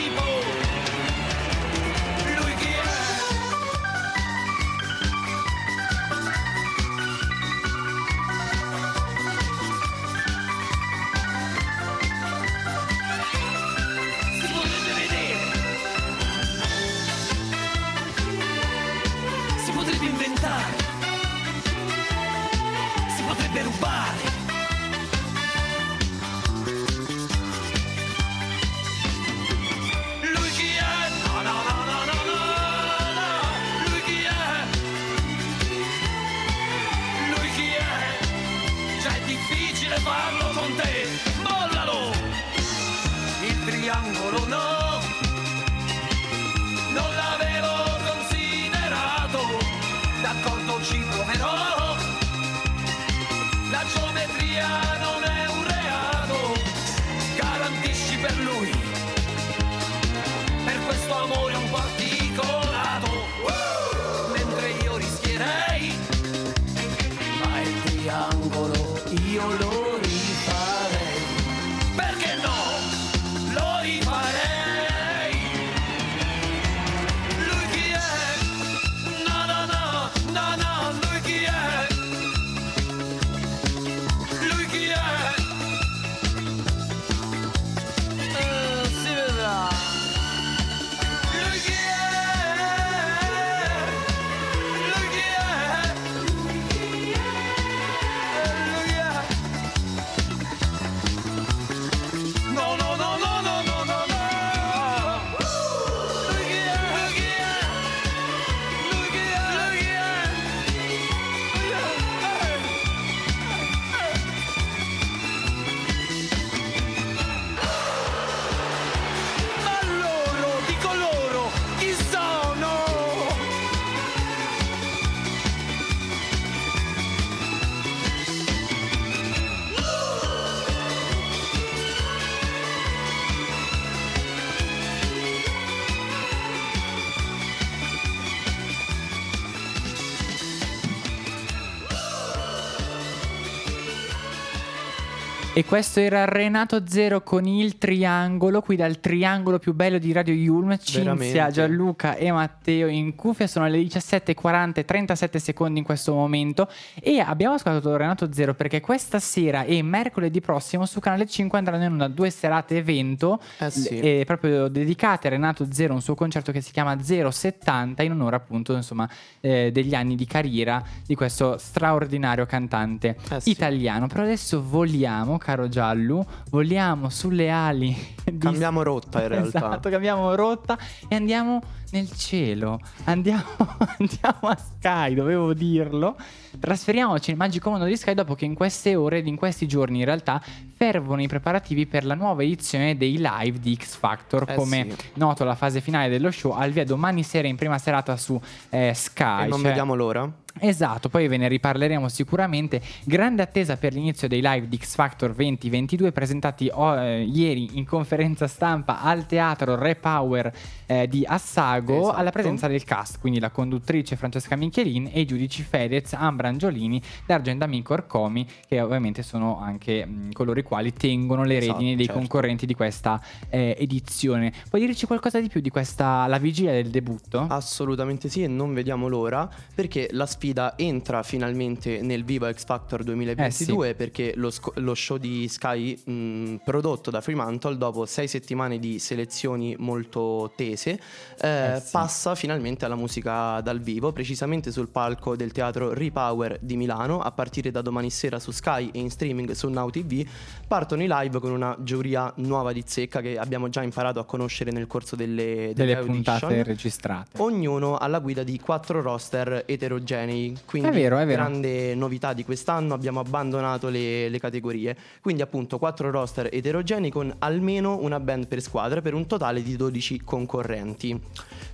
Questo 145.66 145.98
era 145.98 146.24
Renato 146.26 146.82
Zero 146.86 147.22
con 147.22 147.44
il 147.46 147.76
triangolo, 147.76 148.60
qui 148.62 148.76
dal 148.76 149.00
triangolo 149.00 149.58
più 149.58 149.74
bello 149.74 149.98
di 149.98 150.12
Radio 150.12 150.32
Yulm, 150.32 150.76
Cinzia, 150.78 151.02
Veramente. 151.02 151.50
Gianluca 151.52 152.14
e 152.14 152.30
Matteo 152.30 152.86
in 152.86 153.16
cuffia, 153.16 153.48
sono 153.48 153.66
le 153.66 153.78
17.40 153.80 154.74
e 154.74 154.84
37 154.84 155.38
secondi 155.40 155.80
in 155.80 155.84
questo 155.84 156.14
momento 156.14 156.68
e 157.00 157.18
abbiamo 157.18 157.54
ascoltato 157.54 157.96
Renato 157.96 158.32
Zero 158.32 158.54
perché 158.54 158.80
questa 158.80 159.18
sera 159.18 159.64
e 159.64 159.82
mercoledì 159.82 160.40
prossimo 160.40 160.86
su 160.86 161.00
Canale 161.00 161.26
5 161.26 161.58
andranno 161.58 161.84
in 161.84 161.90
onda 161.92 162.06
due 162.08 162.30
serate 162.30 162.76
evento 162.76 163.40
Eh 163.58 163.70
sì. 163.70 163.88
eh, 163.98 164.22
proprio 164.24 164.68
dedicate 164.68 165.26
a 165.26 165.30
Renato 165.30 165.66
Zero, 165.72 165.94
un 165.94 166.00
suo 166.02 166.14
concerto 166.14 166.52
che 166.52 166.60
si 166.60 166.70
chiama 166.70 166.96
070 167.02 168.02
in 168.04 168.12
onore 168.12 168.36
appunto 168.36 168.72
insomma 168.74 169.08
eh, 169.40 169.70
degli 169.72 169.94
anni 169.94 170.14
di 170.14 170.26
carriera 170.26 170.80
di 171.04 171.14
questo 171.16 171.58
straordinario 171.58 172.46
cantante 172.46 173.16
Eh 173.30 173.40
sì. 173.40 173.50
italiano. 173.50 174.06
Però 174.06 174.22
adesso 174.22 174.62
voliamo, 174.62 175.38
caro 175.38 175.55
Giallo, 175.68 176.26
voliamo 176.50 177.08
sulle 177.08 177.48
ali. 177.50 177.94
di- 178.24 178.38
Cambiamo 178.38 178.82
rotta 178.82 179.22
in 179.22 179.28
realtà. 179.28 179.58
Esatto, 179.58 179.88
cambiamo 179.88 180.34
rotta 180.34 180.78
e 181.08 181.14
andiamo 181.16 181.60
nel 181.92 182.10
cielo. 182.12 182.78
Andiamo, 183.04 183.42
andiamo 183.98 184.38
a 184.48 184.56
Sky, 184.56 185.14
dovevo 185.14 185.54
dirlo. 185.54 186.16
Trasferiamoci 186.58 187.30
nel 187.30 187.38
magico 187.38 187.70
mondo 187.70 187.84
di 187.84 187.96
Sky 187.96 188.14
dopo 188.14 188.34
che 188.34 188.44
in 188.44 188.54
queste 188.54 188.94
ore 188.96 189.18
ed 189.18 189.26
in 189.26 189.36
questi 189.36 189.66
giorni 189.68 189.98
in 190.00 190.04
realtà 190.04 190.40
fervono 190.74 191.22
i 191.22 191.28
preparativi 191.28 191.86
per 191.86 192.04
la 192.04 192.14
nuova 192.14 192.42
edizione 192.42 192.96
dei 192.96 193.16
live 193.18 193.58
di 193.60 193.76
X 193.76 193.96
Factor. 193.96 194.44
Eh 194.48 194.54
Come 194.54 194.86
sì. 194.90 194.96
noto, 195.14 195.44
la 195.44 195.54
fase 195.54 195.80
finale 195.80 196.08
dello 196.08 196.30
show 196.30 196.52
al 196.52 196.70
via 196.70 196.84
domani 196.84 197.22
sera 197.22 197.46
in 197.48 197.56
prima 197.56 197.78
serata 197.78 198.16
su 198.16 198.40
eh, 198.70 198.92
Sky. 198.94 199.44
E 199.44 199.48
non 199.48 199.58
cioè- 199.58 199.68
vediamo 199.68 199.94
l'ora. 199.94 200.30
Esatto, 200.58 201.08
poi 201.08 201.28
ve 201.28 201.36
ne 201.36 201.48
riparleremo 201.48 202.08
sicuramente. 202.08 202.80
Grande 203.04 203.42
attesa 203.42 203.76
per 203.76 203.92
l'inizio 203.92 204.26
dei 204.28 204.40
live 204.42 204.68
di 204.68 204.78
X 204.78 204.94
Factor 204.94 205.34
2022 205.34 206.12
presentati 206.12 206.70
oh, 206.72 206.96
eh, 206.96 207.22
ieri 207.22 207.76
in 207.78 207.84
conferenza 207.84 208.46
stampa 208.46 209.02
al 209.02 209.26
teatro 209.26 209.76
Repower 209.76 210.52
eh, 210.86 211.06
di 211.08 211.24
Assago 211.26 212.00
Esatto. 212.00 212.16
alla 212.16 212.30
presenza 212.30 212.68
del 212.68 212.84
cast, 212.84 213.18
quindi 213.20 213.38
la 213.38 213.50
conduttrice 213.50 214.16
Francesca 214.16 214.56
Michelin 214.56 215.10
e 215.12 215.20
i 215.20 215.26
giudici 215.26 215.62
Fedez, 215.62 216.14
Ambra 216.14 216.48
Angiolini, 216.48 217.02
D'Argent 217.26 217.62
Amico 217.62 217.92
Orcomi, 217.92 218.46
che 218.66 218.80
ovviamente 218.80 219.22
sono 219.22 219.60
anche 219.60 220.06
mh, 220.06 220.32
coloro 220.32 220.58
i 220.58 220.62
quali 220.62 220.92
tengono 220.92 221.44
le 221.44 221.58
Esatto, 221.58 221.72
redini 221.72 221.96
dei 221.96 222.06
certo. 222.06 222.20
concorrenti 222.20 222.66
di 222.66 222.74
questa 222.74 223.20
eh, 223.50 223.76
edizione. 223.78 224.52
Puoi 224.70 224.86
dirci 224.86 225.06
qualcosa 225.06 225.40
di 225.40 225.48
più 225.48 225.60
di 225.60 225.70
questa, 225.70 226.26
la 226.26 226.38
vigilia 226.38 226.72
del 226.72 226.88
debutto? 226.88 227.46
Assolutamente 227.48 228.28
sì 228.28 228.42
e 228.42 228.48
non 228.48 228.72
vediamo 228.72 229.08
l'ora 229.08 229.48
perché 229.74 230.08
la 230.12 230.26
sfida 230.26 230.45
entra 230.76 231.22
finalmente 231.22 232.00
nel 232.02 232.24
Viva 232.24 232.52
X 232.52 232.64
Factor 232.64 233.02
2022 233.02 233.94
perché 233.94 234.32
lo, 234.36 234.50
sco- 234.50 234.72
lo 234.76 234.94
show 234.94 235.16
di 235.16 235.48
Sky 235.48 236.00
mh, 236.04 236.60
prodotto 236.64 237.10
da 237.10 237.20
Fremantle 237.20 237.76
dopo 237.76 238.06
sei 238.06 238.28
settimane 238.28 238.78
di 238.78 238.98
selezioni 238.98 239.74
molto 239.78 240.52
tese 240.56 240.98
eh, 241.40 241.74
Eh 241.76 241.80
sì. 241.80 241.90
passa 241.92 242.34
finalmente 242.34 242.84
alla 242.84 242.94
musica 242.96 243.60
dal 243.60 243.80
vivo 243.80 244.12
precisamente 244.12 244.70
sul 244.72 244.88
palco 244.88 245.36
del 245.36 245.52
teatro 245.52 245.92
Repower 245.94 246.58
di 246.60 246.76
Milano 246.76 247.20
a 247.20 247.30
partire 247.32 247.70
da 247.70 247.82
domani 247.82 248.10
sera 248.10 248.38
su 248.38 248.50
Sky 248.50 248.90
e 248.92 248.98
in 249.00 249.10
streaming 249.10 249.50
su 249.52 249.68
Now 249.68 249.90
TV 249.90 250.24
partono 250.66 251.02
i 251.02 251.06
live 251.08 251.38
con 251.40 251.50
una 251.52 251.76
giuria 251.80 252.32
nuova 252.36 252.72
di 252.72 252.82
zecca 252.86 253.20
che 253.20 253.38
abbiamo 253.38 253.68
già 253.68 253.82
imparato 253.82 254.18
a 254.20 254.24
conoscere 254.24 254.70
nel 254.70 254.86
corso 254.86 255.16
delle, 255.16 255.72
Delle 255.74 255.96
audition 255.96 256.14
puntate 256.22 256.62
registrate. 256.62 257.40
ognuno 257.40 257.96
alla 257.96 258.18
guida 258.20 258.42
di 258.42 258.58
quattro 258.58 259.00
roster 259.02 259.62
eterogenei. 259.66 260.35
Quindi, 260.64 260.88
È 260.88 260.92
vero, 260.92 261.18
è 261.18 261.26
vero. 261.26 261.42
grande 261.42 261.94
novità 261.94 262.32
di 262.32 262.44
quest'anno, 262.44 262.94
abbiamo 262.94 263.20
abbandonato 263.20 263.88
le, 263.88 264.28
le 264.28 264.38
categorie. 264.38 264.96
Quindi, 265.20 265.42
appunto, 265.42 265.78
quattro 265.78 266.10
roster 266.10 266.48
eterogenei 266.50 267.10
con 267.10 267.34
almeno 267.38 267.98
una 268.00 268.20
band 268.20 268.46
per 268.46 268.60
squadra 268.60 269.00
per 269.00 269.14
un 269.14 269.26
totale 269.26 269.62
di 269.62 269.76
12 269.76 270.22
concorrenti. 270.22 271.20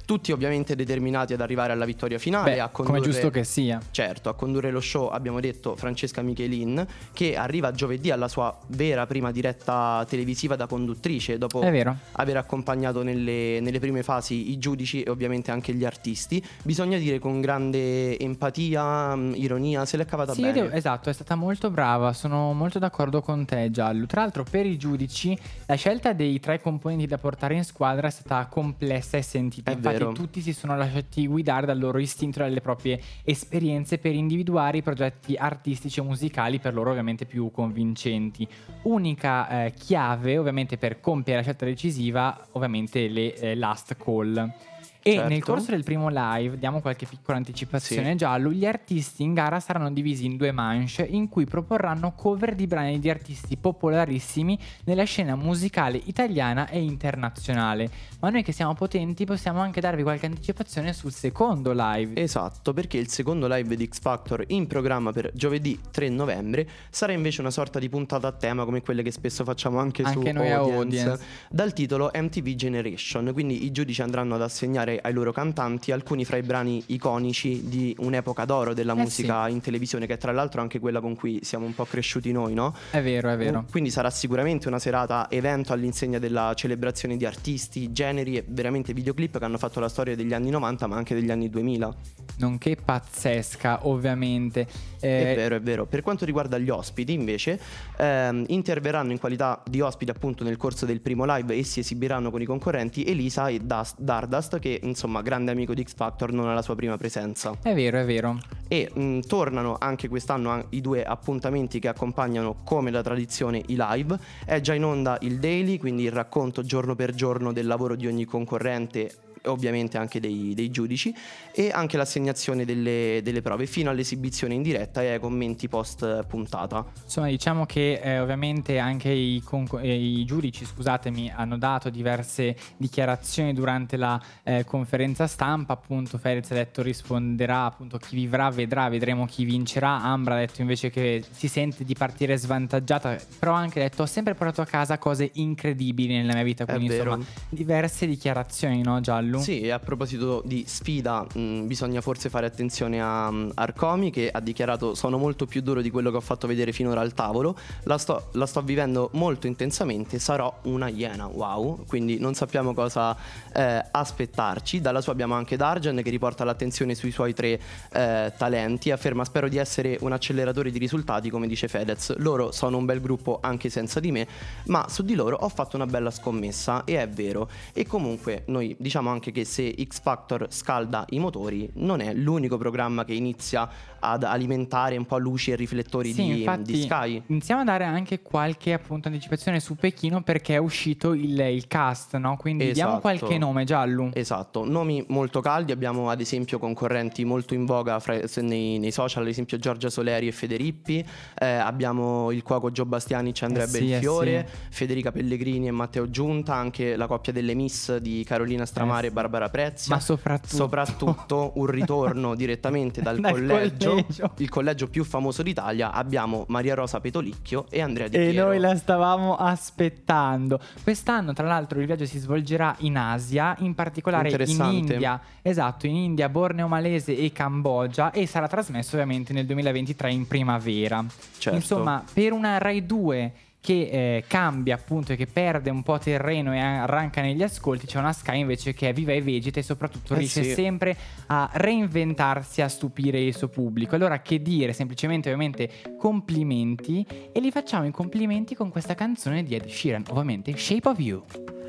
Tutti 0.05 0.33
ovviamente 0.33 0.75
determinati 0.75 1.33
ad 1.33 1.41
arrivare 1.41 1.73
alla 1.73 1.85
vittoria 1.85 2.19
finale. 2.19 2.53
Beh, 2.53 2.61
a 2.61 2.69
come 2.69 2.89
condurre, 2.89 3.11
giusto 3.11 3.31
che 3.31 3.45
sia. 3.45 3.81
Certo, 3.91 4.29
a 4.29 4.35
condurre 4.35 4.71
lo 4.71 4.81
show 4.81 5.09
abbiamo 5.09 5.41
detto 5.41 5.77
Francesca 5.77 6.23
Michelin, 6.23 6.85
che 7.13 7.37
arriva 7.37 7.71
giovedì 7.73 8.11
alla 8.11 8.29
sua 8.29 8.57
vera 8.69 9.07
prima 9.07 9.31
diretta 9.31 10.05
televisiva 10.09 10.57
da 10.57 10.67
conduttrice, 10.67 11.39
dopo 11.39 11.61
aver 11.61 12.37
accompagnato 12.37 13.03
nelle, 13.03 13.61
nelle 13.61 13.79
prime 13.79 14.03
fasi 14.03 14.51
i 14.51 14.59
giudici 14.59 15.03
e 15.03 15.11
ovviamente 15.11 15.51
anche 15.51 15.73
gli 15.73 15.85
artisti. 15.85 16.45
Bisogna 16.63 16.99
dire 16.99 17.19
con 17.19 17.41
grande 17.41 18.19
empatia, 18.19 19.15
mh, 19.15 19.35
ironia, 19.37 19.85
se 19.85 19.97
l'è 19.97 20.05
cavata 20.05 20.35
Sì, 20.35 20.43
bene. 20.43 20.73
esatto, 20.73 21.11
è 21.11 21.13
stata 21.13 21.35
molto 21.35 21.71
brava, 21.71 22.13
sono 22.13 22.53
molto 22.53 22.79
d'accordo 22.79 23.23
con 23.23 23.45
te 23.45 23.71
Giallo. 23.71 24.07
Tra 24.07 24.23
l'altro 24.23 24.45
per 24.49 24.67
i 24.67 24.77
giudici 24.77 25.39
la 25.67 25.75
scelta 25.75 26.13
dei 26.13 26.41
tre 26.41 26.61
componenti 26.61 27.07
da 27.07 27.19
portare 27.19 27.55
in 27.55 27.65
squadra 27.65 28.09
è 28.09 28.11
stata 28.11 28.47
complessa 28.47 29.17
e 29.17 29.23
sentita. 29.23 29.71
È 29.71 29.75
Infatti 29.75 29.97
vero. 29.97 30.02
Tutti 30.13 30.41
si 30.41 30.53
sono 30.53 30.77
lasciati 30.77 31.27
guidare 31.27 31.67
dal 31.67 31.79
loro 31.79 31.99
istinto 31.99 32.41
e 32.41 32.43
dalle 32.45 32.61
proprie 32.61 33.01
esperienze 33.25 33.99
per 33.99 34.15
individuare 34.15 34.79
i 34.79 34.83
progetti 34.83 35.37
artistici 35.37 36.01
e 36.01 36.03
musicali 36.03 36.59
per 36.59 36.75
loro 36.75 36.91
ovviamente 36.91 37.25
più 37.25 37.51
convincenti. 37.51 38.47
Unica 38.83 39.67
eh, 39.67 39.73
chiave 39.73 40.39
ovviamente 40.39 40.77
per 40.77 41.01
compiere 41.01 41.39
la 41.39 41.45
scelta 41.45 41.65
decisiva, 41.65 42.49
ovviamente 42.53 43.09
le 43.09 43.35
eh, 43.35 43.55
last 43.55 43.97
call. 43.97 44.71
E 45.05 45.15
Certo. 45.15 45.29
nel 45.29 45.43
corso 45.43 45.71
del 45.73 45.83
primo 45.83 46.09
live, 46.09 46.59
diamo 46.59 46.81
qualche 46.81 47.07
piccola 47.07 47.37
anticipazione 47.37 48.11
Sì. 48.11 48.17
giallo, 48.17 48.53
gli 48.53 48.65
artisti 48.65 49.25
in 49.25 49.35
gara 49.35 49.59
saranno 49.59 49.91
divisi 49.91 50.25
in 50.27 50.37
due 50.37 50.53
manche 50.53 51.03
in 51.03 51.29
cui 51.29 51.45
proporranno 51.45 52.13
cover 52.15 52.55
di 52.55 52.69
brani 52.69 53.01
di 53.01 53.11
artisti 53.11 53.57
popolarissimi 53.57 54.57
nella 54.85 55.03
scena 55.03 55.35
musicale 55.35 56.01
italiana 56.05 56.69
e 56.69 56.81
internazionale. 56.83 57.91
Ma 58.21 58.31
noi 58.31 58.45
che 58.45 58.53
siamo 58.53 58.75
potenti 58.75 59.25
possiamo 59.25 59.59
anche 59.61 59.81
darvi 59.81 60.05
qualche 60.05 60.27
anticipazione 60.27 60.93
sul 60.93 61.13
secondo 61.13 61.73
live. 61.75 62.21
Esatto, 62.21 62.73
perché 62.73 62.97
il 62.99 63.09
secondo 63.09 63.49
live 63.49 63.75
di 63.75 63.89
X 63.91 63.99
Factor 63.99 64.45
in 64.49 64.69
programma 64.69 65.11
per 65.11 65.33
giovedì 65.35 65.81
3 65.91 66.09
novembre 66.11 66.69
sarà 66.91 67.13
invece 67.13 67.41
una 67.41 67.51
sorta 67.51 67.81
di 67.81 67.89
puntata 67.89 68.29
a 68.29 68.33
tema 68.33 68.65
come 68.65 68.83
quelle 68.83 69.03
che 69.03 69.11
spesso 69.11 69.43
facciamo 69.43 69.81
anche, 69.81 70.03
Anche 70.05 70.31
su 70.31 70.37
noi 70.37 70.51
Audience, 70.53 71.01
Audience. 71.01 71.25
dal 71.51 71.73
titolo 71.73 72.11
MTV 72.15 72.49
Generation, 72.55 73.31
quindi 73.33 73.65
i 73.65 73.73
giudici 73.73 74.01
andranno 74.03 74.37
ad 74.37 74.43
assegnare 74.43 74.91
dedicare 74.93 75.01
ai 75.01 75.13
loro 75.13 75.33
cantanti 75.33 75.93
alcuni 75.93 76.25
fra 76.25 76.37
i 76.37 76.43
brani 76.43 76.83
iconici 76.87 77.69
di 77.69 77.95
un'epoca 77.99 78.45
d'oro 78.45 78.75
della 78.75 78.93
Eh 78.93 78.97
musica 78.97 79.49
in 79.49 79.61
televisione, 79.61 80.07
che 80.07 80.15
è 80.15 80.19
tra 80.19 80.33
l'altro 80.33 80.61
anche 80.61 80.79
quella 80.79 81.01
con 81.01 81.15
cui 81.15 81.41
siamo 81.43 81.65
un 81.67 81.75
po' 81.75 81.85
cresciuti 81.85 82.33
noi, 82.33 82.55
no? 82.55 82.75
È 82.91 83.01
vero, 83.01 83.31
è 83.31 83.37
vero. 83.37 83.65
Quindi 83.71 83.91
sarà 83.91 84.11
sicuramente 84.11 84.69
una 84.69 84.79
serata 84.79 85.31
evento 85.31 85.73
all'insegna 85.73 86.19
della 86.19 86.53
celebrazione 86.55 87.17
di 87.17 87.25
artisti, 87.25 87.93
generi 87.93 88.37
e 88.37 88.45
veramente 88.47 88.93
videoclip 88.93 89.39
che 89.39 89.45
hanno 89.45 89.59
fatto 89.59 89.81
la 89.81 89.89
storia 89.89 90.15
degli 90.17 90.33
anni 90.33 90.51
90 90.51 90.87
ma 90.87 90.97
anche 90.97 91.15
degli 91.15 91.31
anni 91.31 91.49
2000. 91.49 91.95
Nonché 92.39 92.77
pazzesca, 92.83 93.87
ovviamente. 93.87 94.67
Eh, 95.01 95.33
È 95.33 95.35
vero, 95.35 95.57
è 95.57 95.61
vero. 95.61 95.87
Per 95.87 96.03
quanto 96.03 96.25
riguarda 96.25 96.59
gli 96.59 96.71
ospiti, 96.71 97.13
invece, 97.13 97.61
ehm, 97.97 98.45
interverranno 98.49 99.13
in 99.13 99.19
qualità 99.19 99.63
di 99.69 99.81
ospiti 99.81 100.11
appunto 100.11 100.45
nel 100.45 100.57
corso 100.57 100.87
del 100.87 101.01
primo 101.01 101.25
live 101.27 101.55
e 101.55 101.63
si 101.63 101.81
esibiranno 101.81 102.31
con 102.31 102.41
i 102.41 102.45
concorrenti 102.45 103.05
Elisa 103.05 103.49
e 103.49 103.61
Dust, 103.61 103.97
Dardust, 103.99 104.59
che 104.59 104.81
insomma, 104.83 105.23
grande 105.23 105.51
amico 105.51 105.75
di 105.75 105.83
X 105.83 105.95
Factor, 105.95 106.33
non 106.33 106.49
ha 106.49 106.55
la 106.55 106.63
sua 106.63 106.75
prima 106.75 106.97
presenza. 106.97 107.57
È 107.63 107.75
vero, 107.75 107.99
è 107.99 108.05
vero. 108.05 108.39
E 108.69 108.91
mh, 108.93 109.21
tornano 109.21 109.77
anche 109.79 110.09
quest'anno 110.09 110.51
an- 110.51 110.67
i 110.71 110.81
due 110.81 111.05
appuntamenti 111.05 111.79
che 111.79 111.89
accompagnano 111.89 112.57
come 112.65 112.91
da 112.91 113.03
tradizione 113.03 113.63
i 113.67 113.77
live. 113.77 114.19
È 114.45 114.61
già 114.61 114.75
in 114.75 114.85
onda 114.85 115.19
il 115.23 115.39
daily, 115.39 115.79
quindi 115.79 116.05
il 116.05 116.13
racconto 116.13 116.63
giorno 116.63 116.95
per 116.95 117.15
giorno 117.15 117.53
del 117.53 117.67
lavoro 117.67 117.97
di 117.97 118.07
ogni 118.07 118.25
concorrente 118.25 119.11
ovviamente 119.47 119.99
anche 119.99 120.21
dei, 120.21 120.53
dei 120.55 120.71
giudici 120.71 121.15
e 121.53 121.71
anche 121.73 121.97
l'assegnazione 121.97 122.65
delle, 122.65 123.21
delle 123.23 123.43
prove 123.43 123.67
fino 123.67 123.91
all'esibizione 123.91 124.55
in 124.55 124.63
diretta 124.63 125.03
e 125.03 125.13
ai 125.13 125.21
commenti 125.21 125.69
post 125.69 126.25
puntata. 126.27 126.85
Insomma, 127.03 127.29
diciamo 127.29 127.67
che 127.67 128.01
eh, 128.03 128.21
ovviamente 128.21 128.79
anche 128.79 129.11
i, 129.11 129.43
conco- 129.45 129.79
eh, 129.79 129.95
i 129.95 130.25
giudici, 130.25 130.65
scusatemi, 130.65 131.33
hanno 131.35 131.59
dato 131.59 131.91
diverse 131.91 132.57
dichiarazioni 132.77 133.53
durante 133.53 133.97
la 133.97 134.21
eh, 134.43 134.65
conferenza 134.65 135.27
stampa. 135.27 135.73
Appunto, 135.73 136.19
Fedez 136.19 136.51
ha 136.51 136.55
detto 136.55 136.83
risponderà, 136.83 137.65
appunto, 137.65 137.99
chi 137.99 138.15
vivrà 138.15 138.51
vedrà, 138.51 138.89
vedremo 138.89 139.27
chi 139.27 139.45
vincerà. 139.45 140.03
Ambra 140.03 140.35
ha 140.35 140.39
detto 140.39 140.61
invece 140.61 140.91
che 140.91 141.25
si 141.31 141.49
sente 141.49 141.85
di 141.85 141.95
partire 141.95 142.37
svantaggiata, 142.37 143.19
però 143.39 143.55
ha 143.55 143.59
anche 143.59 143.81
detto 143.81 144.03
ho 144.03 144.07
sempre 144.07 144.35
portato 144.35 144.61
a 144.63 144.67
casa 144.67 144.99
cose 144.99 145.31
incredibili 145.35 146.15
nella 146.15 146.35
mia 146.35 146.45
vita. 146.45 146.65
Quindi, 146.65 146.95
insomma, 146.95 147.19
diverse 147.49 148.07
dichiarazioni, 148.07 148.83
no, 148.83 149.01
Giallo? 149.01 149.32
Sì, 149.41 149.61
e 149.61 149.71
a 149.71 149.79
proposito 149.79 150.43
di 150.45 150.65
sfida, 150.67 151.27
mh, 151.35 151.67
bisogna 151.67 152.01
forse 152.01 152.29
fare 152.29 152.47
attenzione 152.47 153.01
a 153.01 153.33
Arcomi 153.55 154.11
che 154.11 154.31
ha 154.31 154.41
dichiarato 154.41 154.95
sono 154.95 155.19
molto 155.19 155.47
più 155.47 155.61
duro 155.63 155.81
di 155.81 155.91
quello 155.91 156.11
che 156.11 156.17
ho 156.17 156.21
fatto 156.21 156.47
vedere 156.47 156.73
finora 156.73 157.01
al 157.01 157.15
tavolo, 157.15 157.57
la 157.85 157.99
sto, 157.99 158.29
la 158.33 158.47
sto 158.47 158.63
vivendo 158.63 159.11
molto 159.13 159.47
intensamente, 159.47 160.19
sarò 160.19 160.61
una 160.63 160.89
iena, 160.89 161.27
wow, 161.27 161.85
quindi 161.87 162.19
non 162.19 162.35
sappiamo 162.35 162.75
cosa 162.75 163.17
eh, 163.55 163.85
aspettarci. 163.91 164.81
Dalla 164.81 165.01
sua 165.01 165.13
abbiamo 165.13 165.35
anche 165.35 165.57
Darjan 165.57 166.01
che 166.03 166.11
riporta 166.11 166.45
l'attenzione 166.45 166.95
sui 166.95 167.11
suoi 167.11 167.35
tre 167.35 167.61
eh, 167.93 168.33
talenti, 168.37 168.91
afferma 168.91 169.25
spero 169.25 169.49
di 169.49 169.59
essere 169.59 169.99
un 170.01 170.13
acceleratore 170.13 170.71
di 170.71 170.79
risultati 170.79 171.31
come 171.31 171.47
dice 171.47 171.69
Fedez, 171.69 172.17
loro 172.17 172.53
sono 172.53 172.77
un 172.77 172.85
bel 172.85 173.01
gruppo 173.01 173.39
anche 173.41 173.71
senza 173.71 174.01
di 174.01 174.11
me, 174.11 174.27
ma 174.67 174.87
su 174.89 175.03
di 175.03 175.15
loro 175.15 175.37
ho 175.37 175.49
fatto 175.49 175.77
una 175.77 175.87
bella 175.87 176.11
scommessa 176.11 176.85
e 176.85 177.01
è 177.01 177.09
vero. 177.09 177.49
E 177.73 177.87
comunque 177.87 178.43
noi 178.47 178.75
diciamo 178.79 179.11
anche 179.11 179.22
che 179.31 179.45
se 179.45 179.75
X 179.87 180.01
Factor 180.01 180.47
scalda 180.51 181.05
i 181.11 181.19
motori 181.19 181.71
non 181.75 182.01
è 182.01 182.13
l'unico 182.13 182.59
programma 182.59 183.05
che 183.05 183.15
inizia 183.15 183.69
ad 184.05 184.25
alimentare 184.25 184.97
un 184.97 185.05
po' 185.07 185.17
luci 185.19 185.53
e 185.53 185.57
riflettori 185.57 186.13
Sì, 186.13 186.23
di, 186.25 186.39
infatti, 186.41 186.73
di 186.73 186.83
Sky. 186.83 187.23
Iniziamo 187.27 187.61
a 187.61 187.65
dare 187.65 187.85
anche 187.85 188.21
qualche 188.21 188.73
appunto 188.73 189.07
anticipazione 189.09 189.61
su 189.61 189.77
Pechino 189.77 190.23
perché 190.23 190.55
è 190.55 190.59
uscito 190.59 191.13
il, 191.13 191.39
il 191.39 191.67
cast, 191.69 192.17
no? 192.17 192.37
Quindi 192.37 192.73
diamo 192.73 192.99
Esatto. 192.99 193.01
qualche 193.01 193.39
nome, 193.39 193.65
Giallo. 193.65 194.11
Esatto, 194.13 194.65
nomi 194.69 195.05
molto 195.09 195.41
caldi, 195.41 195.71
abbiamo 195.71 196.11
ad 196.11 196.21
esempio 196.21 196.59
concorrenti 196.59 197.25
molto 197.25 197.55
in 197.55 197.65
voga 197.65 198.01
fra- 198.01 198.19
nei, 198.41 198.79
nei 198.81 198.91
social, 198.91 199.23
ad 199.23 199.29
esempio 199.29 199.57
Giorgia 199.59 199.89
Soleri 199.89 200.27
e 200.27 200.33
Federippi, 200.33 201.05
eh, 201.39 201.47
abbiamo 201.47 202.31
il 202.33 202.43
cuoco 202.43 202.73
Gio 202.73 202.85
Bastianic 202.85 203.43
e 203.43 203.45
Andrea 203.47 203.65
Eh 203.65 203.69
sì, 203.69 203.77
eh 203.77 203.91
Belfiore, 203.91 204.49
Federica 204.71 205.13
Pellegrini 205.13 205.69
e 205.69 205.71
Matteo 205.71 206.11
Giunta, 206.11 206.55
anche 206.55 206.97
la 206.97 207.07
coppia 207.07 207.33
delle 207.33 207.55
Miss 207.55 207.97
di 207.99 208.25
Carolina 208.27 208.67
Stramare 208.67 209.03
Eh 209.03 209.07
e 209.07 209.09
sì. 209.11 209.15
Barbara 209.15 209.49
Prezia. 209.49 209.95
Ma 209.95 210.01
soprattutto- 210.01 210.57
Soprattutto 210.57 211.53
un 211.57 211.67
ritorno 211.67 212.35
direttamente 212.37 213.01
dal, 213.03 213.19
Dal 213.21 213.33
collegio, 213.33 213.92
collegio. 213.97 214.31
il 214.39 214.49
collegio 214.49 214.89
più 214.89 215.05
famoso 215.05 215.43
d'Italia, 215.43 215.93
abbiamo 215.93 216.45
Maria 216.49 216.75
Rosa 216.75 217.01
Petolicchio 217.01 217.67
e 217.71 217.81
Andrea 217.81 218.09
Di 218.09 218.17
E 218.17 218.31
Piero. 218.31 218.47
noi 218.47 218.59
la 218.59 218.77
stavamo 218.77 219.37
aspettando. 219.37 220.61
Quest'anno, 220.83 221.33
tra 221.33 221.47
l'altro, 221.47 221.81
il 221.81 221.87
viaggio 221.87 222.07
si 222.07 222.19
svolgerà 222.19 222.75
in 222.79 222.97
Asia, 222.97 223.55
in 223.61 223.75
particolare 223.75 224.31
in. 224.31 224.61
India. 224.63 225.21
Esatto, 225.43 225.87
in 225.87 225.95
India, 225.95 226.29
Borneo 226.29 226.69
Malese 226.69 227.17
e 227.17 227.33
Cambogia 227.33 228.11
e 228.11 228.27
sarà 228.27 228.49
trasmesso 228.49 228.95
ovviamente 228.95 229.33
nel 229.33 229.47
2023 229.47 230.11
in 230.13 230.27
primavera. 230.27 231.05
Certo. 231.39 231.57
Insomma, 231.59 232.05
per 232.13 232.33
una 232.33 232.59
Rai 232.59 232.85
2 232.85 233.33
che 233.63 234.17
eh, 234.17 234.25
cambia 234.27 234.75
appunto 234.75 235.13
e 235.13 235.17
che 235.17 235.29
perde 235.29 235.71
un 235.71 235.85
po' 235.85 235.97
terreno 235.97 236.53
e 236.53 236.59
arranca 236.59 237.23
negli 237.23 237.45
ascolti, 237.45 237.87
c'è 237.87 238.01
una 238.01 238.13
Sky 238.13 238.41
invece 238.41 238.75
che 238.75 238.89
è 238.89 238.93
viva 238.93 239.13
e 239.13 239.23
vegeta 239.23 239.61
e 239.61 239.63
soprattutto 239.63 240.15
Eh 240.15 240.19
riesce 240.19 240.43
sì. 240.43 240.53
sempre 240.53 240.97
a 241.29 241.49
reinventarsi, 241.53 242.61
a 242.61 242.69
stupire 242.69 243.21
il 243.21 243.37
suo 243.37 243.47
pubblico. 243.47 243.95
Allora 243.95 244.21
che 244.21 244.43
dire, 244.43 244.73
semplicemente 244.73 245.29
ovviamente 245.29 245.71
complimenti 245.97 247.07
e 247.33 247.39
li 247.39 247.53
facciamo 247.53 247.87
i 247.87 247.93
complimenti 247.93 248.57
con 248.57 248.69
questa 248.69 248.97
canzone 248.97 249.45
di 249.45 249.55
Ed 249.55 249.69
Sheeran, 249.69 250.07
ovviamente 250.09 250.57
Shape 250.57 250.89
of 250.89 250.99
You. 250.99 251.23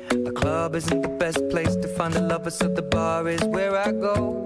The 0.08 0.32
club 0.32 0.74
isn't 0.74 1.00
the 1.00 1.14
best 1.16 1.46
place 1.46 1.78
to 1.78 1.86
find 1.86 2.12
the 2.12 2.20
lovers, 2.20 2.56
so 2.56 2.70
the 2.70 2.82
bar 2.82 3.28
is 3.28 3.42
where 3.44 3.70
I 3.76 3.92
go. 3.92 4.44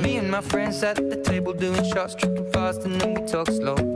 Me 0.00 0.16
and 0.16 0.30
my 0.30 0.40
friends 0.40 0.82
at 0.82 0.96
the 0.96 1.20
table 1.20 1.52
doing 1.52 1.84
shots, 1.84 2.14
tripping 2.14 2.50
fast, 2.50 2.82
and 2.84 2.98
then 2.98 3.12
we 3.12 3.26
talk 3.26 3.50
slow. 3.50 3.95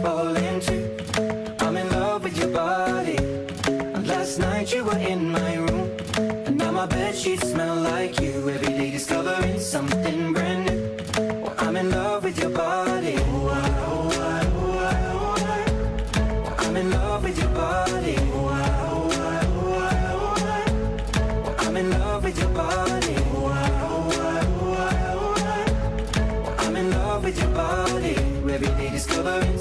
falling 0.00 0.60
too. 0.60 0.96
I'm 1.60 1.76
in 1.76 1.88
love 1.90 2.24
with 2.24 2.36
your 2.38 2.48
body. 2.48 3.16
And 3.66 4.06
last 4.06 4.38
night 4.38 4.72
you 4.72 4.84
were 4.84 4.98
in 4.98 5.30
my 5.30 5.54
room. 5.56 5.90
And 6.46 6.56
now 6.56 6.72
my 6.72 6.86
bed 6.86 7.14
sheets 7.14 7.50
smell 7.50 7.76
like 7.76 8.20
you. 8.20 8.48
Every 8.48 8.72
day 8.78 8.90
discovering 8.90 9.58
something 9.58 9.99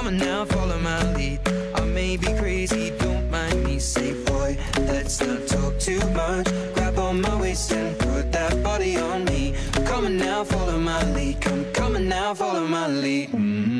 Come 0.00 0.06
on 0.06 0.16
now, 0.16 0.46
follow 0.46 0.78
my 0.78 1.12
lead. 1.12 1.40
I 1.74 1.84
may 1.84 2.16
be 2.16 2.32
crazy, 2.38 2.90
don't 3.00 3.30
mind 3.30 3.62
me. 3.62 3.78
Say, 3.78 4.14
boy, 4.24 4.56
let's 4.88 5.20
not 5.20 5.46
talk 5.46 5.78
too 5.78 6.00
much. 6.14 6.46
Grab 6.72 6.98
on 6.98 7.20
my 7.20 7.38
waist 7.38 7.70
and 7.72 7.98
put 7.98 8.32
that 8.32 8.62
body 8.62 8.96
on 8.96 9.26
me. 9.26 9.54
Come 9.84 10.06
on 10.06 10.16
now, 10.16 10.42
follow 10.42 10.78
my 10.78 11.04
lead. 11.12 11.42
Come, 11.42 11.66
come 11.74 11.96
on 11.96 12.08
now, 12.08 12.32
follow 12.32 12.66
my 12.66 12.86
lead. 12.88 13.28
Mhm. 13.32 13.36
I'm 13.36 13.79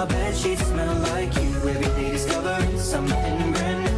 my 0.00 0.06
bed 0.06 0.34
sheets 0.34 0.66
smell 0.66 0.96
like 1.12 1.34
you. 1.34 1.50
Every 1.68 2.02
day 2.02 2.10
discovering 2.12 2.78
something 2.78 3.52
brand 3.52 3.84
new. 3.84 3.89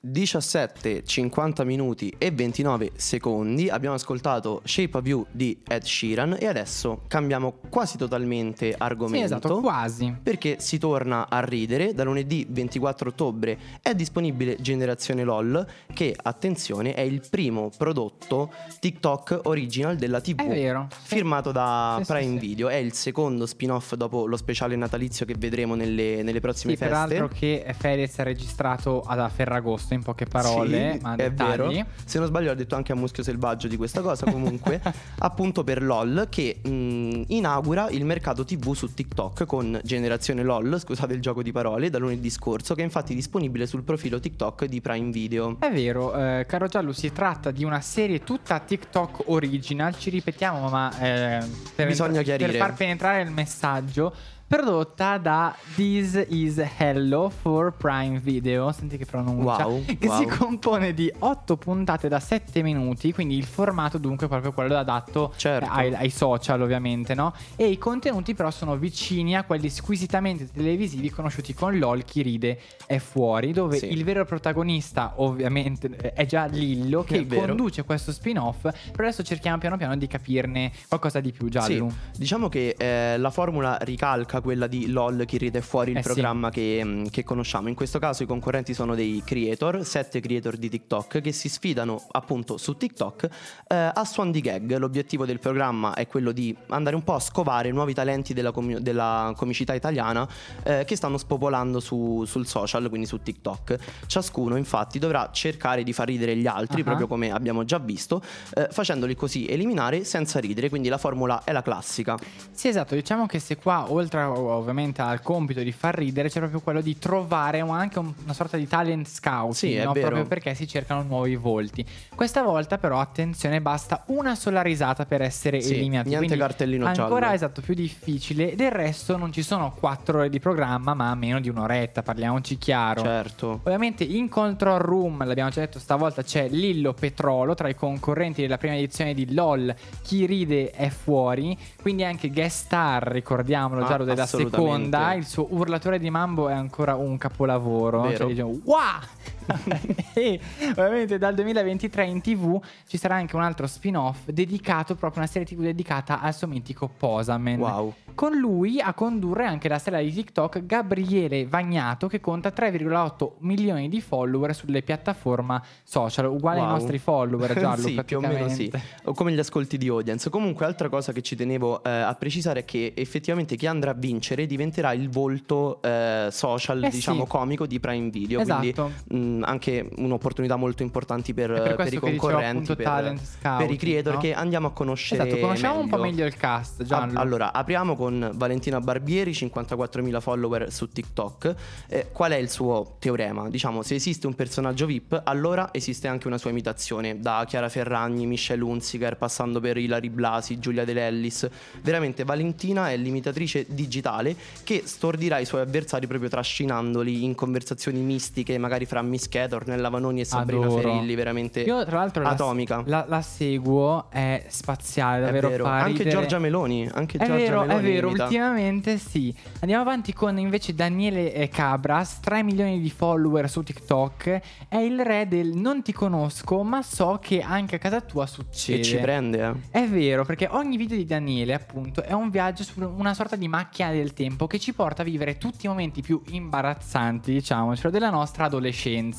17, 0.00 1.04
50 1.04 1.64
minuti 1.64 2.14
e 2.16 2.30
29 2.30 2.92
secondi 2.96 3.68
abbiamo 3.68 3.94
ascoltato 3.96 4.62
Shape 4.64 4.96
of 4.96 5.06
You 5.06 5.26
di 5.30 5.60
Ed 5.68 5.82
Sheeran 5.82 6.36
e 6.40 6.46
adesso 6.46 7.02
cambiamo 7.06 7.56
quasi 7.68 7.98
totalmente 7.98 8.74
argomento. 8.76 9.18
Sì, 9.18 9.24
esatto, 9.34 9.60
quasi. 9.60 10.14
Perché 10.22 10.56
si 10.58 10.78
torna 10.78 11.28
a 11.28 11.40
ridere, 11.40 11.92
da 11.92 12.02
lunedì 12.04 12.46
24 12.48 13.10
ottobre 13.10 13.58
è 13.82 13.94
disponibile 13.94 14.56
Generazione 14.58 15.22
LOL 15.22 15.66
che, 15.92 16.16
attenzione, 16.20 16.94
è 16.94 17.02
il 17.02 17.20
primo 17.28 17.70
prodotto 17.76 18.50
TikTok 18.80 19.40
original 19.44 19.96
della 19.96 20.20
TV. 20.22 20.40
È 20.40 20.46
vero. 20.48 20.88
Firmato 21.02 21.52
da 21.52 21.96
Sì, 21.98 22.04
sì, 22.04 22.12
Prime 22.12 22.40
sì. 22.40 22.46
Video, 22.46 22.68
è 22.68 22.76
il 22.76 22.94
secondo 22.94 23.44
spin-off 23.46 23.94
dopo 23.94 24.26
lo 24.26 24.36
speciale 24.38 24.76
natalizio 24.76 25.26
che 25.26 25.34
vedremo 25.36 25.74
nelle, 25.74 26.22
nelle 26.22 26.40
prossime 26.40 26.72
Sì, 26.72 26.78
feste. 26.78 26.94
peraltro 26.94 27.28
che 27.28 27.74
Fedez 27.78 28.13
ha 28.20 28.24
registrato 28.24 29.00
ad 29.02 29.22
Ferragosto 29.30 29.94
in 29.94 30.02
poche 30.02 30.26
parole, 30.26 30.92
Sì, 30.94 30.98
ma 31.02 31.14
è 31.16 31.32
vero. 31.32 31.68
dettagli. 31.68 31.84
Se 32.04 32.18
non 32.18 32.28
sbaglio, 32.28 32.50
ho 32.50 32.54
detto 32.54 32.74
anche 32.76 32.92
a 32.92 32.94
Muschio 32.94 33.22
Selvaggio 33.22 33.68
di 33.68 33.76
questa 33.76 34.00
cosa. 34.00 34.30
Comunque, 34.30 34.80
appunto 35.18 35.64
per 35.64 35.82
LOL, 35.82 36.26
che 36.30 36.60
mh, 36.62 37.22
inaugura 37.28 37.88
il 37.90 38.04
mercato 38.04 38.44
TV 38.44 38.74
su 38.74 38.92
TikTok 38.92 39.44
con 39.46 39.80
Generazione 39.82 40.42
LOL, 40.42 40.78
scusate 40.78 41.14
il 41.14 41.20
gioco 41.20 41.42
di 41.42 41.52
parole, 41.52 41.90
da 41.90 41.98
lunedì 41.98 42.30
scorso, 42.30 42.74
che 42.74 42.82
è 42.82 42.84
infatti 42.84 43.14
disponibile 43.14 43.66
sul 43.66 43.82
profilo 43.82 44.20
TikTok 44.20 44.66
di 44.66 44.80
Prime 44.80 45.10
Video. 45.10 45.56
È 45.58 45.70
vero, 45.72 46.14
eh, 46.14 46.44
caro 46.46 46.66
Giallo, 46.66 46.92
si 46.92 47.12
tratta 47.12 47.50
di 47.50 47.64
una 47.64 47.80
serie 47.80 48.22
tutta 48.22 48.58
TikTok 48.60 49.24
original, 49.26 49.96
ci 49.98 50.10
ripetiamo, 50.10 50.68
ma 50.68 50.90
eh, 50.98 51.44
per, 51.74 51.86
Bisogna 51.86 52.22
chiarire. 52.22 52.50
per 52.50 52.60
far 52.60 52.74
penetrare 52.74 53.22
il 53.22 53.30
messaggio, 53.30 54.14
prodotta 54.46 55.18
da 55.18 55.54
This 55.74 56.26
Is 56.28 56.62
Hello 56.78 57.28
for 57.30 57.72
Prime 57.72 58.18
Video, 58.20 58.70
senti 58.72 58.96
che 58.98 59.04
pronuncia, 59.06 59.66
Wow, 59.66 59.84
che 59.98 60.06
wow. 60.06 60.18
si 60.18 60.26
compone 60.26 60.92
di 60.94 61.10
8 61.18 61.56
puntate 61.56 62.08
da 62.08 62.20
7 62.20 62.62
minuti, 62.62 63.12
quindi 63.12 63.36
il 63.36 63.44
formato 63.46 63.98
dunque 63.98 64.26
è 64.26 64.28
proprio 64.28 64.52
quello 64.52 64.76
adatto 64.76 65.32
Certo. 65.36 65.68
ai, 65.70 65.94
ai 65.94 66.10
social 66.10 66.60
ovviamente, 66.60 67.14
no? 67.14 67.32
E 67.56 67.66
i 67.68 67.78
contenuti 67.78 68.34
però 68.34 68.50
sono 68.50 68.76
vicini 68.76 69.34
a 69.36 69.44
quelli 69.44 69.68
squisitamente 69.70 70.48
televisivi 70.50 71.10
conosciuti 71.10 71.54
con 71.54 71.76
LOL, 71.78 72.04
chi 72.04 72.22
ride 72.22 72.60
è 72.86 72.98
fuori, 72.98 73.52
dove 73.52 73.78
Sì. 73.78 73.90
il 73.90 74.04
vero 74.04 74.24
protagonista 74.24 75.14
ovviamente 75.16 75.88
è 76.12 76.26
già 76.26 76.44
Lillo 76.44 77.02
che 77.02 77.26
conduce 77.26 77.82
questo 77.84 78.12
spin-off, 78.12 78.60
però 78.92 79.04
adesso 79.08 79.22
cerchiamo 79.22 79.58
piano 79.58 79.76
piano 79.76 79.96
di 79.96 80.06
capirne 80.06 80.70
qualcosa 80.88 81.20
di 81.20 81.32
più 81.32 81.48
giallo. 81.48 81.88
Sì, 81.90 82.18
diciamo 82.18 82.48
che 82.48 82.76
eh, 82.78 83.16
la 83.18 83.30
formula 83.30 83.78
ricalca 83.80 84.33
quella 84.40 84.66
di 84.66 84.88
LOL 84.90 85.24
chi 85.26 85.38
ride 85.38 85.60
fuori 85.60 85.90
il 85.92 85.98
Eh 85.98 86.02
sì. 86.02 86.08
programma 86.08 86.50
che, 86.50 86.82
mh, 86.84 87.08
che 87.10 87.24
conosciamo. 87.24 87.68
In 87.68 87.74
questo 87.74 87.98
caso 87.98 88.22
i 88.22 88.26
concorrenti 88.26 88.74
sono 88.74 88.94
dei 88.94 89.22
creator, 89.24 89.84
sette 89.84 90.20
creator 90.20 90.56
di 90.56 90.68
TikTok 90.68 91.20
che 91.20 91.32
si 91.32 91.48
sfidano 91.48 92.02
appunto 92.12 92.56
su 92.56 92.76
TikTok 92.76 93.28
eh, 93.68 93.90
a 93.94 94.04
suon 94.04 94.30
di 94.30 94.40
gag. 94.40 94.76
L'obiettivo 94.76 95.24
del 95.26 95.38
programma 95.38 95.94
è 95.94 96.06
quello 96.06 96.32
di 96.32 96.56
andare 96.68 96.96
un 96.96 97.02
po' 97.02 97.14
a 97.14 97.20
scovare 97.20 97.70
nuovi 97.70 97.94
talenti 97.94 98.32
della, 98.34 98.50
comi- 98.52 98.80
della 98.82 99.32
comicità 99.36 99.74
italiana 99.74 100.28
eh, 100.62 100.84
che 100.86 100.96
stanno 100.96 101.18
spopolando 101.18 101.80
su- 101.80 102.24
sul 102.26 102.46
social, 102.46 102.88
quindi 102.88 103.06
su 103.06 103.22
TikTok. 103.22 103.76
Ciascuno 104.06 104.56
infatti 104.56 104.98
dovrà 104.98 105.30
cercare 105.32 105.82
di 105.82 105.92
far 105.92 106.06
ridere 106.06 106.36
gli 106.36 106.46
altri, 106.46 106.80
Ah. 106.80 106.84
proprio 106.84 107.06
come 107.06 107.30
abbiamo 107.30 107.64
già 107.64 107.78
visto, 107.78 108.22
eh, 108.54 108.68
facendoli 108.70 109.14
così 109.14 109.46
eliminare 109.46 110.04
senza 110.04 110.38
ridere, 110.40 110.68
quindi 110.68 110.88
la 110.88 110.98
formula 110.98 111.42
è 111.44 111.52
la 111.52 111.62
classica. 111.62 112.16
Sì, 112.50 112.68
esatto, 112.68 112.94
diciamo 112.94 113.26
che 113.26 113.38
se 113.38 113.56
qua, 113.56 113.90
oltre 113.92 114.20
a- 114.20 114.23
ovviamente 114.30 115.02
al 115.02 115.20
compito 115.22 115.60
di 115.62 115.72
far 115.72 115.94
ridere, 115.94 116.28
c'è 116.28 116.38
proprio 116.38 116.60
quello 116.60 116.80
di 116.80 116.98
trovare 116.98 117.60
anche 117.60 117.98
un- 117.98 118.12
una 118.22 118.32
sorta 118.32 118.56
di 118.56 118.66
talent 118.66 119.06
scouting, 119.08 119.52
Sì, 119.54 119.74
no? 119.82 119.92
proprio 119.92 120.24
perché 120.26 120.54
si 120.54 120.66
cercano 120.66 121.02
nuovi 121.02 121.36
volti. 121.36 121.84
Questa 122.14 122.42
volta 122.42 122.78
però, 122.78 123.00
attenzione, 123.00 123.60
basta 123.60 124.02
una 124.06 124.34
sola 124.34 124.62
risata 124.62 125.06
per 125.06 125.22
essere 125.22 125.60
Sì, 125.60 125.74
eliminati. 125.74 126.08
niente 126.08 126.26
Quindi 126.26 126.44
cartellino 126.44 126.86
Ancora 126.86 127.20
giallo. 127.20 127.34
esatto, 127.34 127.60
più 127.60 127.74
difficile. 127.74 128.54
Del 128.54 128.70
resto 128.70 129.16
non 129.16 129.32
ci 129.32 129.42
sono 129.42 129.72
quattro 129.78 130.18
ore 130.18 130.30
di 130.30 130.38
programma, 130.40 130.94
ma 130.94 131.14
meno 131.14 131.40
di 131.40 131.48
un'oretta, 131.48 132.02
parliamoci 132.02 132.58
chiaro. 132.58 133.02
Certo. 133.02 133.60
Ovviamente 133.64 134.04
in 134.04 134.28
control 134.28 134.78
room, 134.80 135.24
l'abbiamo 135.26 135.50
già 135.50 135.60
detto 135.60 135.78
stavolta, 135.78 136.22
c'è 136.22 136.48
Lillo 136.48 136.92
Petrolo 136.94 137.54
tra 137.54 137.68
i 137.68 137.74
concorrenti 137.74 138.42
della 138.42 138.58
prima 138.58 138.76
edizione 138.76 139.14
di 139.14 139.32
LOL. 139.34 139.74
Chi 140.02 140.26
ride 140.26 140.70
è 140.70 140.88
fuori. 140.88 141.56
Quindi 141.80 142.04
anche 142.04 142.30
guest 142.30 142.64
star, 142.66 143.02
ricordiamolo, 143.08 143.84
Ah, 143.84 143.88
già 143.88 143.96
della 144.14 144.26
assolutamente. 144.26 144.72
seconda. 144.74 145.14
Il 145.14 145.26
suo 145.26 145.46
urlatore 145.50 145.98
di 145.98 146.10
mambo 146.10 146.48
è 146.48 146.52
ancora 146.52 146.94
un 146.94 147.18
capolavoro. 147.18 148.02
Vero. 148.02 148.16
Cioè, 148.16 148.26
diciamo, 148.26 148.58
"Wah!" 148.64 149.00
e 150.14 150.40
ovviamente 150.70 151.18
dal 151.18 151.34
2023 151.34 152.04
in 152.06 152.20
tv 152.20 152.60
ci 152.86 152.96
sarà 152.96 153.16
anche 153.16 153.36
un 153.36 153.42
altro 153.42 153.66
spin-off 153.66 154.28
dedicato 154.28 154.94
proprio 154.94 155.20
a 155.22 155.24
una 155.24 155.32
serie 155.32 155.46
tv 155.46 155.62
dedicata 155.62 156.20
al 156.20 156.34
suo 156.34 156.46
mitico 156.46 156.90
Posamen. 156.96 157.58
Wow. 157.60 157.94
Con 158.14 158.36
lui 158.38 158.80
a 158.80 158.92
condurre 158.94 159.44
anche 159.46 159.68
la 159.68 159.78
stella 159.78 160.00
di 160.00 160.12
TikTok 160.12 160.64
Gabriele 160.66 161.46
Vagnato 161.46 162.06
che 162.06 162.20
conta 162.20 162.52
3,8 162.54 163.32
milioni 163.38 163.88
di 163.88 164.00
follower 164.00 164.54
sulle 164.54 164.82
piattaforme 164.82 165.60
social, 165.82 166.26
uguale 166.26 166.60
ai 166.60 166.62
Wow. 166.64 166.72
nostri 166.74 166.98
follower 166.98 167.52
Giallo 167.58 167.82
sì, 167.88 168.00
più 168.04 168.18
o 168.18 168.20
meno 168.20 168.48
sì. 168.48 168.70
O 169.04 169.12
come 169.12 169.32
gli 169.32 169.38
ascolti 169.38 169.76
di 169.76 169.88
audience. 169.88 170.30
Comunque, 170.30 170.64
altra 170.64 170.88
cosa 170.88 171.12
che 171.12 171.20
ci 171.22 171.36
tenevo 171.36 171.82
eh, 171.82 171.90
a 171.90 172.14
precisare 172.14 172.60
è 172.60 172.64
che 172.64 172.92
effettivamente 172.96 173.56
chi 173.56 173.66
andrà 173.66 173.90
a 173.90 173.94
vincere 173.94 174.46
diventerà 174.46 174.92
il 174.92 175.10
volto 175.10 175.82
eh, 175.82 176.28
social, 176.30 176.82
Eh 176.84 176.88
diciamo, 176.90 177.24
sì. 177.24 177.28
comico 177.28 177.66
di 177.66 177.80
Prime 177.80 178.10
Video. 178.10 178.40
Esatto. 178.40 178.92
Quindi 179.08 179.33
mh, 179.33 179.33
anche 179.42 179.88
un'opportunità 179.96 180.56
molto 180.56 180.82
importante 180.82 181.34
per, 181.34 181.50
per 181.50 181.86
i 181.86 181.90
dicevo, 181.90 182.06
concorrenti, 182.06 182.74
per, 182.74 182.84
talent 182.84 183.18
per 183.18 183.28
i 183.28 183.38
scouting, 183.40 183.78
creator 183.78 184.14
no? 184.14 184.20
che 184.20 184.34
andiamo 184.34 184.66
a 184.68 184.72
conoscere. 184.72 185.26
Esatto, 185.26 185.40
conosciamo 185.40 185.80
un 185.80 185.88
po' 185.88 185.96
meglio. 185.96 186.10
meglio 186.10 186.26
il 186.26 186.36
cast, 186.36 186.82
Giallo. 186.84 187.18
Ah, 187.18 187.20
Allora, 187.20 187.52
apriamo 187.52 187.96
con 187.96 188.30
Valentina 188.34 188.80
Barbieri, 188.80 189.32
54.000 189.32 190.20
follower 190.20 190.72
su 190.72 190.88
TikTok. 190.88 191.54
Eh, 191.88 192.08
qual 192.12 192.32
è 192.32 192.36
il 192.36 192.50
suo 192.50 192.96
teorema? 192.98 193.48
Diciamo, 193.48 193.82
se 193.82 193.94
esiste 193.94 194.26
un 194.26 194.34
personaggio 194.34 194.86
VIP, 194.86 195.20
allora 195.24 195.70
esiste 195.72 196.08
anche 196.08 196.26
una 196.26 196.38
sua 196.38 196.50
imitazione, 196.50 197.20
da 197.20 197.44
Chiara 197.46 197.68
Ferragni, 197.68 198.26
Michelle 198.26 198.62
Hunziker, 198.62 199.16
passando 199.16 199.60
per 199.60 199.76
Ilari 199.76 200.10
Blasi, 200.10 200.58
Giulia 200.58 200.84
De 200.84 200.92
Lellis. 200.92 201.48
Veramente 201.82 202.24
Valentina 202.24 202.90
è 202.90 202.96
l'imitatrice 202.96 203.66
digitale 203.68 204.36
che 204.62 204.82
stordirà 204.84 205.38
i 205.38 205.44
suoi 205.44 205.60
avversari 205.62 206.06
proprio 206.06 206.28
trascinandoli 206.28 207.24
in 207.24 207.34
conversazioni 207.34 208.00
mistiche, 208.00 208.58
magari 208.58 208.86
fra 208.86 209.02
Miss 209.02 209.23
Scheda, 209.24 209.56
Ornella 209.56 209.88
Vanoni 209.88 210.20
e 210.20 210.24
Sabrina 210.24 210.66
Adoro. 210.66 210.80
Ferilli, 210.82 211.14
veramente 211.14 211.60
Io 211.62 211.84
tra 211.84 211.98
l'altro 211.98 212.22
la- 212.22 212.30
atomica. 212.30 212.82
La, 212.86 213.04
la 213.08 213.20
seguo, 213.22 214.10
è 214.10 214.44
spaziale, 214.48 215.22
È 215.22 215.24
davvero 215.26 215.48
vero. 215.48 215.64
fa 215.64 215.72
Anche 215.78 215.98
ridere. 215.98 216.10
Giorgia 216.10 216.38
Meloni, 216.38 216.88
anche 216.92 217.18
È 217.18 217.26
Giorgia 217.26 217.34
vero, 217.44 217.62
è 217.62 217.66
Meloni 217.66 217.90
vero, 217.92 218.08
imita. 218.08 218.24
ultimamente 218.24 218.98
sì. 218.98 219.34
Andiamo 219.60 219.82
avanti 219.82 220.12
con 220.12 220.38
invece 220.38 220.74
Daniele 220.74 221.32
eh, 221.34 221.48
Cabras, 221.48 222.20
3 222.20 222.42
milioni 222.42 222.80
di 222.80 222.90
follower 222.90 223.48
su 223.48 223.62
TikTok. 223.62 224.40
È 224.68 224.76
il 224.76 225.00
re 225.04 225.26
del 225.28 225.48
non 225.54 225.82
ti 225.82 225.92
conosco, 225.92 226.62
ma 226.62 226.82
so 226.82 227.18
che 227.20 227.40
anche 227.40 227.76
a 227.76 227.78
casa 227.78 228.00
tua 228.00 228.26
succede. 228.26 228.80
E 228.80 228.82
ci 228.84 228.96
prende, 228.96 229.54
eh. 229.70 229.80
È 229.80 229.86
vero, 229.88 230.24
perché 230.24 230.48
ogni 230.50 230.76
video 230.76 230.96
di 230.96 231.04
Daniele, 231.04 231.54
appunto, 231.54 232.02
è 232.02 232.12
un 232.12 232.30
viaggio 232.30 232.62
su 232.62 232.72
una 232.96 233.14
sorta 233.14 233.36
di 233.36 233.48
macchina 233.48 233.90
del 233.90 234.12
tempo 234.12 234.46
che 234.46 234.58
ci 234.58 234.72
porta 234.72 235.02
a 235.02 235.04
vivere 235.04 235.38
tutti 235.38 235.66
i 235.66 235.68
momenti 235.68 236.02
più 236.02 236.20
imbarazzanti, 236.30 237.32
diciamocelo, 237.32 237.90
della 237.90 238.10
nostra 238.10 238.44
adolescenza. 238.44 239.13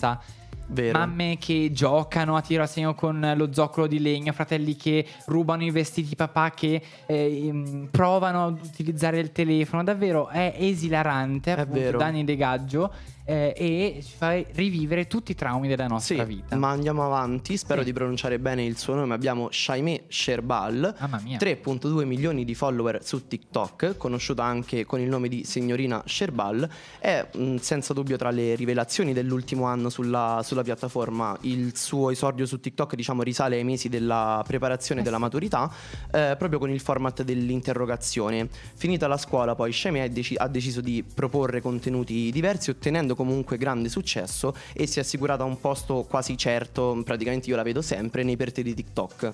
Vero. 0.67 0.97
Mamme 0.97 1.37
che 1.37 1.69
giocano 1.71 2.35
a 2.35 2.41
tiro 2.41 2.63
a 2.63 2.65
segno 2.65 2.95
con 2.95 3.33
lo 3.35 3.53
zoccolo 3.53 3.85
di 3.85 3.99
legno, 3.99 4.33
fratelli 4.33 4.75
che 4.75 5.05
rubano 5.27 5.63
i 5.63 5.69
vestiti 5.69 6.09
di 6.09 6.15
papà, 6.15 6.51
che 6.51 6.81
eh, 7.05 7.47
ehm, 7.47 7.89
provano 7.91 8.45
ad 8.47 8.59
utilizzare 8.63 9.19
il 9.19 9.31
telefono. 9.31 9.83
Davvero 9.83 10.27
è 10.29 10.55
esilarante, 10.57 11.51
appunto, 11.51 11.79
vero. 11.79 11.97
Dani 11.99 12.23
De 12.23 12.35
Gaggio, 12.35 12.91
eh, 13.25 13.53
e 13.57 13.99
ci 14.03 14.13
fa 14.17 14.35
rivivere 14.53 15.07
tutti 15.07 15.31
i 15.31 15.35
traumi 15.35 15.67
della 15.67 15.87
nostra 15.87 16.23
Sì, 16.23 16.23
vita. 16.25 16.55
ma 16.55 16.69
andiamo 16.69 17.03
avanti. 17.03 17.57
Spero 17.57 17.79
Sì. 17.79 17.85
di 17.87 17.93
pronunciare 17.93 18.39
bene 18.39 18.63
il 18.63 18.77
suo 18.77 18.93
nome. 18.93 19.13
Abbiamo 19.15 19.49
Shaimé 19.51 20.03
Sherbal, 20.07 20.95
Mamma 20.99 21.19
mia. 21.23 21.37
3.2 21.37 22.05
milioni 22.05 22.45
di 22.45 22.53
follower 22.55 23.03
su 23.03 23.27
TikTok, 23.27 23.97
conosciuta 23.97 24.43
anche 24.43 24.85
con 24.85 24.99
il 24.99 25.09
nome 25.09 25.27
di 25.27 25.43
signorina 25.43 26.03
Sherbal. 26.05 26.69
È 26.99 27.27
mh, 27.35 27.55
senza 27.57 27.93
dubbio 27.93 28.15
tra 28.17 28.29
le 28.29 28.55
rivelazioni 28.55 29.11
dell'ultimo 29.13 29.65
anno 29.65 29.89
sulla, 29.89 30.41
sulla 30.43 30.61
piattaforma. 30.63 31.35
Il 31.41 31.75
suo 31.75 32.11
esordio 32.11 32.45
su 32.45 32.59
TikTok, 32.59 32.95
diciamo, 32.95 33.23
risale 33.23 33.55
ai 33.57 33.63
mesi 33.63 33.89
della 33.89 34.43
preparazione 34.45 35.01
della 35.01 35.17
maturità, 35.17 35.71
eh, 36.11 36.35
proprio 36.37 36.59
con 36.59 36.69
il 36.69 36.79
format 36.79 37.23
dell'interrogazione. 37.23 38.49
Finita 38.75 39.07
la 39.07 39.17
scuola, 39.17 39.55
poi 39.55 39.71
Shaimé 39.73 40.03
ha, 40.03 40.07
deci- 40.07 40.35
ha 40.37 40.47
deciso 40.47 40.81
di 40.81 41.03
proporre 41.03 41.61
contenuti 41.61 42.29
diversi, 42.31 42.69
ottenendo 42.69 43.14
comunque 43.15 43.57
grande 43.57 43.89
successo 43.89 44.55
e 44.73 44.85
si 44.87 44.99
è 44.99 45.01
assicurata 45.01 45.43
un 45.43 45.59
posto 45.59 46.05
quasi 46.07 46.37
certo, 46.37 47.01
praticamente 47.03 47.49
io 47.49 47.55
la 47.55 47.63
vedo 47.63 47.81
sempre, 47.81 48.23
nei 48.23 48.37
per 48.37 48.51
te 48.51 48.63
di 48.63 48.73
TikTok. 48.73 49.33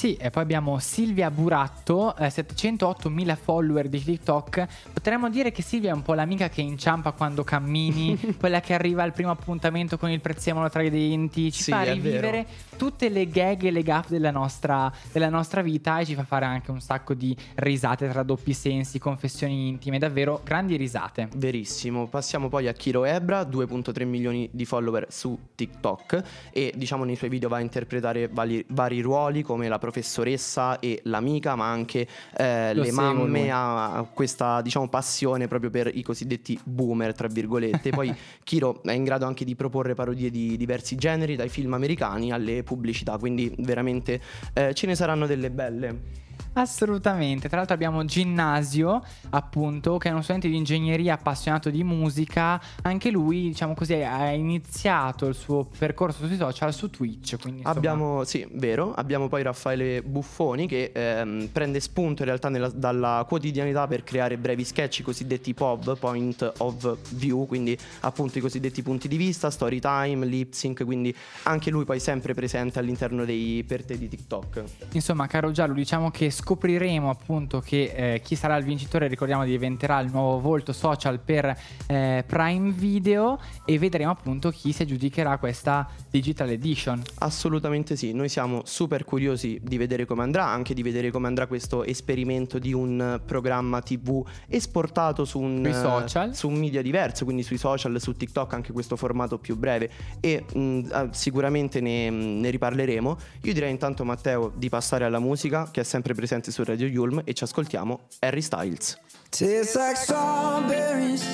Sì, 0.00 0.14
e 0.14 0.30
poi 0.30 0.44
abbiamo 0.44 0.78
Silvia 0.78 1.30
Buratto, 1.30 2.16
eh, 2.16 2.28
708.000 2.28 3.36
follower 3.36 3.86
di 3.86 4.02
TikTok. 4.02 4.66
Potremmo 4.94 5.28
dire 5.28 5.52
che 5.52 5.60
Silvia 5.60 5.90
è 5.90 5.92
un 5.92 6.00
po' 6.00 6.14
l'amica 6.14 6.48
che 6.48 6.62
inciampa 6.62 7.12
quando 7.12 7.44
cammini, 7.44 8.18
quella 8.40 8.62
che 8.62 8.72
arriva 8.72 9.02
al 9.02 9.12
primo 9.12 9.30
appuntamento 9.30 9.98
con 9.98 10.08
il 10.08 10.22
prezzemolo 10.22 10.70
tra 10.70 10.80
i 10.80 10.88
denti, 10.88 11.52
ci 11.52 11.64
Sì, 11.64 11.70
fa 11.70 11.82
rivivere 11.82 12.46
tutte 12.78 13.10
le 13.10 13.28
gag 13.28 13.64
e 13.64 13.70
le 13.70 13.82
gaffe 13.82 14.14
della 14.14 14.30
nostra, 14.30 14.90
della 15.12 15.28
nostra 15.28 15.60
vita 15.60 15.98
e 15.98 16.06
ci 16.06 16.14
fa 16.14 16.24
fare 16.24 16.46
anche 16.46 16.70
un 16.70 16.80
sacco 16.80 17.12
di 17.12 17.36
risate 17.56 18.08
tra 18.08 18.22
doppi 18.22 18.54
sensi, 18.54 18.98
confessioni 18.98 19.68
intime, 19.68 19.98
davvero 19.98 20.40
grandi 20.42 20.76
risate. 20.76 21.28
Verissimo. 21.36 22.06
Passiamo 22.06 22.48
poi 22.48 22.68
a 22.68 22.72
Kiro 22.72 23.04
Ebra, 23.04 23.42
2.3 23.42 24.06
milioni 24.06 24.48
di 24.50 24.64
follower 24.64 25.08
su 25.10 25.38
TikTok 25.54 26.22
e 26.52 26.72
diciamo 26.74 27.04
nei 27.04 27.16
suoi 27.16 27.28
video 27.28 27.50
va 27.50 27.58
a 27.58 27.60
interpretare 27.60 28.28
vari, 28.28 28.64
vari 28.68 29.02
ruoli 29.02 29.42
come 29.42 29.68
la 29.68 29.78
professoressa 29.90 30.78
e 30.78 31.00
l'amica, 31.04 31.56
ma 31.56 31.70
anche 31.70 32.06
eh, 32.36 32.72
le 32.72 32.92
mamme 32.92 33.50
ha 33.50 33.70
ha 33.70 34.02
questa 34.12 34.60
diciamo 34.62 34.88
passione 34.88 35.48
proprio 35.48 35.70
per 35.70 35.90
i 35.92 36.02
cosiddetti 36.02 36.58
boomer, 36.62 37.14
tra 37.14 37.28
virgolette. 37.28 37.90
Poi 37.90 38.14
Kiro 38.44 38.82
è 38.82 38.92
in 38.92 39.04
grado 39.04 39.26
anche 39.26 39.44
di 39.44 39.54
proporre 39.54 39.94
parodie 39.94 40.30
di 40.30 40.56
diversi 40.56 40.96
generi, 40.96 41.36
dai 41.36 41.48
film 41.48 41.74
americani 41.74 42.32
alle 42.32 42.62
pubblicità, 42.62 43.18
quindi 43.18 43.52
veramente 43.58 44.20
eh, 44.54 44.74
ce 44.74 44.86
ne 44.86 44.94
saranno 44.94 45.26
delle 45.26 45.50
belle. 45.50 46.28
Assolutamente, 46.60 47.48
tra 47.48 47.56
l'altro 47.56 47.74
abbiamo 47.74 48.04
Ginnasio, 48.04 49.02
appunto, 49.30 49.96
che 49.96 50.08
è 50.08 50.12
uno 50.12 50.20
studente 50.20 50.46
di 50.46 50.56
ingegneria 50.56 51.14
appassionato 51.14 51.70
di 51.70 51.82
musica, 51.82 52.60
anche 52.82 53.10
lui, 53.10 53.48
diciamo 53.48 53.72
così, 53.74 53.94
ha 53.94 54.30
iniziato 54.32 55.26
il 55.26 55.34
suo 55.34 55.66
percorso 55.78 56.26
sui 56.26 56.36
social 56.36 56.74
su 56.74 56.90
Twitch, 56.90 57.40
quindi 57.40 57.60
insomma, 57.60 57.78
Abbiamo, 57.78 58.24
sì, 58.24 58.46
vero, 58.52 58.92
abbiamo 58.92 59.28
poi 59.28 59.42
Raffaele 59.42 60.02
Buffoni 60.02 60.66
che 60.66 60.92
ehm, 60.94 61.48
prende 61.50 61.80
spunto 61.80 62.20
in 62.22 62.28
realtà 62.28 62.50
nella- 62.50 62.68
dalla 62.68 63.24
quotidianità 63.26 63.86
per 63.86 64.04
creare 64.04 64.36
brevi 64.36 64.64
sketch, 64.64 64.98
i 64.98 65.02
cosiddetti 65.02 65.54
POV, 65.54 65.98
Point 65.98 66.52
of 66.58 66.98
View, 67.14 67.46
quindi 67.46 67.76
appunto 68.00 68.36
i 68.36 68.42
cosiddetti 68.42 68.82
punti 68.82 69.08
di 69.08 69.16
vista, 69.16 69.50
story 69.50 69.78
time, 69.78 70.26
lip 70.26 70.52
sync, 70.52 70.84
quindi 70.84 71.14
anche 71.44 71.70
lui 71.70 71.86
poi 71.86 72.00
sempre 72.00 72.34
presente 72.34 72.78
all'interno 72.78 73.24
dei 73.24 73.64
per 73.66 73.82
te 73.82 73.96
di 73.96 74.08
TikTok. 74.08 74.62
Insomma, 74.92 75.26
caro 75.26 75.50
Giallo, 75.52 75.72
diciamo 75.72 76.10
che 76.10 76.30
scopriremo 76.50 77.08
appunto 77.08 77.60
che 77.60 77.92
eh, 77.94 78.20
chi 78.24 78.34
sarà 78.34 78.56
il 78.56 78.64
vincitore, 78.64 79.06
ricordiamo, 79.06 79.44
diventerà 79.44 80.00
il 80.00 80.10
nuovo 80.10 80.40
volto 80.40 80.72
social 80.72 81.20
per 81.20 81.56
eh, 81.86 82.24
Prime 82.26 82.72
Video 82.72 83.38
e 83.64 83.78
vedremo 83.78 84.10
appunto 84.10 84.50
chi 84.50 84.72
si 84.72 84.82
aggiudicherà 84.82 85.38
questa 85.38 85.88
Digital 86.10 86.50
Edition. 86.50 87.00
Assolutamente 87.18 87.94
sì, 87.94 88.12
noi 88.12 88.28
siamo 88.28 88.62
super 88.64 89.04
curiosi 89.04 89.60
di 89.62 89.76
vedere 89.76 90.06
come 90.06 90.22
andrà, 90.22 90.46
anche 90.46 90.74
di 90.74 90.82
vedere 90.82 91.12
come 91.12 91.28
andrà 91.28 91.46
questo 91.46 91.84
esperimento 91.84 92.58
di 92.58 92.72
un 92.72 93.20
programma 93.24 93.80
TV 93.80 94.26
esportato 94.48 95.24
su 95.24 95.38
un, 95.38 95.64
eh, 95.64 95.72
social. 95.72 96.34
su 96.34 96.48
un 96.48 96.54
media 96.54 96.82
diverso, 96.82 97.24
quindi 97.24 97.44
sui 97.44 97.58
social, 97.58 98.00
su 98.00 98.16
TikTok, 98.16 98.54
anche 98.54 98.72
questo 98.72 98.96
formato 98.96 99.38
più 99.38 99.56
breve 99.56 99.88
e 100.18 100.44
mh, 100.52 100.80
ah, 100.90 101.08
sicuramente 101.12 101.80
ne, 101.80 102.10
ne 102.10 102.50
riparleremo. 102.50 103.18
Io 103.42 103.52
direi 103.52 103.70
intanto 103.70 104.04
Matteo 104.04 104.50
di 104.52 104.68
passare 104.68 105.04
alla 105.04 105.20
musica 105.20 105.68
che 105.70 105.82
è 105.82 105.84
sempre 105.84 106.12
presente 106.12 106.29
su 106.38 106.62
Radio 106.62 106.86
Yulm 106.86 107.22
e 107.24 107.34
ci 107.34 107.42
ascoltiamo 107.42 108.02
Harry 108.20 108.40
Styles. 108.40 108.96
Tastes 109.30 109.74
like 109.74 109.96
strawberries 109.96 111.24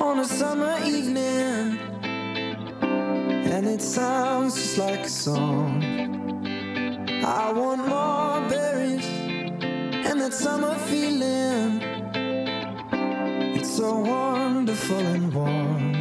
on 0.00 0.20
a 0.20 0.24
summer 0.24 0.78
evening, 0.84 1.78
and 2.80 3.66
it 3.66 3.80
sounds 3.80 4.54
just 4.54 4.78
like 4.78 5.00
a 5.00 5.08
song. 5.08 5.82
I 7.24 7.52
want 7.52 7.88
more 7.88 8.40
berries 8.48 9.04
and 10.06 10.20
that 10.20 10.32
summer 10.32 10.76
feeling. 10.86 11.82
It's 13.56 13.76
so 13.76 13.98
wonderful 13.98 14.96
and 14.98 15.34
warm. 15.34 15.97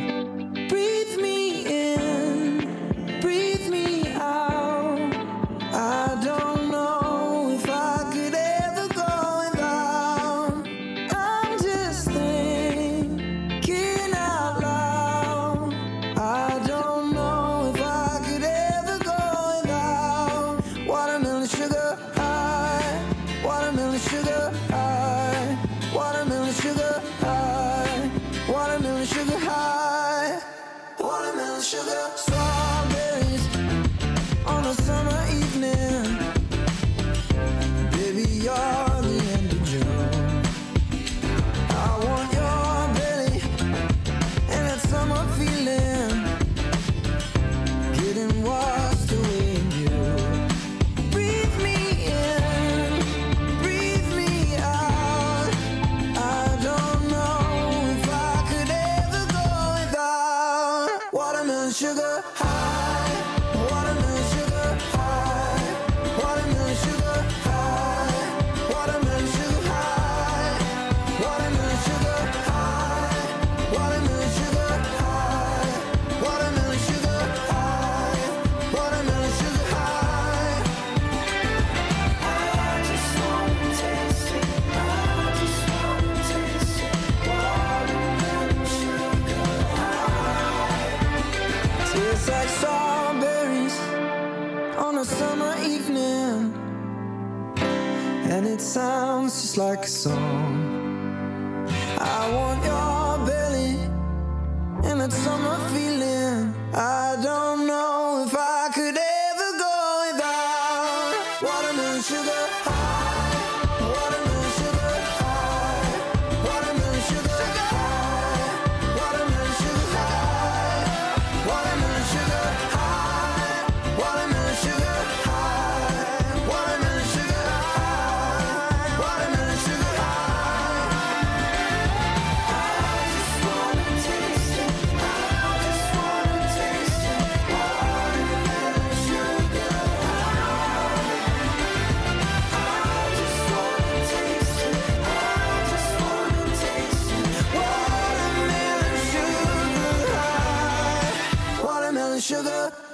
Sugar. 152.28 152.87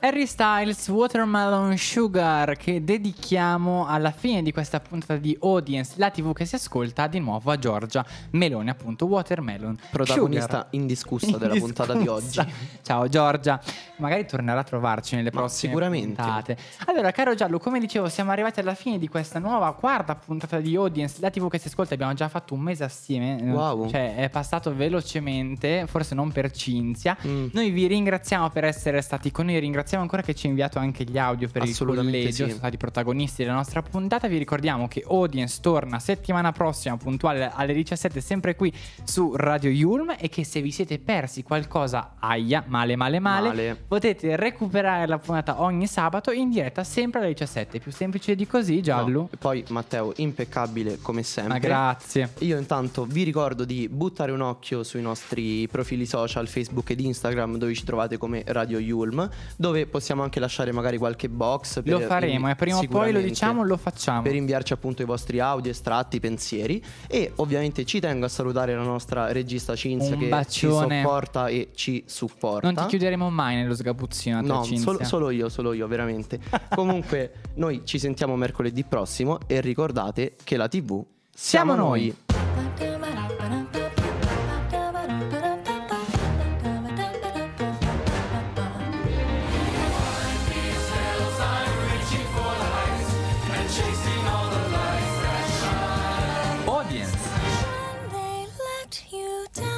Harry 0.00 0.26
Styles 0.26 0.86
Watermelon 0.88 1.76
Sugar 1.76 2.56
che 2.56 2.84
dedichiamo 2.84 3.86
alla 3.86 4.12
fine 4.12 4.42
di 4.42 4.52
questa 4.52 4.78
puntata 4.80 5.16
di 5.16 5.36
Audience, 5.40 5.94
la 5.96 6.10
TV 6.10 6.32
che 6.32 6.44
si 6.44 6.54
ascolta 6.54 7.06
di 7.08 7.18
nuovo 7.18 7.50
a 7.50 7.58
Giorgia 7.58 8.04
Meloni, 8.30 8.70
appunto 8.70 9.06
Watermelon 9.06 9.76
Protagonista 9.90 10.46
Sugar. 10.58 10.66
indiscussa 10.70 11.36
della 11.36 11.54
puntata 11.56 11.94
di 11.94 12.06
oggi. 12.06 12.40
Ciao 12.82 13.08
Giorgia, 13.08 13.60
magari 13.96 14.24
tornerà 14.26 14.60
a 14.60 14.64
trovarci 14.64 15.16
nelle 15.16 15.30
Ma 15.32 15.40
prossime 15.40 15.72
sicuramente. 15.72 16.22
puntate. 16.22 16.56
Allora, 16.86 17.10
caro 17.10 17.34
Giallo, 17.34 17.58
come 17.58 17.80
dicevo, 17.80 18.08
siamo 18.08 18.30
arrivati 18.30 18.60
alla 18.60 18.74
fine 18.74 18.98
di 18.98 19.08
questa 19.08 19.38
nuova 19.40 19.74
quarta 19.74 20.14
puntata 20.14 20.60
di 20.60 20.76
Audience, 20.76 21.16
la 21.18 21.30
TV 21.30 21.48
che 21.48 21.58
si 21.58 21.66
ascolta. 21.68 21.94
Abbiamo 21.94 22.14
già 22.14 22.28
fatto 22.28 22.54
un 22.54 22.60
mese 22.60 22.84
assieme, 22.84 23.40
eh, 23.42 23.50
Wow. 23.50 23.88
cioè 23.90 24.14
è 24.16 24.30
passato 24.30 24.72
velocemente, 24.74 25.86
forse 25.88 26.14
non 26.14 26.30
per 26.30 26.52
Cinzia. 26.52 27.16
Mm. 27.26 27.48
Noi 27.52 27.70
vi 27.70 27.86
ringraziamo 27.88 28.48
per 28.50 28.64
essere 28.64 29.00
stati 29.00 29.32
con 29.32 29.46
noi, 29.46 29.58
ringraziamo 29.58 29.86
ancora 29.96 30.22
che 30.22 30.34
ci 30.34 30.46
ha 30.46 30.48
inviato 30.48 30.78
anche 30.78 31.04
gli 31.04 31.18
audio 31.18 31.48
per 31.48 31.64
il 31.64 31.76
collegio, 31.76 32.30
sì. 32.30 32.42
sono 32.42 32.52
stati 32.54 32.76
protagonisti 32.76 33.42
della 33.42 33.54
nostra 33.54 33.82
puntata. 33.82 34.28
Vi 34.28 34.38
ricordiamo 34.38 34.88
che 34.88 35.04
Audience 35.06 35.58
torna 35.60 35.98
settimana 35.98 36.52
prossima, 36.52 36.96
puntuale 36.96 37.50
alle 37.52 37.72
17, 37.72 38.20
sempre 38.20 38.54
qui 38.54 38.72
su 39.04 39.34
Radio 39.36 39.70
Yulm 39.70 40.14
e 40.18 40.28
che 40.28 40.44
se 40.44 40.60
vi 40.60 40.70
siete 40.70 40.98
persi 40.98 41.42
qualcosa, 41.42 42.14
aia, 42.18 42.64
male, 42.66 42.96
male, 42.96 43.18
male, 43.18 43.48
Male. 43.48 43.76
potete 43.86 44.36
recuperare 44.36 45.06
la 45.06 45.18
puntata 45.18 45.62
ogni 45.62 45.86
sabato 45.86 46.30
in 46.30 46.50
diretta 46.50 46.84
sempre 46.84 47.20
alle 47.20 47.28
17. 47.28 47.78
Più 47.78 47.92
semplice 47.92 48.34
di 48.34 48.46
così, 48.46 48.82
Giallo. 48.82 49.20
No, 49.20 49.28
e 49.32 49.36
Poi 49.36 49.64
Matteo, 49.68 50.12
impeccabile 50.16 50.98
come 51.00 51.22
sempre. 51.22 51.54
Ma 51.54 51.58
grazie. 51.58 52.30
Io 52.40 52.58
intanto 52.58 53.04
vi 53.04 53.22
ricordo 53.22 53.64
di 53.64 53.88
buttare 53.88 54.32
un 54.32 54.40
occhio 54.40 54.82
sui 54.82 55.02
nostri 55.02 55.66
profili 55.68 56.06
social 56.06 56.48
Facebook 56.48 56.90
ed 56.90 57.00
Instagram 57.00 57.56
dove 57.56 57.74
ci 57.74 57.84
trovate 57.84 58.16
come 58.18 58.42
Radio 58.46 58.78
Yulm, 58.78 59.28
dove 59.56 59.77
possiamo 59.86 60.22
anche 60.22 60.40
lasciare 60.40 60.72
magari 60.72 60.98
qualche 60.98 61.28
box. 61.28 61.82
Per 61.82 61.92
Lo 61.92 62.00
faremo 62.00 62.48
e 62.48 62.54
prima 62.54 62.78
o 62.78 62.86
poi 62.86 63.12
lo 63.12 63.20
diciamo, 63.20 63.62
lo 63.64 63.76
facciamo. 63.76 64.22
Per 64.22 64.34
inviarci 64.34 64.72
appunto 64.72 65.02
i 65.02 65.04
vostri 65.04 65.40
audio, 65.40 65.70
estratti, 65.70 66.20
pensieri. 66.20 66.82
E 67.06 67.32
ovviamente 67.36 67.84
ci 67.84 68.00
tengo 68.00 68.26
a 68.26 68.28
salutare 68.28 68.74
la 68.74 68.82
nostra 68.82 69.32
regista 69.32 69.74
Cinzia 69.74 70.14
Un 70.14 70.20
che 70.20 70.28
bacione. 70.28 70.96
ci 70.96 71.02
sopporta 71.02 71.48
e 71.48 71.70
ci 71.74 72.04
supporta. 72.06 72.70
Non 72.70 72.82
ti 72.82 72.88
chiuderemo 72.88 73.30
mai 73.30 73.56
nello 73.56 73.74
sgabuzzino, 73.74 74.40
No, 74.40 74.64
solo, 74.64 75.04
solo 75.04 75.30
io, 75.30 75.48
solo 75.48 75.72
io, 75.72 75.86
veramente. 75.86 76.40
Comunque, 76.74 77.32
noi 77.54 77.82
ci 77.84 77.98
sentiamo 77.98 78.36
mercoledì 78.36 78.84
prossimo 78.84 79.38
e 79.46 79.60
ricordate 79.60 80.36
che 80.42 80.56
la 80.56 80.68
TV 80.68 81.04
Siamo 81.34 81.74
noi. 81.74 82.00
Audience. 82.00 82.27